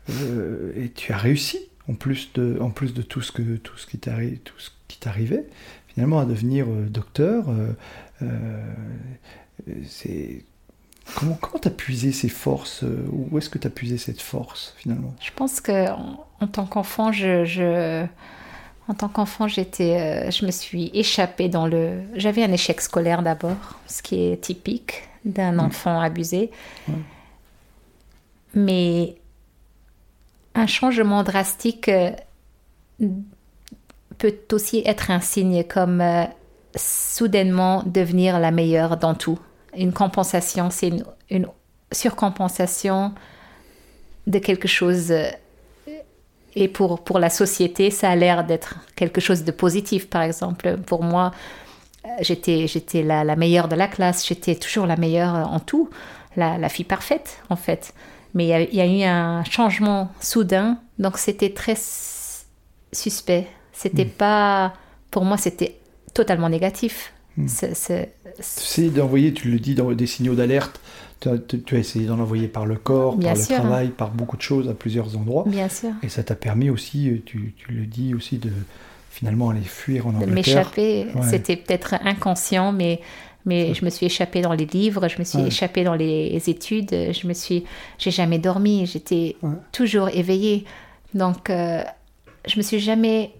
euh, 0.09 0.73
et 0.75 0.89
tu 0.89 1.13
as 1.13 1.17
réussi, 1.17 1.59
en 1.89 1.93
plus 1.93 2.33
de, 2.33 2.57
en 2.59 2.71
plus 2.71 2.93
de 2.93 3.01
tout 3.01 3.21
ce, 3.21 3.31
que, 3.31 3.55
tout 3.55 3.77
ce 3.77 3.87
qui 3.87 3.97
t'arrivait, 4.99 5.45
finalement 5.87 6.19
à 6.19 6.25
devenir 6.25 6.65
euh, 6.67 6.89
docteur. 6.89 7.45
c'est 9.85 10.43
Comment 11.15 11.37
tu 11.61 11.67
as 11.67 11.71
puisé 11.71 12.11
ces 12.11 12.29
forces 12.29 12.83
Où 13.11 13.37
est-ce 13.37 13.49
que 13.49 13.57
tu 13.57 13.67
as 13.67 13.69
puisé 13.69 13.97
cette 13.97 14.21
force 14.21 14.73
finalement? 14.77 15.13
Je 15.19 15.31
pense 15.35 15.61
que 15.61 15.89
en, 15.89 16.47
tant 16.47 16.65
qu'enfant, 16.65 17.11
je 17.11 18.05
en 18.87 18.93
tant 18.93 19.07
qu'enfant, 19.07 19.47
j'étais, 19.47 19.97
euh, 19.97 20.31
je 20.31 20.45
me 20.45 20.51
suis 20.51 20.91
échappée 20.93 21.47
dans 21.47 21.67
le. 21.67 22.01
J'avais 22.15 22.43
un 22.43 22.51
échec 22.51 22.81
scolaire 22.81 23.23
d'abord, 23.23 23.79
ce 23.87 24.01
qui 24.01 24.21
est 24.25 24.41
typique 24.41 25.03
d'un 25.23 25.57
enfant 25.57 26.01
abusé. 26.01 26.51
Mais 28.53 29.15
un 30.53 30.67
changement 30.67 31.23
drastique 31.23 31.87
euh, 31.87 32.11
peut 34.17 34.37
aussi 34.51 34.83
être 34.85 35.11
un 35.11 35.21
signe 35.21 35.63
comme 35.63 36.01
euh, 36.01 36.25
soudainement 36.75 37.83
devenir 37.85 38.37
la 38.39 38.51
meilleure 38.51 38.97
dans 38.97 39.15
tout. 39.15 39.39
Une 39.75 39.93
compensation, 39.93 40.69
c'est 40.69 40.89
une, 40.89 41.05
une 41.29 41.47
surcompensation 41.91 43.13
de 44.27 44.39
quelque 44.39 44.67
chose 44.67 45.13
et 46.55 46.67
pour, 46.67 47.03
pour 47.03 47.19
la 47.19 47.29
société, 47.29 47.89
ça 47.89 48.09
a 48.09 48.15
l'air 48.15 48.43
d'être 48.43 48.75
quelque 48.95 49.21
chose 49.21 49.43
de 49.43 49.51
positif, 49.51 50.09
par 50.09 50.21
exemple. 50.21 50.77
Pour 50.85 51.03
moi, 51.03 51.31
euh, 52.05 52.09
j'étais, 52.21 52.67
j'étais 52.67 53.01
la, 53.01 53.23
la, 53.23 53.35
meilleure 53.35 53.67
de 53.67 53.75
la 53.75 53.87
classe, 53.87 54.27
j'étais 54.27 54.55
toujours 54.55 54.85
la 54.85 54.95
meilleure 54.95 55.33
en 55.33 55.59
tout, 55.59 55.89
la, 56.35 56.57
la 56.57 56.69
fille 56.69 56.85
parfaite, 56.85 57.39
en 57.49 57.55
fait. 57.55 57.93
Mais 58.33 58.67
il 58.71 58.75
y, 58.75 58.81
a 58.81 58.85
eu 58.85 59.03
un 59.03 59.43
changement 59.43 60.11
soudain, 60.19 60.79
donc 60.97 61.17
c'était 61.17 61.53
très 61.53 61.75
suspect. 62.91 63.47
C'était 63.71 64.05
hmm. 64.05 64.09
pas. 64.09 64.73
Pour 65.11 65.23
moi, 65.23 65.37
c'était 65.37 65.79
totalement 66.13 66.49
négatif. 66.49 67.12
Hmm. 67.37 67.47
C'est, 67.47 68.89
d'envoyer, 68.89 69.33
tu 69.33 69.49
le 69.49 69.59
dis, 69.59 69.75
dans 69.75 69.91
des 69.91 70.07
signaux 70.07 70.35
d'alerte 70.35 70.79
tu 71.65 71.75
as, 71.75 71.79
essayé 71.79 72.05
d'en 72.05 72.19
envoyer 72.19 72.47
par 72.47 72.65
le 72.65 72.75
corps, 72.75 73.17
par 73.17 73.33
le 73.33 73.45
travail, 73.45 73.89
par 73.89 74.11
beaucoup 74.11 74.37
de 74.37 74.41
choses 74.41 74.69
à 74.69 74.73
plusieurs 74.73 75.17
endroits. 75.17 75.43
Bien 75.47 75.69
sûr. 75.69 75.91
Et 76.01 76.09
ça 76.09 76.23
t'a 76.23 76.35
permis 76.35 76.69
aussi, 76.69 77.09
euh, 77.09 77.21
tu, 77.25 77.53
tu, 77.57 77.71
le 77.71 77.85
dis 77.85 78.13
aussi, 78.13 78.37
de 78.37 78.51
finalement 79.09 79.49
aller 79.49 79.61
fuir 79.61 80.07
en 80.07 80.09
Angleterre. 80.09 80.27
De 80.27 80.33
m'échapper. 80.33 81.07
C'était 81.29 81.55
peut-être 81.55 81.95
inconscient, 82.03 82.71
mais, 82.71 82.99
mais 83.45 83.73
je 83.73 83.85
me 83.85 83.89
suis 83.89 84.05
échappée 84.05 84.41
dans 84.41 84.53
les 84.53 84.65
livres, 84.65 85.07
je 85.07 85.19
me 85.19 85.23
suis 85.23 85.39
échappée 85.39 85.83
dans 85.83 85.95
les 85.95 86.41
études, 86.47 86.89
je 86.91 87.27
me 87.27 87.33
suis, 87.33 87.63
j'ai 87.97 88.11
jamais 88.11 88.39
dormi, 88.39 88.85
j'étais 88.85 89.37
toujours 89.71 90.09
éveillée. 90.09 90.65
Donc, 91.13 91.49
euh, 91.49 91.83
je 92.47 92.57
me 92.57 92.63
suis 92.63 92.79
jamais, 92.79 93.31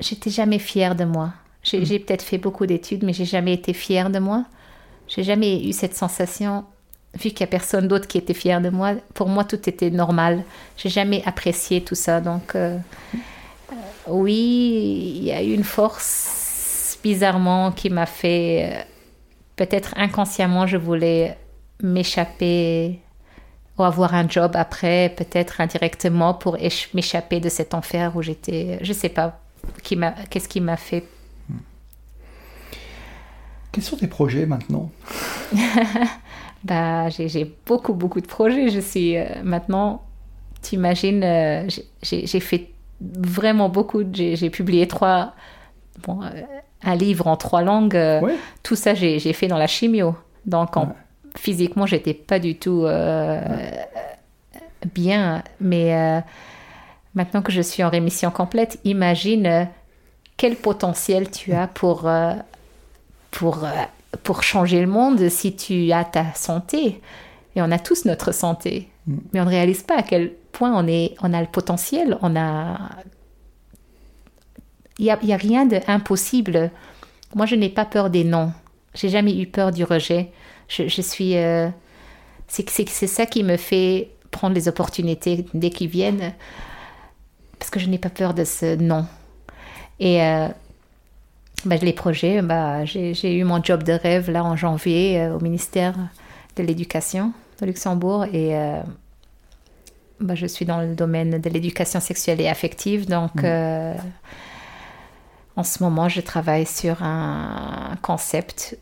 j'étais 0.00 0.30
jamais 0.30 0.58
fière 0.58 0.96
de 0.96 1.04
moi. 1.04 1.32
J'ai 1.70 1.98
peut-être 1.98 2.22
fait 2.22 2.38
beaucoup 2.38 2.66
d'études, 2.66 3.04
mais 3.04 3.12
j'ai 3.12 3.24
jamais 3.24 3.54
été 3.54 3.72
fière 3.72 4.10
de 4.10 4.18
moi. 4.18 4.44
J'ai 5.08 5.22
jamais 5.22 5.64
eu 5.66 5.72
cette 5.72 5.94
sensation 5.94 6.64
vu 7.14 7.30
qu'il 7.30 7.40
n'y 7.40 7.44
a 7.44 7.46
personne 7.48 7.88
d'autre 7.88 8.06
qui 8.06 8.18
était 8.18 8.34
fier 8.34 8.60
de 8.60 8.68
moi, 8.68 8.94
pour 9.14 9.28
moi 9.28 9.44
tout 9.44 9.68
était 9.68 9.90
normal. 9.90 10.44
J'ai 10.76 10.88
jamais 10.88 11.22
apprécié 11.24 11.82
tout 11.82 11.94
ça. 11.94 12.20
Donc 12.20 12.54
euh, 12.54 12.76
euh, 13.72 13.74
oui, 14.06 15.14
il 15.16 15.24
y 15.24 15.32
a 15.32 15.42
eu 15.42 15.52
une 15.52 15.64
force 15.64 16.98
bizarrement 17.02 17.72
qui 17.72 17.90
m'a 17.90 18.06
fait, 18.06 18.70
euh, 18.72 18.82
peut-être 19.56 19.94
inconsciemment, 19.96 20.66
je 20.66 20.76
voulais 20.76 21.36
m'échapper 21.82 23.00
ou 23.78 23.84
avoir 23.84 24.14
un 24.14 24.28
job 24.28 24.52
après, 24.54 25.14
peut-être 25.16 25.60
indirectement 25.60 26.34
pour 26.34 26.58
m'échapper 26.94 27.40
de 27.40 27.48
cet 27.48 27.74
enfer 27.74 28.16
où 28.16 28.22
j'étais, 28.22 28.78
je 28.82 28.92
sais 28.92 29.08
pas, 29.08 29.40
qu'est-ce 30.30 30.48
qui 30.48 30.60
m'a 30.60 30.76
fait. 30.76 31.04
Quels 33.72 33.84
sont 33.84 33.96
tes 33.96 34.06
projets 34.06 34.46
maintenant 34.46 34.90
bah, 36.64 37.08
j'ai 37.10 37.56
beaucoup, 37.66 37.94
beaucoup 37.94 38.20
de 38.20 38.26
projets. 38.26 38.70
Je 38.70 38.80
suis 38.80 39.16
euh, 39.16 39.26
maintenant, 39.42 40.02
tu 40.62 40.74
imagines, 40.76 41.22
euh, 41.22 41.68
j'ai 42.02 42.40
fait 42.40 42.70
vraiment 43.00 43.68
beaucoup. 43.68 44.02
J'ai 44.12 44.50
publié 44.50 44.88
trois, 44.88 45.34
bon, 46.06 46.22
euh, 46.22 46.28
un 46.82 46.94
livre 46.94 47.26
en 47.26 47.36
trois 47.36 47.62
langues. 47.62 47.98
Tout 48.62 48.76
ça, 48.76 48.94
j'ai 48.94 49.32
fait 49.32 49.48
dans 49.48 49.58
la 49.58 49.66
chimio. 49.66 50.16
Donc, 50.46 50.76
en, 50.76 50.94
physiquement, 51.36 51.86
j'étais 51.86 52.14
pas 52.14 52.38
du 52.38 52.56
tout 52.56 52.86
bien. 54.94 55.42
Mais 55.60 56.22
maintenant 57.14 57.42
que 57.42 57.52
je 57.52 57.60
suis 57.60 57.84
en 57.84 57.90
rémission 57.90 58.30
complète, 58.30 58.80
imagine 58.84 59.68
quel 60.36 60.56
potentiel 60.56 61.30
tu 61.30 61.52
as 61.52 61.66
pour, 61.66 62.08
pour 63.30 63.66
pour 64.22 64.42
changer 64.42 64.80
le 64.80 64.86
monde 64.86 65.28
si 65.28 65.54
tu 65.54 65.92
as 65.92 66.04
ta 66.04 66.32
santé. 66.34 67.00
Et 67.56 67.62
on 67.62 67.70
a 67.70 67.78
tous 67.78 68.04
notre 68.04 68.32
santé. 68.32 68.88
Mm. 69.06 69.16
Mais 69.32 69.40
on 69.40 69.44
ne 69.44 69.50
réalise 69.50 69.82
pas 69.82 69.98
à 69.98 70.02
quel 70.02 70.32
point 70.52 70.72
on, 70.74 70.86
est, 70.86 71.14
on 71.22 71.32
a 71.32 71.40
le 71.40 71.46
potentiel. 71.46 72.16
On 72.22 72.36
a... 72.36 72.90
Il 74.98 75.04
n'y 75.04 75.10
a, 75.10 75.18
y 75.22 75.32
a 75.32 75.36
rien 75.36 75.66
d'impossible. 75.66 76.70
Moi, 77.34 77.46
je 77.46 77.54
n'ai 77.54 77.68
pas 77.68 77.84
peur 77.84 78.10
des 78.10 78.24
noms. 78.24 78.52
J'ai 78.94 79.08
jamais 79.08 79.38
eu 79.38 79.46
peur 79.46 79.70
du 79.70 79.84
rejet. 79.84 80.30
Je, 80.68 80.88
je 80.88 81.02
suis... 81.02 81.36
Euh... 81.36 81.68
C'est 82.48 83.06
ça 83.06 83.26
qui 83.26 83.44
me 83.44 83.58
fait 83.58 84.10
prendre 84.30 84.54
les 84.54 84.68
opportunités 84.68 85.44
dès 85.52 85.70
qu'ils 85.70 85.90
viennent. 85.90 86.32
Parce 87.58 87.70
que 87.70 87.78
je 87.78 87.88
n'ai 87.88 87.98
pas 87.98 88.10
peur 88.10 88.34
de 88.34 88.44
ce 88.44 88.76
non. 88.76 89.06
Et... 90.00 90.22
Euh 90.22 90.48
bah, 91.64 91.76
les 91.76 91.92
projets, 91.92 92.40
bah, 92.42 92.84
j'ai 92.84 93.36
eu 93.36 93.44
mon 93.44 93.62
job 93.62 93.82
de 93.82 93.92
rêve 93.92 94.30
là 94.30 94.44
en 94.44 94.56
janvier 94.56 95.20
euh, 95.20 95.36
au 95.36 95.40
ministère 95.40 95.94
de 96.56 96.62
l'Éducation 96.62 97.32
de 97.60 97.66
Luxembourg 97.66 98.24
et 98.26 98.56
euh, 98.56 98.80
bah, 100.20 100.34
je 100.34 100.46
suis 100.46 100.64
dans 100.64 100.80
le 100.80 100.94
domaine 100.94 101.40
de 101.40 101.50
l'éducation 101.50 102.00
sexuelle 102.00 102.40
et 102.40 102.48
affective. 102.48 103.08
Donc, 103.08 103.34
mmh. 103.34 103.44
euh, 103.44 103.94
en 105.56 105.64
ce 105.64 105.82
moment, 105.82 106.08
je 106.08 106.20
travaille 106.20 106.66
sur 106.66 107.02
un 107.02 107.96
concept 108.02 108.78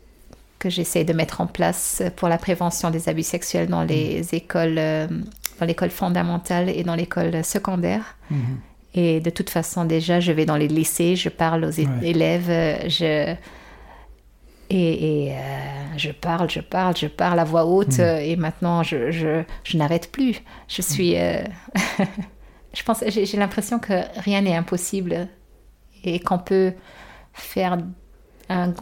que 0.59 0.69
j'essaie 0.69 1.03
de 1.03 1.13
mettre 1.13 1.41
en 1.41 1.47
place 1.47 2.03
pour 2.15 2.29
la 2.29 2.37
prévention 2.37 2.91
des 2.91 3.09
abus 3.09 3.23
sexuels 3.23 3.67
dans 3.67 3.83
les 3.83 4.21
mmh. 4.21 4.35
écoles, 4.35 4.75
dans 5.59 5.65
l'école 5.65 5.89
fondamentale 5.89 6.69
et 6.69 6.83
dans 6.83 6.95
l'école 6.95 7.43
secondaire. 7.43 8.15
Mmh. 8.29 8.35
Et 8.93 9.19
de 9.19 9.29
toute 9.29 9.49
façon, 9.49 9.85
déjà, 9.85 10.19
je 10.19 10.31
vais 10.31 10.45
dans 10.45 10.55
les 10.55 10.67
lycées, 10.67 11.15
je 11.15 11.29
parle 11.29 11.65
aux 11.65 11.71
élèves, 11.71 12.89
je... 12.89 13.35
Et, 14.69 15.31
euh, 15.31 15.97
je 15.97 16.11
parle, 16.11 16.49
je 16.49 16.59
parle, 16.59 16.95
je 16.97 17.07
parle 17.07 17.39
à 17.39 17.45
voix 17.45 17.65
haute, 17.65 17.99
hmm. 17.99 18.19
et 18.21 18.35
maintenant 18.35 18.83
je, 18.83 19.11
je, 19.11 19.43
je 19.63 19.77
n'arrête 19.77 20.11
plus. 20.11 20.41
Je 20.67 20.81
suis. 20.81 21.17
Euh, 21.17 21.43
je 22.73 22.83
pense, 22.83 23.03
j'ai 23.07 23.37
l'impression 23.37 23.79
que 23.79 23.93
rien 24.19 24.41
n'est 24.41 24.55
impossible 24.55 25.29
et 26.03 26.19
qu'on 26.19 26.39
peut 26.39 26.73
faire 27.33 27.77
un, 28.49 28.73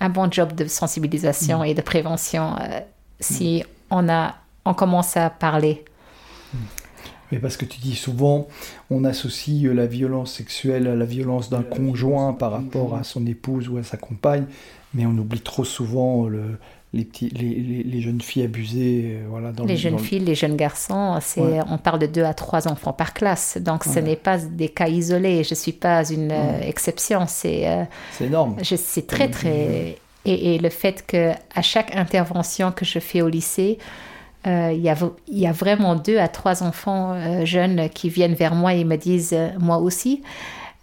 un, 0.00 0.08
bon 0.08 0.30
job 0.30 0.54
de 0.54 0.66
sensibilisation 0.66 1.60
hmm. 1.60 1.64
et 1.64 1.74
de 1.74 1.82
prévention 1.82 2.54
euh, 2.60 2.80
si 3.18 3.64
on, 3.90 4.08
a, 4.08 4.36
on 4.64 4.74
commence 4.74 5.16
à 5.16 5.30
parler. 5.30 5.84
Mais 7.34 7.40
parce 7.40 7.56
que 7.56 7.64
tu 7.64 7.80
dis 7.80 7.96
souvent, 7.96 8.46
on 8.90 9.02
associe 9.02 9.64
la 9.64 9.86
violence 9.86 10.34
sexuelle 10.34 10.86
à 10.86 10.94
la 10.94 11.04
violence 11.04 11.50
d'un 11.50 11.64
conjoint 11.64 12.32
par 12.32 12.52
rapport 12.52 12.94
à 12.94 13.02
son 13.02 13.26
épouse 13.26 13.68
ou 13.68 13.76
à 13.76 13.82
sa 13.82 13.96
compagne, 13.96 14.44
mais 14.94 15.04
on 15.04 15.18
oublie 15.18 15.40
trop 15.40 15.64
souvent 15.64 16.28
le, 16.28 16.58
les, 16.92 17.04
petits, 17.04 17.30
les, 17.30 17.82
les, 17.82 18.00
jeunes 18.00 18.20
filles 18.20 18.44
abusées. 18.44 19.16
Euh, 19.16 19.26
voilà, 19.28 19.50
dans 19.50 19.64
les 19.64 19.76
jeunes 19.76 19.98
filles, 19.98 20.20
les 20.20 20.36
jeunes 20.36 20.54
garçons, 20.54 21.18
c'est, 21.20 21.40
on 21.68 21.76
parle 21.76 21.98
de 21.98 22.06
deux 22.06 22.22
à 22.22 22.34
trois 22.34 22.68
enfants 22.68 22.92
par 22.92 23.14
classe. 23.14 23.58
Donc 23.60 23.82
ce 23.82 23.98
n'est 23.98 24.14
pas 24.14 24.38
des 24.38 24.68
cas 24.68 24.86
isolés. 24.86 25.42
Je 25.42 25.54
ne 25.54 25.58
suis 25.58 25.72
pas 25.72 26.08
une 26.08 26.30
euh, 26.30 26.60
exception. 26.60 27.24
C'est, 27.26 27.66
euh, 27.66 27.82
c'est 28.12 28.26
énorme. 28.26 28.58
Je, 28.62 28.76
c'est 28.76 29.08
très, 29.08 29.28
très. 29.28 29.96
Et, 30.24 30.54
et, 30.54 30.58
le 30.58 30.70
fait 30.70 31.04
qu'à 31.04 31.62
chaque 31.62 31.96
intervention 31.96 32.70
que 32.70 32.84
je 32.84 33.00
fais 33.00 33.22
au 33.22 33.28
lycée, 33.28 33.78
il 34.46 34.80
y, 34.80 34.88
a, 34.90 34.96
y, 35.28 35.46
a, 35.46 35.52
vraiment 35.52 35.94
deux 35.94 36.18
à 36.18 36.28
trois 36.28 36.62
enfants 36.62 37.44
jeunes 37.44 37.88
qui 37.88 38.10
viennent 38.10 38.34
vers 38.34 38.54
moi 38.54 38.74
et 38.74 38.84
me 38.84 38.96
disent 38.96 39.36
Moi 39.58 39.78
aussi. 39.78 40.22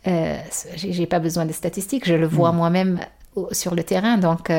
j'ai, 0.05 1.05
pas 1.05 1.19
besoin 1.19 1.45
de 1.45 1.51
statistiques, 1.53 2.07
je 2.07 2.15
le 2.15 2.25
vois 2.25 2.51
mm. 2.51 2.55
moi-même 2.55 2.99
sur 3.51 3.75
le 3.75 3.83
terrain. 3.83 4.17
Donc 4.17 4.49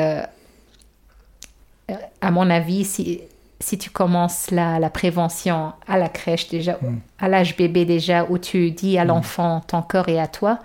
à 2.21 2.31
mon 2.31 2.49
avis, 2.49 2.85
si, 2.85 3.21
si 3.59 3.77
tu 3.77 3.89
commences 3.89 4.51
la, 4.51 4.79
la 4.79 4.89
prévention 4.89 5.73
à 5.87 5.97
la 5.97 6.09
crèche 6.09 6.49
déjà, 6.49 6.73
mm. 6.81 6.99
à 7.19 7.27
l'âge 7.27 7.57
bébé 7.57 7.85
déjà, 7.85 8.25
où 8.29 8.37
tu 8.37 8.71
dis 8.71 8.97
à 8.97 9.05
mm. 9.05 9.07
l'enfant 9.07 9.61
ton 9.61 9.81
corps 9.81 10.09
est 10.09 10.19
à 10.19 10.27
toi, 10.27 10.59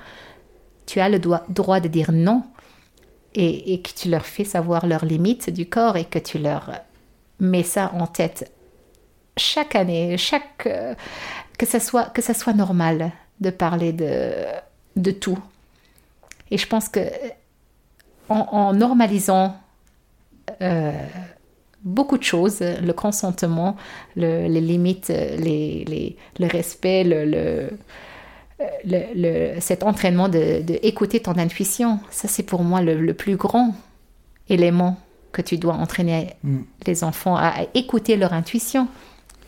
tu 0.86 1.00
as 1.00 1.08
le 1.08 1.18
droit 1.18 1.80
de 1.80 1.88
dire 1.88 2.12
non 2.12 2.42
et, 3.34 3.74
et, 3.74 3.82
que 3.82 3.90
tu 3.94 4.08
leur 4.08 4.24
fais 4.24 4.44
savoir 4.44 4.86
leurs 4.86 5.04
limites 5.04 5.50
du 5.50 5.68
corps 5.68 5.96
et 5.96 6.04
que 6.04 6.18
tu 6.18 6.38
leur 6.38 6.70
mets 7.40 7.62
ça 7.62 7.92
en 7.94 8.06
tête 8.06 8.52
chaque 9.36 9.76
année, 9.76 10.16
chaque 10.18 10.66
euh, 10.66 10.94
que 11.58 11.66
ça 11.66 11.80
soit 11.80 12.06
que 12.06 12.22
ça 12.22 12.34
soit 12.34 12.54
normal 12.54 13.12
de 13.40 13.50
parler 13.50 13.92
de 13.92 14.32
de 14.96 15.10
tout. 15.10 15.38
Et 16.50 16.58
je 16.58 16.66
pense 16.66 16.88
que 16.88 17.00
en 18.28 18.74
normalisant 18.74 19.56
euh, 20.60 20.92
beaucoup 21.82 22.18
de 22.18 22.22
choses, 22.22 22.60
le 22.60 22.92
consentement, 22.92 23.76
les 24.16 24.48
limites, 24.48 25.08
les, 25.08 25.84
les, 25.86 26.16
le 26.38 26.46
respect, 26.46 27.04
le, 27.04 27.70
le, 28.84 29.60
cet 29.60 29.82
entraînement 29.82 30.28
de, 30.28 31.18
ton 31.18 31.38
intuition. 31.38 32.00
Ça, 32.10 32.28
c'est 32.28 32.42
pour 32.42 32.62
moi 32.62 32.82
le, 32.82 33.12
plus 33.14 33.36
grand 33.36 33.74
élément 34.48 34.96
que 35.38 35.48
tu 35.48 35.56
dois 35.56 35.74
entraîner 35.74 36.34
mm. 36.42 36.58
les 36.86 37.04
enfants 37.04 37.36
à, 37.36 37.54
écouter 37.74 38.16
leur 38.16 38.32
intuition. 38.32 38.88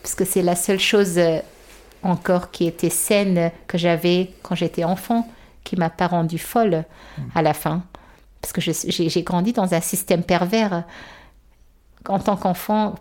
Parce 0.01 0.15
que 0.15 0.25
c'est 0.25 0.41
la 0.41 0.55
seule 0.55 0.79
chose 0.79 1.17
euh, 1.17 1.39
encore 2.01 2.51
qui 2.51 2.65
était 2.65 2.89
saine 2.89 3.51
que 3.67 3.77
j'avais 3.77 4.31
quand 4.41 4.55
j'étais 4.55 4.83
enfant, 4.83 5.27
qui 5.63 5.75
m'a 5.75 5.89
pas 5.89 6.07
rendue 6.07 6.39
folle 6.39 6.85
mm. 7.17 7.21
à 7.35 7.41
la 7.41 7.53
fin 7.53 7.83
parce 8.41 8.53
que 8.53 8.61
j'ai 8.61 9.23
grandi 9.23 9.53
dans 9.53 9.73
un 9.73 9.81
système 9.81 10.23
pervers. 10.23 10.83
En 12.09 12.19
tant 12.19 12.35
qu'enfant, 12.35 12.95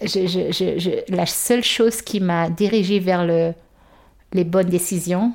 la 0.00 1.26
seule 1.26 1.62
chose 1.62 2.02
qui 2.02 2.20
m'a 2.20 2.50
dirigée 2.50 2.98
vers 2.98 3.24
le, 3.24 3.54
les 4.32 4.44
bonnes 4.44 4.68
décisions, 4.68 5.32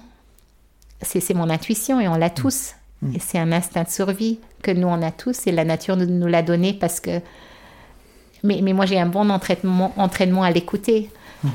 c'est 1.01 1.33
mon 1.33 1.49
intuition 1.49 2.01
et 2.01 2.09
on 2.09 2.15
l'a 2.15 2.27
mmh. 2.27 2.33
tous. 2.33 2.73
Mmh. 3.01 3.15
Et 3.15 3.19
c'est 3.19 3.39
un 3.39 3.51
instinct 3.51 3.83
de 3.83 3.89
survie 3.89 4.39
que 4.61 4.71
nous 4.71 4.87
on 4.87 5.01
a 5.01 5.11
tous 5.11 5.47
et 5.47 5.51
la 5.51 5.65
nature 5.65 5.95
nous, 5.95 6.27
l'a 6.27 6.41
donné 6.41 6.73
parce 6.73 6.99
que. 6.99 7.21
Mais, 8.43 8.61
mais 8.61 8.73
moi 8.73 8.85
j'ai 8.85 8.99
un 8.99 9.05
bon 9.05 9.29
entraînement, 9.29 9.93
entraînement 9.97 10.43
à 10.43 10.51
l'écouter. 10.51 11.09
Mmh. 11.43 11.49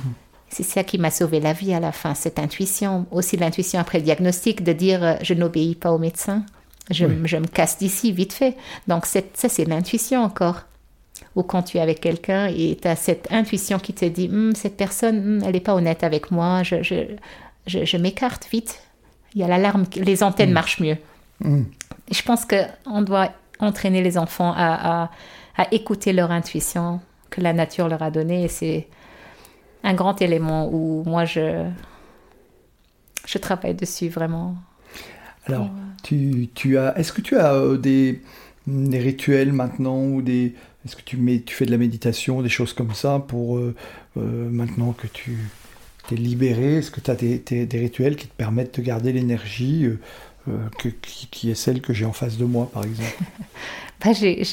C'est 0.54 0.62
ça 0.62 0.84
qui 0.84 0.98
m'a 0.98 1.10
sauvé 1.10 1.40
la 1.40 1.52
vie 1.52 1.74
à 1.74 1.80
la 1.80 1.90
fin, 1.90 2.14
cette 2.14 2.38
intuition. 2.38 3.06
Aussi 3.10 3.36
l'intuition 3.36 3.80
après 3.80 3.98
le 3.98 4.04
diagnostic 4.04 4.62
de 4.62 4.72
dire 4.72 5.02
euh, 5.02 5.14
je 5.20 5.34
n'obéis 5.34 5.74
pas 5.74 5.90
au 5.90 5.98
médecin. 5.98 6.44
Je, 6.90 7.06
me 7.06 7.46
casse 7.46 7.78
d'ici 7.78 8.12
vite 8.12 8.32
fait. 8.32 8.56
Donc 8.86 9.06
ça, 9.06 9.20
c'est 9.34 9.64
l'intuition 9.64 10.22
encore. 10.22 10.60
Ou 11.34 11.42
quand 11.42 11.62
tu 11.62 11.78
es 11.78 11.80
avec 11.80 12.00
quelqu'un 12.00 12.46
et 12.46 12.78
tu 12.80 12.86
as 12.86 12.94
cette 12.94 13.26
intuition 13.32 13.78
qui 13.78 13.94
te 13.94 14.04
dit, 14.04 14.28
hum, 14.28 14.54
cette 14.54 14.76
personne, 14.76 15.18
hum, 15.18 15.42
elle 15.44 15.54
n'est 15.54 15.60
pas 15.60 15.74
honnête 15.74 16.04
avec 16.04 16.30
moi, 16.30 16.62
je, 16.62 16.82
je, 16.82 17.16
je, 17.66 17.96
m'écarte 17.96 18.46
vite. 18.52 18.80
Il 19.34 19.40
y 19.40 19.44
a 19.44 19.48
l'alarme, 19.48 19.86
les 19.96 20.22
antennes 20.22 20.50
mm. 20.50 20.54
marchent 20.54 20.80
mieux. 20.80 20.98
Mm. 21.44 21.62
Je 22.10 22.22
pense 22.22 22.44
qu'on 22.44 23.02
doit 23.02 23.30
entraîner 23.60 24.02
les 24.02 24.18
enfants 24.18 24.52
à, 24.56 25.04
à, 25.04 25.10
à, 25.56 25.72
écouter 25.72 26.12
leur 26.12 26.30
intuition 26.30 27.00
que 27.30 27.40
la 27.40 27.52
nature 27.52 27.88
leur 27.88 28.02
a 28.02 28.10
donnée. 28.10 28.44
Et 28.44 28.48
c'est 28.48 28.88
un 29.82 29.94
grand 29.94 30.20
élément 30.20 30.68
où 30.72 31.02
moi, 31.06 31.24
je, 31.24 31.64
je 33.26 33.38
travaille 33.38 33.74
dessus 33.74 34.08
vraiment. 34.08 34.56
Alors, 35.46 35.68
tu, 36.02 36.48
tu 36.54 36.78
as, 36.78 36.98
est-ce 36.98 37.12
que 37.12 37.20
tu 37.20 37.36
as 37.36 37.54
euh, 37.54 37.76
des, 37.76 38.22
des, 38.66 38.98
rituels 38.98 39.52
maintenant 39.52 40.02
ou 40.02 40.22
des, 40.22 40.54
est-ce 40.84 40.96
que 40.96 41.02
tu, 41.02 41.18
mets, 41.18 41.40
tu 41.40 41.54
fais 41.54 41.66
de 41.66 41.70
la 41.70 41.76
méditation, 41.76 42.40
des 42.40 42.48
choses 42.48 42.72
comme 42.72 42.94
ça 42.94 43.18
pour 43.18 43.58
euh, 43.58 43.74
euh, 44.16 44.48
maintenant 44.50 44.92
que 44.92 45.06
tu 45.06 45.36
es 46.12 46.16
libéré 46.16 46.78
Est-ce 46.78 46.90
que 46.90 47.00
tu 47.00 47.10
as 47.10 47.14
des, 47.14 47.38
des, 47.38 47.78
rituels 47.78 48.16
qui 48.16 48.26
te 48.26 48.34
permettent 48.34 48.78
de 48.78 48.84
garder 48.84 49.12
l'énergie 49.12 49.86
qui, 50.78 51.28
qui, 51.30 51.50
est 51.50 51.54
celle 51.54 51.80
que 51.80 51.92
j'ai 51.92 52.04
en 52.04 52.12
face 52.12 52.36
de 52.36 52.44
moi, 52.44 52.68
par 52.72 52.84
exemple? 52.84 53.16
Bah, 54.04 54.12
j'ai, 54.12 54.44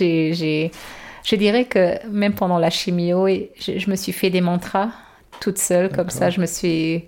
Je 1.23 1.35
dirais 1.35 1.65
que 1.65 2.07
même 2.07 2.33
pendant 2.33 2.57
la 2.57 2.69
chimio, 2.69 3.27
je, 3.27 3.79
je 3.79 3.89
me 3.89 3.95
suis 3.97 4.13
fait 4.13 4.29
des 4.29 4.39
mantras 4.39 4.91
toute 5.41 5.57
seule, 5.57 5.89
comme 5.89 6.09
ça, 6.09 6.29
je 6.29 6.39
me 6.39 6.45
suis. 6.45 7.05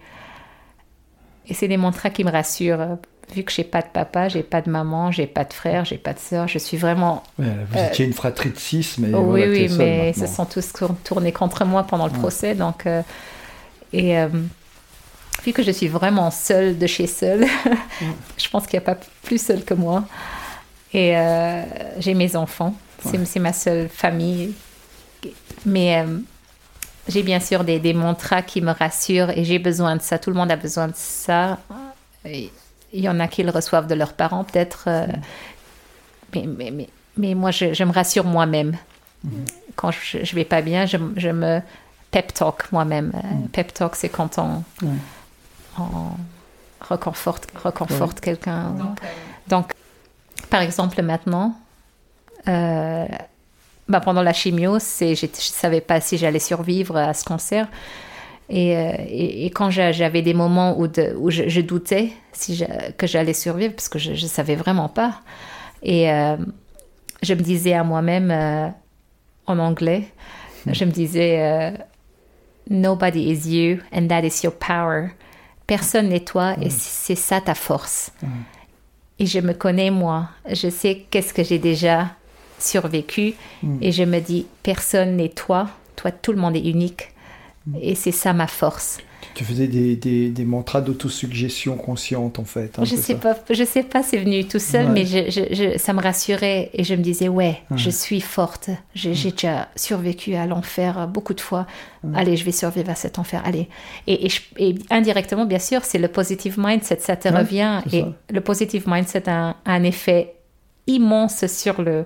Et 1.48 1.54
c'est 1.54 1.70
des 1.70 1.78
mantras 1.78 2.10
qui 2.10 2.24
me 2.26 2.32
rassurent 2.32 2.98
vu 3.34 3.44
que 3.44 3.52
j'ai 3.52 3.64
pas 3.64 3.82
de 3.82 3.88
papa, 3.88 4.28
j'ai 4.30 4.44
pas 4.44 4.62
de 4.62 4.70
maman, 4.70 5.12
j'ai 5.12 5.28
pas 5.28 5.44
de 5.44 5.54
frère, 5.54 5.86
j'ai 5.86 5.98
pas 5.98 6.14
de 6.14 6.20
sœur, 6.20 6.48
je 6.48 6.58
suis 6.58 6.78
vraiment. 6.78 7.24
vous 7.38 7.46
euh, 7.46 7.88
étiez 7.88 8.06
une 8.06 8.14
fratrie 8.14 8.52
de 8.52 8.60
six, 8.60 8.98
mais. 8.98 9.14
oui, 9.14 9.44
oui, 9.48 9.70
mais 9.78 10.12
ils 10.16 10.20
se 10.20 10.28
sont 10.28 10.46
tous 10.46 10.74
tournés 11.04 11.32
contre 11.32 11.66
moi 11.66 11.84
pendant 11.84 12.06
le 12.08 12.14
procès, 12.14 12.56
donc. 12.56 12.86
Euh, 12.86 13.02
et 13.94 14.18
euh, 14.18 14.28
vu 15.44 15.54
que 15.54 15.64
je 15.64 15.72
suis 15.72 15.88
vraiment 15.88 16.32
seule 16.32 16.78
de 16.78 16.88
chez 16.88 17.08
seule, 17.08 17.46
je 18.38 18.50
pense 18.50 18.68
qu'il 18.68 18.80
n'y 18.80 18.86
a 18.86 18.94
pas 18.94 19.00
plus 19.24 19.41
seule 19.41 19.64
que 19.64 19.74
moi. 19.74 20.04
Et 20.96 21.16
j'ai 21.98 22.14
mes 22.14 22.36
enfants, 22.36 22.76
c'est 23.04 23.39
ma 23.39 23.52
seule 23.52 23.89
famille. 23.89 24.54
Mais 25.66 26.06
j'ai 27.08 27.24
bien 27.24 27.39
sûr 27.39 27.64
des, 27.64 27.80
des 27.80 27.94
mantras 27.94 28.41
qui 28.41 28.62
me 28.62 28.72
rassurent 28.72 29.30
et 29.32 29.44
j'ai 29.44 29.60
besoin 29.60 29.96
de 29.96 30.02
ça. 30.02 30.18
Tout 30.20 30.30
le 30.30 30.36
monde 30.36 30.52
a 30.52 30.56
besoin 30.56 30.88
de 30.88 30.96
ça. 30.96 31.60
Et 32.26 32.50
il 32.94 33.04
y 33.04 33.10
en 33.10 33.20
a 33.20 33.28
qui 33.28 33.44
le 33.44 33.50
reçoivent 33.50 33.88
de 33.88 33.96
leurs 33.96 34.14
parents, 34.14 34.44
peut-être. 34.44 34.86
Euh, 34.88 35.08
mais, 36.34 36.46
mais, 36.48 36.72
mais, 36.72 36.89
mais, 37.18 37.36
moi, 37.36 37.52
je, 37.52 37.74
je 37.74 37.84
me 37.84 37.91
rassure 37.91 38.24
moi-même. 38.24 38.78
Mm-hmm. 39.26 39.32
Quand 39.76 39.91
je, 39.91 40.20
ne 40.20 40.36
vais 40.36 40.46
pas 40.46 40.62
bien, 40.62 40.86
je, 40.86 40.98
je 41.18 41.30
me 41.30 41.62
pep 42.14 42.34
talk 42.34 42.72
moi-même. 42.72 43.11
Euh, 43.16 43.28
mm. 43.28 43.47
Pep 43.49 43.74
talk, 43.74 43.95
c'est 43.95 44.07
quand 44.07 44.38
on, 44.38 44.64
on 45.78 46.11
reconforte, 46.80 47.47
reconforte 47.61 48.22
quelqu'un. 48.22 48.70
Donc, 48.70 48.99
euh, 49.03 49.07
Donc, 49.49 49.74
par 50.49 50.61
exemple, 50.61 51.01
maintenant, 51.01 51.55
bah, 52.45 53.99
pendant 53.99 54.22
la 54.22 54.34
chimio, 54.34 54.80
je 54.80 55.26
ne 55.26 55.30
savais 55.34 55.82
pas 55.82 55.99
si 55.99 56.18
j'allais 56.18 56.39
survivre 56.39 56.95
à 56.95 57.14
ce 57.14 57.26
cancer. 57.26 57.68
Euh, 58.51 58.93
et, 59.07 59.45
et, 59.45 59.49
quand 59.49 59.70
j'avais 59.70 60.22
des 60.22 60.34
moments 60.34 60.78
où, 60.78 60.88
de, 60.88 61.16
où 61.18 61.32
je, 61.32 61.61
doutais 61.61 62.11
si 62.34 62.64
que 62.97 63.07
j'allais 63.07 63.34
survivre, 63.34 63.74
parce 63.74 63.89
que 63.89 63.99
je 63.99 64.11
ne 64.11 64.16
savais 64.16 64.55
vraiment 64.55 64.89
pas. 64.89 65.22
Et 65.82 66.11
euh, 66.11 66.38
je 67.22 67.34
me 67.34 67.41
disais 67.41 67.74
à 67.74 67.84
moi-même, 67.84 68.32
euh, 68.32 68.68
en 69.47 69.59
anglais, 69.59 70.07
hmm. 70.66 70.74
je 70.74 70.86
me 70.86 70.91
disais, 70.91 71.74
Nobody 72.70 73.32
is 73.32 73.47
you 73.47 73.80
and 73.91 74.07
that 74.07 74.24
is 74.24 74.43
your 74.43 74.53
power. 74.53 75.11
Personne 75.68 76.09
n'est 76.09 76.24
toi 76.24 76.55
et 76.61 76.68
hmm. 76.68 76.72
c'est 76.72 77.16
ça 77.16 77.41
ta 77.41 77.55
force. 77.55 78.11
Hmm. 78.22 78.28
Et 79.20 79.26
je 79.26 79.39
me 79.39 79.53
connais 79.53 79.91
moi, 79.91 80.30
je 80.49 80.70
sais 80.70 81.05
qu'est-ce 81.09 81.34
que 81.34 81.43
j'ai 81.43 81.59
déjà 81.59 82.09
survécu 82.59 83.34
et 83.82 83.91
je 83.91 84.03
me 84.03 84.20
dis, 84.20 84.47
personne 84.64 85.18
n'est 85.18 85.30
toi, 85.30 85.70
toi 85.95 86.11
tout 86.11 86.32
le 86.32 86.39
monde 86.39 86.55
est 86.55 86.68
unique. 86.68 87.09
Et 87.80 87.95
c'est 87.95 88.11
ça 88.11 88.34
ma 88.34 88.47
force. 88.47 88.99
Tu 89.34 89.43
faisais 89.43 89.67
des, 89.67 89.95
des, 89.95 90.29
des 90.29 90.45
mantras 90.45 90.81
d'autosuggestion 90.81 91.75
consciente 91.75 92.39
en 92.39 92.45
fait. 92.45 92.77
Hein, 92.77 92.86
je 92.86 92.95
sais 92.95 93.15
pas, 93.15 93.36
je 93.49 93.63
sais 93.63 93.84
pas, 93.84 94.03
c'est 94.03 94.17
venu 94.17 94.45
tout 94.45 94.59
seul, 94.59 94.89
mais 94.89 95.05
je, 95.05 95.29
je, 95.29 95.77
ça 95.77 95.93
me 95.93 96.01
rassurait 96.01 96.69
et 96.73 96.84
je 96.84 96.93
me 96.95 97.01
disais 97.01 97.29
ouais, 97.29 97.61
je 97.75 97.89
suis 97.89 98.21
forte. 98.21 98.69
J'ai 98.93 99.13
déjà 99.31 99.69
survécu 99.75 100.36
à 100.36 100.45
l'enfer 100.45 101.07
beaucoup 101.07 101.34
de 101.34 101.41
fois. 101.41 101.65
Allez, 102.15 102.36
je 102.36 102.43
vais 102.43 102.51
survivre 102.51 102.89
à 102.89 102.95
cet 102.95 103.17
enfer. 103.17 103.41
Allez. 103.45 103.69
Et, 104.07 104.27
et, 104.57 104.75
indirectement, 104.89 105.45
bien 105.45 105.59
sûr, 105.59 105.84
c'est 105.84 105.99
le 105.99 106.09
positive 106.09 106.55
mindset, 106.57 106.99
ça 106.99 107.15
te 107.15 107.27
revient. 107.27 107.81
Et 107.91 108.03
le 108.29 108.41
positive 108.41 108.84
mindset 108.88 109.29
a 109.29 109.55
un, 109.65 109.84
effet 109.84 110.36
immense 110.88 111.45
sur 111.47 111.81
le 111.81 112.05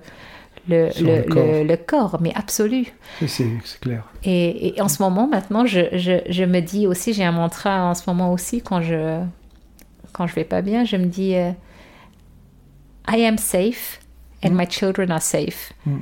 le, 0.68 0.88
le, 1.00 1.16
le 1.16 1.22
corps. 1.22 1.44
le- 1.46 1.64
le 1.64 1.76
corps, 1.76 2.18
mais 2.20 2.32
absolu. 2.34 2.86
C'est 3.26 3.46
clair. 3.80 4.04
Et, 4.24 4.76
et 4.76 4.80
en 4.82 4.88
ce 4.88 5.02
moment, 5.02 5.26
maintenant, 5.26 5.64
je, 5.66 5.80
je, 5.92 6.20
je 6.28 6.44
me 6.44 6.60
dis 6.60 6.86
aussi, 6.86 7.12
j'ai 7.14 7.24
un 7.24 7.32
mantra 7.32 7.84
en 7.84 7.94
ce 7.94 8.02
moment 8.06 8.32
aussi, 8.32 8.60
quand 8.62 8.82
je 8.82 9.20
quand 10.12 10.26
je 10.26 10.34
vais 10.34 10.44
pas 10.44 10.62
bien, 10.62 10.84
je 10.84 10.96
me 10.96 11.06
dis 11.06 11.34
euh, 11.36 11.50
I 13.08 13.24
am 13.24 13.38
safe 13.38 14.00
and 14.44 14.50
my 14.50 14.66
children 14.68 15.10
are 15.10 15.22
safe. 15.22 15.72
Mm. 15.86 15.98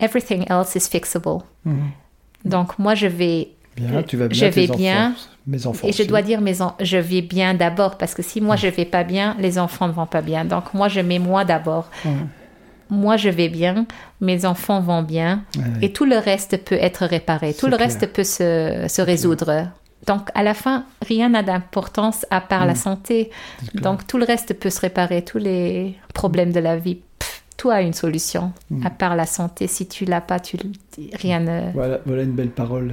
Everything 0.00 0.44
else 0.48 0.74
is 0.76 0.88
fixable. 0.88 1.40
Mhm. 1.64 1.90
Donc 2.44 2.78
moi, 2.78 2.94
je 2.94 3.06
vais 3.06 3.48
Bien, 3.76 4.02
tu 4.02 4.16
vas 4.16 4.28
bien. 4.28 4.38
je 4.38 4.46
vais 4.46 4.66
tes 4.66 4.76
bien. 4.76 5.10
enfants, 5.10 5.28
mes 5.46 5.66
enfants. 5.66 5.88
et 5.88 5.92
je 5.92 6.02
dois 6.02 6.22
dire 6.22 6.40
mes 6.40 6.54
je 6.80 6.96
vais 6.98 7.22
bien 7.22 7.54
d'abord 7.54 7.96
parce 7.98 8.14
que 8.14 8.22
si 8.22 8.40
moi 8.40 8.56
je 8.56 8.66
vais 8.66 8.84
pas 8.84 9.04
bien, 9.04 9.36
les 9.38 9.58
enfants 9.58 9.88
ne 9.88 9.92
vont 9.92 10.06
pas 10.06 10.22
bien. 10.22 10.44
Donc 10.44 10.74
moi 10.74 10.88
je 10.88 11.00
mets 11.00 11.18
moi 11.18 11.44
d'abord. 11.44 11.88
Moi 12.90 13.16
je 13.16 13.28
vais 13.28 13.48
bien, 13.48 13.86
mes 14.20 14.44
enfants 14.44 14.80
vont 14.80 15.02
bien 15.02 15.44
et 15.80 15.92
tout 15.92 16.04
le 16.04 16.18
reste 16.18 16.64
peut 16.64 16.78
être 16.80 17.06
réparé. 17.06 17.54
Tout 17.54 17.66
le 17.66 17.76
clair. 17.76 17.88
reste 17.88 18.12
peut 18.12 18.24
se, 18.24 18.86
se 18.88 19.00
résoudre. 19.02 19.68
Donc 20.06 20.28
à 20.34 20.42
la 20.42 20.54
fin, 20.54 20.84
rien 21.06 21.28
n'a 21.28 21.42
d'importance 21.42 22.26
à 22.30 22.40
part 22.40 22.66
la 22.66 22.72
Mm. 22.72 22.76
santé. 22.76 23.30
Donc 23.74 24.06
tout 24.06 24.18
le 24.18 24.24
reste 24.24 24.54
peut 24.58 24.70
se 24.70 24.80
réparer. 24.80 25.22
Tous 25.24 25.38
les 25.38 25.94
problèmes 26.14 26.52
de 26.52 26.60
la 26.60 26.76
vie, 26.78 26.96
pff, 27.18 27.42
tout 27.56 27.70
a 27.70 27.82
une 27.82 27.92
solution. 27.92 28.52
Mm. 28.70 28.86
À 28.86 28.90
part 28.90 29.14
la 29.14 29.26
santé, 29.26 29.66
si 29.66 29.86
tu 29.86 30.06
l'as 30.06 30.22
pas, 30.22 30.40
tu 30.40 30.56
rien 31.14 31.40
ne. 31.40 31.70
Voilà, 31.74 32.00
voilà 32.06 32.22
une 32.22 32.32
belle 32.32 32.48
parole, 32.50 32.92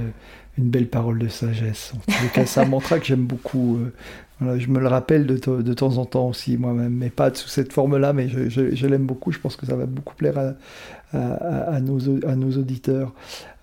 une 0.58 0.68
belle 0.68 0.86
parole 0.88 1.18
de 1.18 1.28
sagesse. 1.28 1.92
En 1.96 2.22
les 2.22 2.28
cas, 2.28 2.44
c'est 2.44 2.60
un 2.60 2.66
mantra 2.66 2.98
que 2.98 3.06
j'aime 3.06 3.24
beaucoup. 3.24 3.76
euh, 3.78 3.94
je 4.40 4.68
me 4.68 4.78
le 4.78 4.86
rappelle 4.86 5.26
de, 5.26 5.36
de 5.36 5.74
temps 5.74 5.96
en 5.98 6.04
temps 6.04 6.28
aussi 6.28 6.56
moi-même, 6.56 6.92
mais 6.92 7.10
pas 7.10 7.34
sous 7.34 7.48
cette 7.48 7.72
forme-là, 7.72 8.12
mais 8.12 8.28
je, 8.28 8.48
je- 8.48 8.86
l'aime 8.86 9.04
beaucoup. 9.06 9.32
Je 9.32 9.38
pense 9.40 9.56
que 9.56 9.66
ça 9.66 9.74
va 9.76 9.86
beaucoup 9.86 10.14
plaire 10.14 10.38
à, 10.38 11.18
à- 11.18 11.80
nos, 11.80 12.24
à 12.24 12.36
nos 12.36 12.52
auditeurs. 12.56 13.12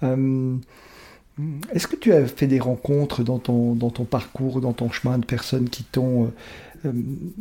Euh, 0.03 0.55
Est-ce 1.73 1.87
que 1.87 1.95
tu 1.95 2.13
as 2.13 2.25
fait 2.27 2.47
des 2.47 2.59
rencontres 2.59 3.23
dans 3.23 3.39
ton, 3.39 3.73
dans 3.75 3.89
ton 3.89 4.05
parcours, 4.05 4.61
dans 4.61 4.73
ton 4.73 4.89
chemin 4.89 5.17
de 5.17 5.25
personnes 5.25 5.69
qui 5.69 5.83
t'ont... 5.83 6.25
euh, 6.25 6.27
euh, 6.87 6.91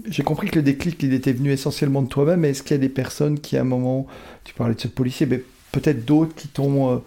J'ai 0.08 0.22
compris 0.24 0.48
que 0.50 0.56
le 0.56 0.62
déclic, 0.62 1.02
était 1.04 1.32
venu 1.32 1.50
essentiellement 1.52 2.02
de 2.02 2.08
toi-même, 2.08 2.40
mais 2.40 2.50
est-ce 2.50 2.62
qu'il 2.62 2.72
y 2.72 2.78
a 2.78 2.78
des 2.78 2.88
personnes 2.88 3.38
qui, 3.40 3.56
à 3.56 3.60
un 3.60 3.64
moment, 3.64 4.06
tu 4.44 4.54
parlais 4.54 4.74
de 4.74 4.80
ce 4.80 4.88
policier, 4.88 5.26
mais 5.26 5.42
peut-être 5.72 6.04
d'autres 6.04 6.34
qui 6.34 6.48
t'ont... 6.48 7.02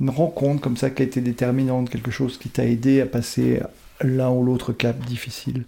une 0.00 0.10
rencontre 0.10 0.60
comme 0.60 0.76
ça 0.76 0.90
qui 0.90 1.02
a 1.02 1.06
été 1.06 1.20
déterminante, 1.20 1.90
quelque 1.90 2.10
chose 2.10 2.38
qui 2.38 2.48
t'a 2.50 2.64
aidé 2.66 3.00
à 3.00 3.06
passer 3.06 3.60
l'un 4.00 4.30
ou 4.30 4.42
l'autre 4.44 4.72
cap 4.72 4.98
difficile 4.98 5.64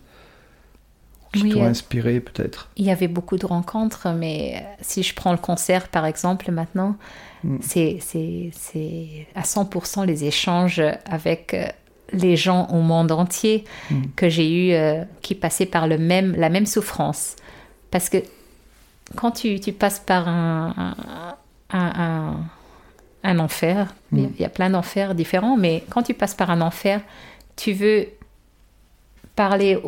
Qui 1.32 1.42
Oui, 1.42 1.50
t'ont 1.52 1.62
euh, 1.64 1.68
inspiré 1.68 2.20
peut-être 2.20 2.70
Il 2.76 2.84
y 2.84 2.90
avait 2.90 3.08
beaucoup 3.08 3.36
de 3.36 3.46
rencontres, 3.46 4.08
mais 4.14 4.64
si 4.80 5.02
je 5.02 5.14
prends 5.14 5.32
le 5.32 5.38
concert 5.38 5.88
par 5.88 6.06
exemple 6.06 6.50
maintenant, 6.50 6.96
Mm. 7.44 7.58
c'est 7.60 8.00
à 9.36 9.42
100% 9.42 10.04
les 10.04 10.24
échanges 10.24 10.82
avec 11.08 11.54
euh, 11.54 11.66
les 12.12 12.36
gens 12.36 12.66
au 12.70 12.80
monde 12.80 13.12
entier 13.12 13.64
Mm. 13.90 14.02
que 14.16 14.28
j'ai 14.28 14.50
eu 14.70 14.72
euh, 14.72 15.04
qui 15.22 15.34
passaient 15.36 15.66
par 15.66 15.86
le 15.86 15.98
même, 15.98 16.34
la 16.36 16.48
même 16.48 16.66
souffrance. 16.66 17.36
Parce 17.92 18.08
que 18.08 18.16
quand 19.14 19.30
tu, 19.30 19.60
tu 19.60 19.72
passes 19.72 20.00
par 20.00 20.26
un, 20.26 20.94
un, 21.70 21.78
un- 21.78 22.40
un 23.22 23.38
enfer, 23.38 23.94
il 24.12 24.22
Mm. 24.22 24.30
il 24.36 24.40
y 24.42 24.44
a 24.44 24.48
plein 24.48 24.70
d'enfers 24.70 25.14
différents, 25.14 25.56
mais 25.56 25.84
quand 25.90 26.02
tu 26.02 26.14
passes 26.14 26.34
par 26.34 26.50
un 26.50 26.60
enfer, 26.60 27.00
tu 27.54 27.72
veux 27.72 28.08
parler 29.44 29.78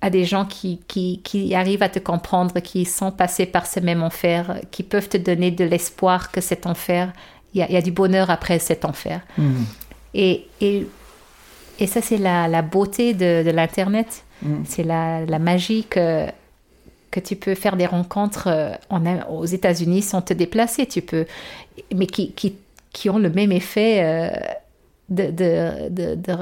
à 0.00 0.10
des 0.10 0.24
gens 0.32 0.44
qui, 0.44 0.80
qui, 0.88 1.20
qui 1.22 1.54
arrivent 1.54 1.84
à 1.84 1.88
te 1.88 2.00
comprendre, 2.00 2.60
qui 2.60 2.84
sont 2.84 3.12
passés 3.12 3.46
par 3.46 3.64
ce 3.72 3.78
même 3.80 4.02
enfer, 4.02 4.42
qui 4.72 4.82
peuvent 4.82 5.08
te 5.08 5.16
donner 5.28 5.50
de 5.60 5.64
l'espoir 5.64 6.18
que 6.32 6.40
cet 6.40 6.66
enfer, 6.66 7.12
il 7.52 7.60
y 7.60 7.62
a, 7.62 7.66
il 7.70 7.74
y 7.74 7.76
a 7.76 7.82
du 7.82 7.92
bonheur 7.92 8.28
après 8.30 8.58
cet 8.58 8.84
enfer. 8.84 9.20
Mm. 9.38 9.62
Et, 10.12 10.32
et, 10.60 10.86
et 11.78 11.86
ça, 11.86 12.00
c'est 12.02 12.18
la, 12.18 12.48
la 12.48 12.62
beauté 12.62 13.14
de, 13.14 13.42
de 13.48 13.52
l'Internet. 13.58 14.24
Mm. 14.42 14.64
C'est 14.64 14.86
la, 14.92 15.24
la 15.24 15.38
magie 15.38 15.84
que, 15.88 16.26
que 17.10 17.20
tu 17.20 17.36
peux 17.36 17.54
faire 17.54 17.76
des 17.76 17.86
rencontres 17.86 18.48
euh, 18.48 18.74
en, 18.90 19.00
aux 19.30 19.46
États-Unis 19.46 20.02
sans 20.02 20.22
te 20.22 20.34
déplacer. 20.34 20.86
Tu 20.86 21.00
peux, 21.00 21.26
mais 21.94 22.06
qui, 22.06 22.32
qui, 22.32 22.56
qui 22.92 23.08
ont 23.08 23.18
le 23.18 23.30
même 23.30 23.52
effet 23.52 23.92
euh, 24.02 24.30
de, 25.08 25.30
de 25.30 26.36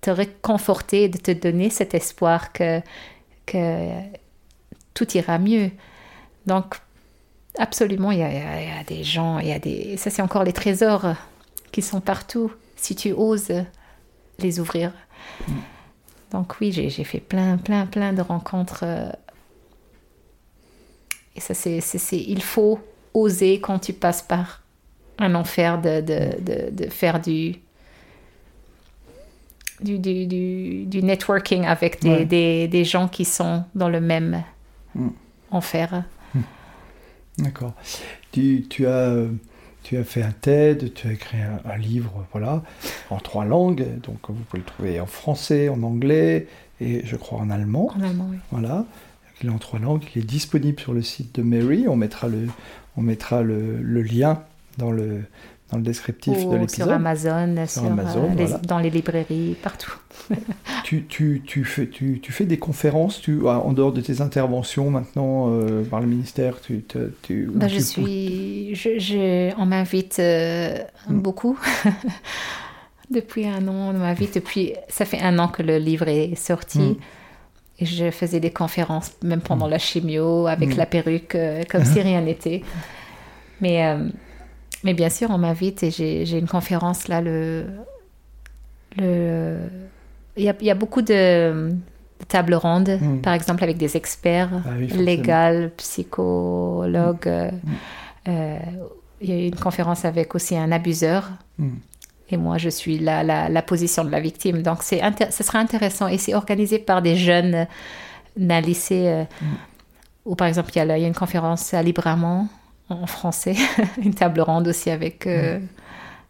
te 0.00 0.10
réconforter, 0.10 1.08
de 1.08 1.18
te 1.18 1.30
donner 1.30 1.70
cet 1.70 1.94
espoir 1.94 2.52
que, 2.52 2.80
que 3.46 3.90
tout 4.94 5.16
ira 5.16 5.38
mieux. 5.38 5.70
Donc, 6.46 6.76
absolument, 7.58 8.10
il 8.12 8.18
y 8.20 8.22
a, 8.22 8.30
il 8.62 8.80
y 8.80 8.84
des 8.84 9.04
gens, 9.04 9.38
il 9.38 9.48
y 9.48 9.52
a 9.52 9.58
des... 9.58 9.96
Ça, 9.96 10.10
c'est 10.10 10.22
encore 10.22 10.44
les 10.44 10.52
trésors 10.52 11.14
qui 11.72 11.82
sont 11.82 12.00
partout, 12.00 12.52
si 12.76 12.94
tu 12.94 13.12
oses 13.12 13.52
les 14.38 14.60
ouvrir. 14.60 14.92
Donc 16.30 16.56
oui, 16.60 16.72
j'ai 16.72 16.90
j'ai 16.90 17.04
fait 17.04 17.20
plein, 17.20 17.58
plein, 17.58 17.86
plein 17.86 18.12
de 18.12 18.22
rencontres. 18.22 18.84
euh, 18.84 19.10
Et 21.36 21.40
ça, 21.40 21.54
c'est... 21.54 21.80
Il 22.12 22.42
faut 22.42 22.78
oser 23.14 23.60
quand 23.60 23.78
tu 23.78 23.92
passes 23.92 24.22
par 24.22 24.62
un 25.18 25.34
enfer 25.34 25.80
de, 25.80 26.00
de, 26.00 26.40
de, 26.40 26.70
de 26.70 26.90
faire 26.90 27.20
du... 27.20 27.56
Du, 29.80 29.98
du, 29.98 30.26
du, 30.26 30.84
du 30.86 31.02
networking 31.02 31.64
avec 31.64 32.00
des, 32.02 32.08
Ouais. 32.10 32.24
des, 32.24 32.66
des 32.68 32.84
gens 32.84 33.06
qui 33.08 33.24
sont 33.24 33.64
dans 33.74 33.88
le 33.88 34.00
même 34.00 34.42
Mm. 34.94 35.08
enfer. 35.50 36.04
D'accord. 37.38 37.74
Tu, 38.32 38.66
tu 38.68 38.86
as, 38.86 39.14
tu 39.84 39.96
as 39.96 40.04
fait 40.04 40.22
un 40.22 40.32
TED, 40.32 40.92
tu 40.94 41.06
as 41.08 41.12
écrit 41.12 41.38
un, 41.40 41.60
un 41.70 41.76
livre, 41.76 42.26
voilà, 42.32 42.62
en 43.10 43.18
trois 43.18 43.44
langues. 43.44 43.86
Donc 44.02 44.16
vous 44.28 44.34
pouvez 44.48 44.58
le 44.60 44.64
trouver 44.64 45.00
en 45.00 45.06
français, 45.06 45.68
en 45.68 45.82
anglais 45.82 46.48
et 46.80 47.02
je 47.04 47.16
crois 47.16 47.38
en 47.38 47.50
allemand. 47.50 47.92
En 47.96 48.02
allemand, 48.02 48.28
oui. 48.30 48.38
Voilà. 48.50 48.84
Il 49.40 49.48
est 49.48 49.52
en 49.52 49.58
trois 49.58 49.78
langues. 49.78 50.02
Il 50.16 50.22
est 50.22 50.26
disponible 50.26 50.80
sur 50.80 50.92
le 50.92 51.02
site 51.02 51.36
de 51.36 51.42
Mary. 51.42 51.86
On 51.86 51.94
mettra 51.94 52.26
le, 52.26 52.48
on 52.96 53.02
mettra 53.02 53.42
le, 53.42 53.80
le 53.80 54.02
lien 54.02 54.42
dans 54.78 54.90
le, 54.90 55.22
dans 55.70 55.76
le 55.78 55.82
descriptif 55.84 56.34
de 56.34 56.40
sur 56.40 56.52
l'épisode. 56.52 56.88
Amazon, 56.90 57.54
sur, 57.66 57.84
Amazon, 57.84 58.24
euh, 58.24 58.34
les- 58.36 58.44
voilà. 58.46 58.58
dans 58.66 58.78
les 58.78 58.90
librairies, 58.90 59.56
partout. 59.62 59.92
Tu, 60.84 61.04
tu, 61.04 61.42
tu, 61.46 61.64
fais, 61.64 61.86
tu, 61.86 62.18
tu 62.20 62.32
fais 62.32 62.44
des 62.46 62.56
conférences 62.58 63.20
tu, 63.20 63.40
ah, 63.46 63.60
en 63.62 63.72
dehors 63.74 63.92
de 63.92 64.00
tes 64.00 64.22
interventions 64.22 64.90
maintenant 64.90 65.50
euh, 65.50 65.84
par 65.84 66.00
le 66.00 66.06
ministère 66.06 66.60
tu, 66.62 66.82
Bah, 67.54 67.68
je 67.68 67.78
suis, 67.78 68.74
je, 68.74 68.98
je- 68.98 69.52
on 69.58 69.66
m'invite 69.66 70.18
euh, 70.18 70.78
Mm. 71.08 71.18
beaucoup. 71.20 71.58
depuis 73.10 73.46
un 73.46 73.66
an, 73.68 73.90
on 73.90 73.92
m'invite. 73.92 74.34
Depuis, 74.34 74.74
ça 74.88 75.04
fait 75.04 75.20
un 75.20 75.38
an 75.38 75.48
que 75.48 75.62
le 75.62 75.78
livre 75.78 76.08
est 76.08 76.34
sorti. 76.34 76.78
Mm. 76.80 76.96
Et 77.80 77.86
je 77.86 78.10
faisais 78.10 78.40
des 78.40 78.50
conférences, 78.50 79.12
même 79.22 79.40
pendant 79.40 79.68
la 79.68 79.78
chimio, 79.78 80.46
avec 80.46 80.74
Mm. 80.74 80.78
la 80.78 80.86
perruque, 80.86 81.34
euh, 81.34 81.62
comme 81.70 81.84
si 81.84 82.00
rien 82.00 82.20
n'était. 82.20 82.62
Mais, 83.60 83.84
euh, 83.86 84.08
mais 84.84 84.94
bien 84.94 85.08
sûr, 85.10 85.30
on 85.30 85.38
m'invite 85.38 85.82
et 85.82 85.90
j'ai 85.90 86.38
une 86.38 86.48
conférence 86.48 87.08
là. 87.08 87.20
Le, 87.20 87.66
le, 88.96 89.58
il, 90.36 90.44
y 90.44 90.48
a, 90.48 90.54
il 90.60 90.66
y 90.66 90.70
a 90.70 90.74
beaucoup 90.74 91.02
de, 91.02 91.70
de 92.20 92.24
tables 92.28 92.54
rondes, 92.54 92.98
Mm. 93.00 93.20
par 93.20 93.34
exemple, 93.34 93.62
avec 93.64 93.76
des 93.76 93.96
experts 93.96 94.50
Ah 94.64 94.70
oui, 94.78 94.88
forcément. 94.88 95.04
légal, 95.06 95.70
psychologue. 95.76 97.26
euh, 97.26 97.50
euh, 98.28 98.58
il 99.20 99.30
y 99.30 99.32
a 99.32 99.36
eu 99.44 99.48
une 99.48 99.56
conférence 99.56 100.04
avec 100.04 100.34
aussi 100.34 100.56
un 100.56 100.70
abuseur. 100.70 101.28
Et 102.30 102.36
moi, 102.36 102.56
je 102.58 102.68
suis 102.68 102.98
la, 102.98 103.24
la, 103.24 103.48
la 103.48 103.62
position 103.62 104.04
de 104.04 104.10
la 104.10 104.20
victime. 104.20 104.62
Donc, 104.62 104.82
ce 104.84 105.42
sera 105.42 105.58
intéressant. 105.58 106.06
Et 106.08 106.18
c'est 106.18 106.34
organisé 106.34 106.78
par 106.78 107.02
des 107.02 107.16
jeunes 107.16 107.66
d'un 108.36 108.60
lycée. 108.60 109.08
euh, 109.08 109.24
Ou 110.24 110.36
par 110.36 110.46
exemple, 110.46 110.70
il 110.74 110.78
y, 110.78 110.80
a, 110.80 110.84
là- 110.84 110.98
il 110.98 111.00
y 111.00 111.04
a 111.04 111.08
une 111.08 111.14
conférence 111.14 111.74
à 111.74 111.82
Libramont 111.82 112.46
en 112.88 113.06
français. 113.06 113.54
une 114.02 114.14
table 114.14 114.40
ronde 114.40 114.68
aussi 114.68 114.90
avec 114.90 115.26
euh, 115.26 115.58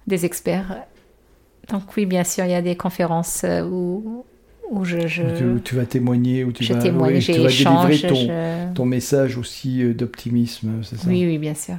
des 0.06 0.24
experts. 0.26 0.84
Donc 1.70 1.82
oui, 1.96 2.06
bien 2.06 2.24
sûr, 2.24 2.44
il 2.44 2.50
y 2.50 2.54
a 2.54 2.62
des 2.62 2.76
conférences 2.76 3.42
euh, 3.44 3.62
où, 3.62 4.24
où 4.70 4.84
je... 4.84 5.06
je... 5.06 5.22
Où 5.22 5.60
tu, 5.60 5.74
vas 5.74 5.84
témoigner, 5.86 6.44
où 6.44 6.52
tu 6.52 6.64
je 6.64 6.72
vas, 6.72 6.80
témoigne, 6.82 7.14
ouais, 7.14 7.20
tu 7.20 7.32
vas 7.32 7.48
échange. 7.48 7.88
délivrer 7.88 8.08
ton, 8.08 8.14
je- 8.16 8.74
ton 8.74 8.86
message 8.86 9.36
aussi 9.36 9.82
euh, 9.82 9.92
d'optimisme, 9.94 10.82
c'est 10.82 10.96
ça? 10.96 11.08
Oui, 11.08 11.24
oui, 11.26 11.38
bien 11.38 11.54
sûr. 11.54 11.76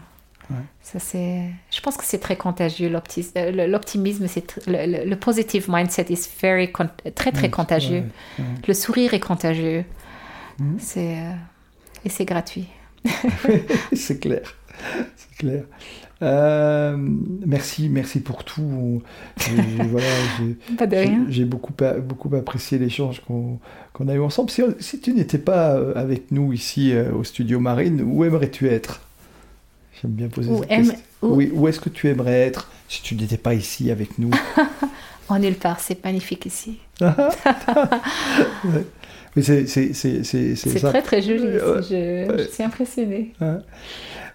Ouais. 0.51 0.55
Ça, 0.82 0.97
c'est... 0.99 1.43
Je 1.71 1.80
pense 1.82 1.95
que 1.97 2.03
c'est 2.03 2.17
très 2.19 2.36
contagieux, 2.36 2.89
l'optimisme. 2.89 4.27
C'est 4.27 4.57
le, 4.67 5.15
positive 5.15 5.67
mindset 5.69 6.07
is 6.09 6.27
very 6.41 6.71
con- 6.71 6.89
très, 7.15 7.32
très 7.32 7.43
Ouais, 7.43 7.49
contagieux. 7.49 8.03
Le 8.67 8.73
sourire 8.73 9.13
est 9.13 9.19
contagieux. 9.19 9.86
Mhm. 10.59 10.77
C'est, 10.80 11.17
Et 12.05 12.09
c'est 12.09 12.25
gratuit. 12.25 12.67
c'est 13.93 14.19
clair, 14.19 14.55
c'est 15.15 15.38
clair. 15.38 15.63
Euh, 16.21 16.97
merci, 17.45 17.88
merci 17.89 18.19
pour 18.19 18.43
tout. 18.43 19.01
J'ai- 19.38 19.84
voilà, 19.88 20.05
j'ai- 21.30 21.45
beaucoup, 21.45 21.73
beaucoup 22.03 22.36
apprécié 22.36 22.77
l'échange 22.77 23.21
qu'on 23.25 23.59
qu'on 23.93 24.07
a 24.09 24.13
eu 24.15 24.19
ensemble. 24.19 24.49
Si, 24.49 24.61
si 24.80 24.99
tu 24.99 25.13
n'étais 25.13 25.38
pas 25.38 25.75
euh, 25.75 25.93
avec 25.95 26.32
nous 26.32 26.51
ici 26.53 26.91
euh, 26.93 27.11
au 27.13 27.23
studio 27.23 27.59
Marine, 27.59 28.01
où 28.05 28.25
aimerais-tu 28.25 28.67
être? 28.67 29.01
J'aime 30.01 30.11
bien 30.11 30.27
poser 30.27 30.49
Où 30.51 30.61
cette 30.61 30.71
aime- 30.71 30.86
question. 30.89 30.99
où- 31.21 31.36
Oui, 31.36 31.51
où 31.53 31.67
est-ce 31.67 31.80
que 31.80 31.89
tu 31.89 32.07
aimerais 32.09 32.41
être 32.41 32.69
si 32.89 33.01
tu 33.01 33.15
n'étais 33.15 33.38
pas 33.38 33.53
ici 33.53 33.89
avec 33.91 34.17
nous? 34.19 34.32
En 35.32 35.38
nulle 35.38 35.53
part, 35.53 35.80
c'est 35.80 36.03
magnifique 36.03 36.47
ici. 36.47 36.80
Ouais. 37.01 37.07
C'est 39.41 39.67
c'est- 39.67 39.93
c'est- 39.93 40.23
c'est- 40.23 40.55
c'est 40.55 40.69
C'est 40.71 40.80
ça. 40.80 40.89
très 40.89 41.03
très 41.03 41.21
joli. 41.21 41.43
Ouais, 41.43 41.84
je, 41.84 42.36
je 42.45 42.51
suis 42.51 42.63
impressionnée. 42.63 43.34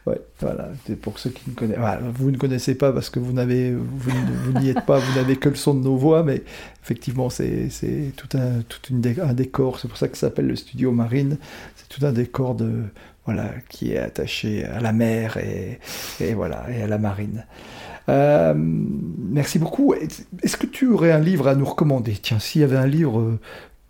Ouais, 0.06 0.20
voilà, 0.38 0.68
c'est 0.86 0.96
pour 0.96 1.18
ceux 1.18 1.30
qui 1.30 1.48
ne 1.48 1.54
connaissent 1.54 1.78
voilà, 1.78 2.00
Vous 2.14 2.30
ne 2.30 2.36
connaissez 2.36 2.74
pas 2.74 2.92
parce 2.92 3.08
que 3.08 3.18
vous 3.18 3.32
n'avez, 3.32 3.72
vous, 3.74 4.58
n'y 4.60 4.68
êtes 4.68 4.84
pas, 4.84 4.98
vous 4.98 5.14
n'avez 5.14 5.36
que 5.36 5.48
le 5.48 5.54
son 5.54 5.72
de 5.72 5.80
nos 5.80 5.96
voix, 5.96 6.22
mais 6.22 6.42
effectivement, 6.82 7.30
c'est, 7.30 7.70
c'est 7.70 8.12
tout, 8.14 8.36
un, 8.36 8.60
tout 8.68 8.80
une 8.90 9.02
un 9.22 9.32
décor. 9.32 9.78
C'est 9.78 9.88
pour 9.88 9.96
ça 9.96 10.08
que 10.08 10.18
ça 10.18 10.26
s'appelle 10.26 10.46
le 10.46 10.56
studio 10.56 10.92
marine. 10.92 11.38
C'est 11.76 11.88
tout 11.88 12.04
un 12.04 12.12
décor 12.12 12.54
de, 12.54 12.82
voilà, 13.24 13.50
qui 13.70 13.92
est 13.92 13.98
attaché 13.98 14.66
à 14.66 14.80
la 14.80 14.92
mer 14.92 15.38
et, 15.38 15.80
et 16.20 16.34
voilà, 16.34 16.66
et 16.70 16.82
à 16.82 16.86
la 16.86 16.98
marine. 16.98 17.46
Euh, 18.10 18.52
merci 18.56 19.58
beaucoup. 19.58 19.94
Est-ce 19.94 20.56
que 20.58 20.66
tu 20.66 20.88
aurais 20.88 21.12
un 21.12 21.20
livre 21.20 21.48
à 21.48 21.54
nous 21.54 21.64
recommander? 21.64 22.12
Tiens, 22.20 22.38
s'il 22.38 22.60
y 22.60 22.64
avait 22.64 22.76
un 22.76 22.86
livre 22.86 23.20
euh, 23.20 23.40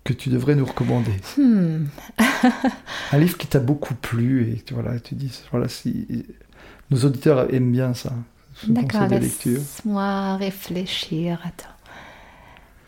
que 0.04 0.12
tu 0.12 0.28
devrais 0.28 0.54
nous 0.54 0.66
recommander. 0.66 1.14
Hmm. 1.38 1.86
Un 3.12 3.18
livre 3.18 3.38
qui 3.38 3.46
t'a 3.46 3.58
beaucoup 3.58 3.94
plu 3.94 4.52
et 4.52 4.60
tu, 4.62 4.74
voilà, 4.74 5.00
tu 5.00 5.14
dis, 5.14 5.42
voilà, 5.50 5.68
si 5.68 6.26
nos 6.90 6.98
auditeurs 7.04 7.52
aiment 7.52 7.72
bien 7.72 7.94
ça, 7.94 8.12
D'accord, 8.68 9.08
laisse-moi 9.08 10.36
réfléchir. 10.36 11.40
Attends. 11.44 11.68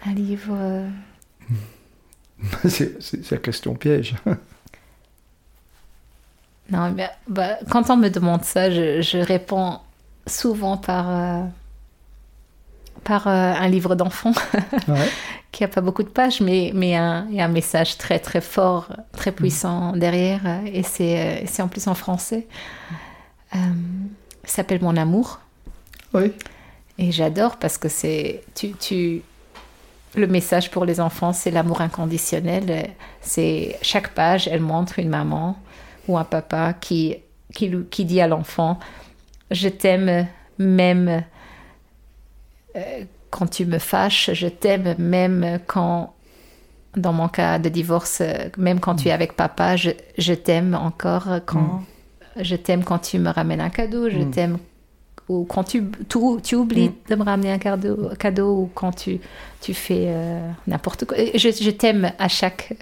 Un 0.07 0.15
livre. 0.15 0.55
euh, 0.55 0.89
c'est, 2.69 3.31
la 3.31 3.39
question 3.39 3.75
piège. 3.75 4.15
Non, 6.69 6.91
mais 6.91 7.09
bah, 7.29 7.59
quand 7.71 7.91
on 7.91 7.97
me 7.97 8.09
demande 8.09 8.43
ça, 8.43 8.73
je, 8.73 9.01
je 9.01 9.19
réponds 9.19 9.79
souvent 10.27 10.77
par, 10.77 11.09
euh, 11.09 11.45
par 13.05 13.29
euh, 13.29 13.53
un 13.53 13.69
livre 13.69 13.95
d'enfant 13.95 14.33
Ouais. 14.89 15.09
qui 15.57 15.63
n'a 15.63 15.69
pas 15.69 15.81
beaucoup 15.81 16.03
de 16.03 16.11
pages, 16.11 16.43
mais 16.43 16.71
mais 16.75 16.95
un- 16.97 17.27
il 17.31 17.37
y 17.37 17.41
a 17.41 17.47
un 17.47 17.49
message 17.49 17.97
très 17.97 18.19
très 18.19 18.43
fort, 18.43 18.89
très 19.13 19.33
puissant 19.33 19.97
derrière, 19.97 20.43
euh, 20.45 20.61
et 20.67 20.83
c'est 20.83 21.19
euh, 21.19 21.47
c'est 21.47 21.63
en 21.63 21.69
plus 21.69 21.87
en 21.89 21.95
français. 21.95 22.47
Euh, 23.55 23.59
il 24.45 24.51
s'appelle 24.51 24.83
Mon 24.83 24.97
amour. 24.99 25.41
Oui. 26.13 26.33
Et 26.99 27.11
j'adore 27.11 27.57
parce 27.57 27.79
que 27.79 27.89
c'est 27.89 28.43
tu, 28.55 28.73
tu 28.73 29.23
le 30.15 30.27
message 30.27 30.71
pour 30.71 30.85
les 30.85 31.01
enfants, 31.01 31.33
c'est 31.33 31.51
l'amour 31.51 31.81
inconditionnel. 31.81 32.91
C'est 33.23 33.79
chaque 33.81 34.11
page, 34.15 34.49
elle 34.49 34.61
montre 34.61 34.99
une 34.99 35.09
maman 35.09 35.57
ou 36.07 36.19
un 36.19 36.25
papa 36.25 36.75
qui 36.75 37.17
qui, 37.55 37.73
qui 37.91 38.05
dit 38.05 38.21
à 38.21 38.27
l'enfant 38.29 38.79
je 39.51 39.69
t'aime 39.71 40.27
même 40.59 41.23
euh, 42.77 43.05
quand 43.37 43.47
tu 43.57 43.67
me 43.67 43.79
fâches, 43.79 44.31
je 44.33 44.49
t'aime 44.49 44.95
même 44.99 45.59
quand 45.67 46.15
dans 46.97 47.13
mon 47.13 47.29
cas 47.29 47.59
de 47.59 47.69
divorce, 47.69 48.23
même 48.57 48.81
quand 48.81 48.95
tu 48.97 49.09
es 49.09 49.11
avec 49.13 49.35
papa, 49.37 49.77
je, 49.77 49.91
je 50.17 50.33
t'aime 50.33 50.75
encore 50.75 51.29
quand 51.45 51.85
je 52.41 52.57
t'aime 52.57 52.83
quand 52.85 52.99
tu 52.99 53.19
me 53.19 53.31
ramènes 53.31 53.61
un 53.61 53.71
cadeau, 53.71 54.09
je 54.11 54.19
Mm. 54.19 54.31
t'aime 54.31 54.59
ou 55.29 55.45
quand 55.45 55.65
tu, 55.65 55.83
tu, 56.09 56.19
tu 56.43 56.55
oublies 56.55 56.89
Mm. 56.91 57.11
de 57.11 57.15
me 57.17 57.25
ramener 57.25 57.51
un 57.53 57.59
cadeau, 57.59 58.11
cadeau 58.19 58.51
ou 58.63 58.71
quand 58.75 58.93
tu, 58.93 59.19
tu 59.61 59.75
fais 59.75 60.05
euh, 60.09 60.49
n'importe 60.67 61.05
quoi. 61.05 61.17
Je, 61.35 61.51
je 61.51 61.71
t'aime 61.71 62.13
à 62.19 62.29
chaque. 62.29 62.73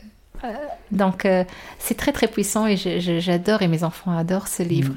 euh, 0.44 0.48
donc, 0.92 1.24
euh, 1.24 1.42
c'est 1.78 1.96
très 1.96 2.12
très 2.12 2.28
puissant 2.28 2.66
et 2.66 2.76
j'adore 2.76 3.62
et 3.62 3.68
mes 3.68 3.82
enfants 3.82 4.16
adorent 4.16 4.48
ce 4.48 4.62
livre. 4.62 4.92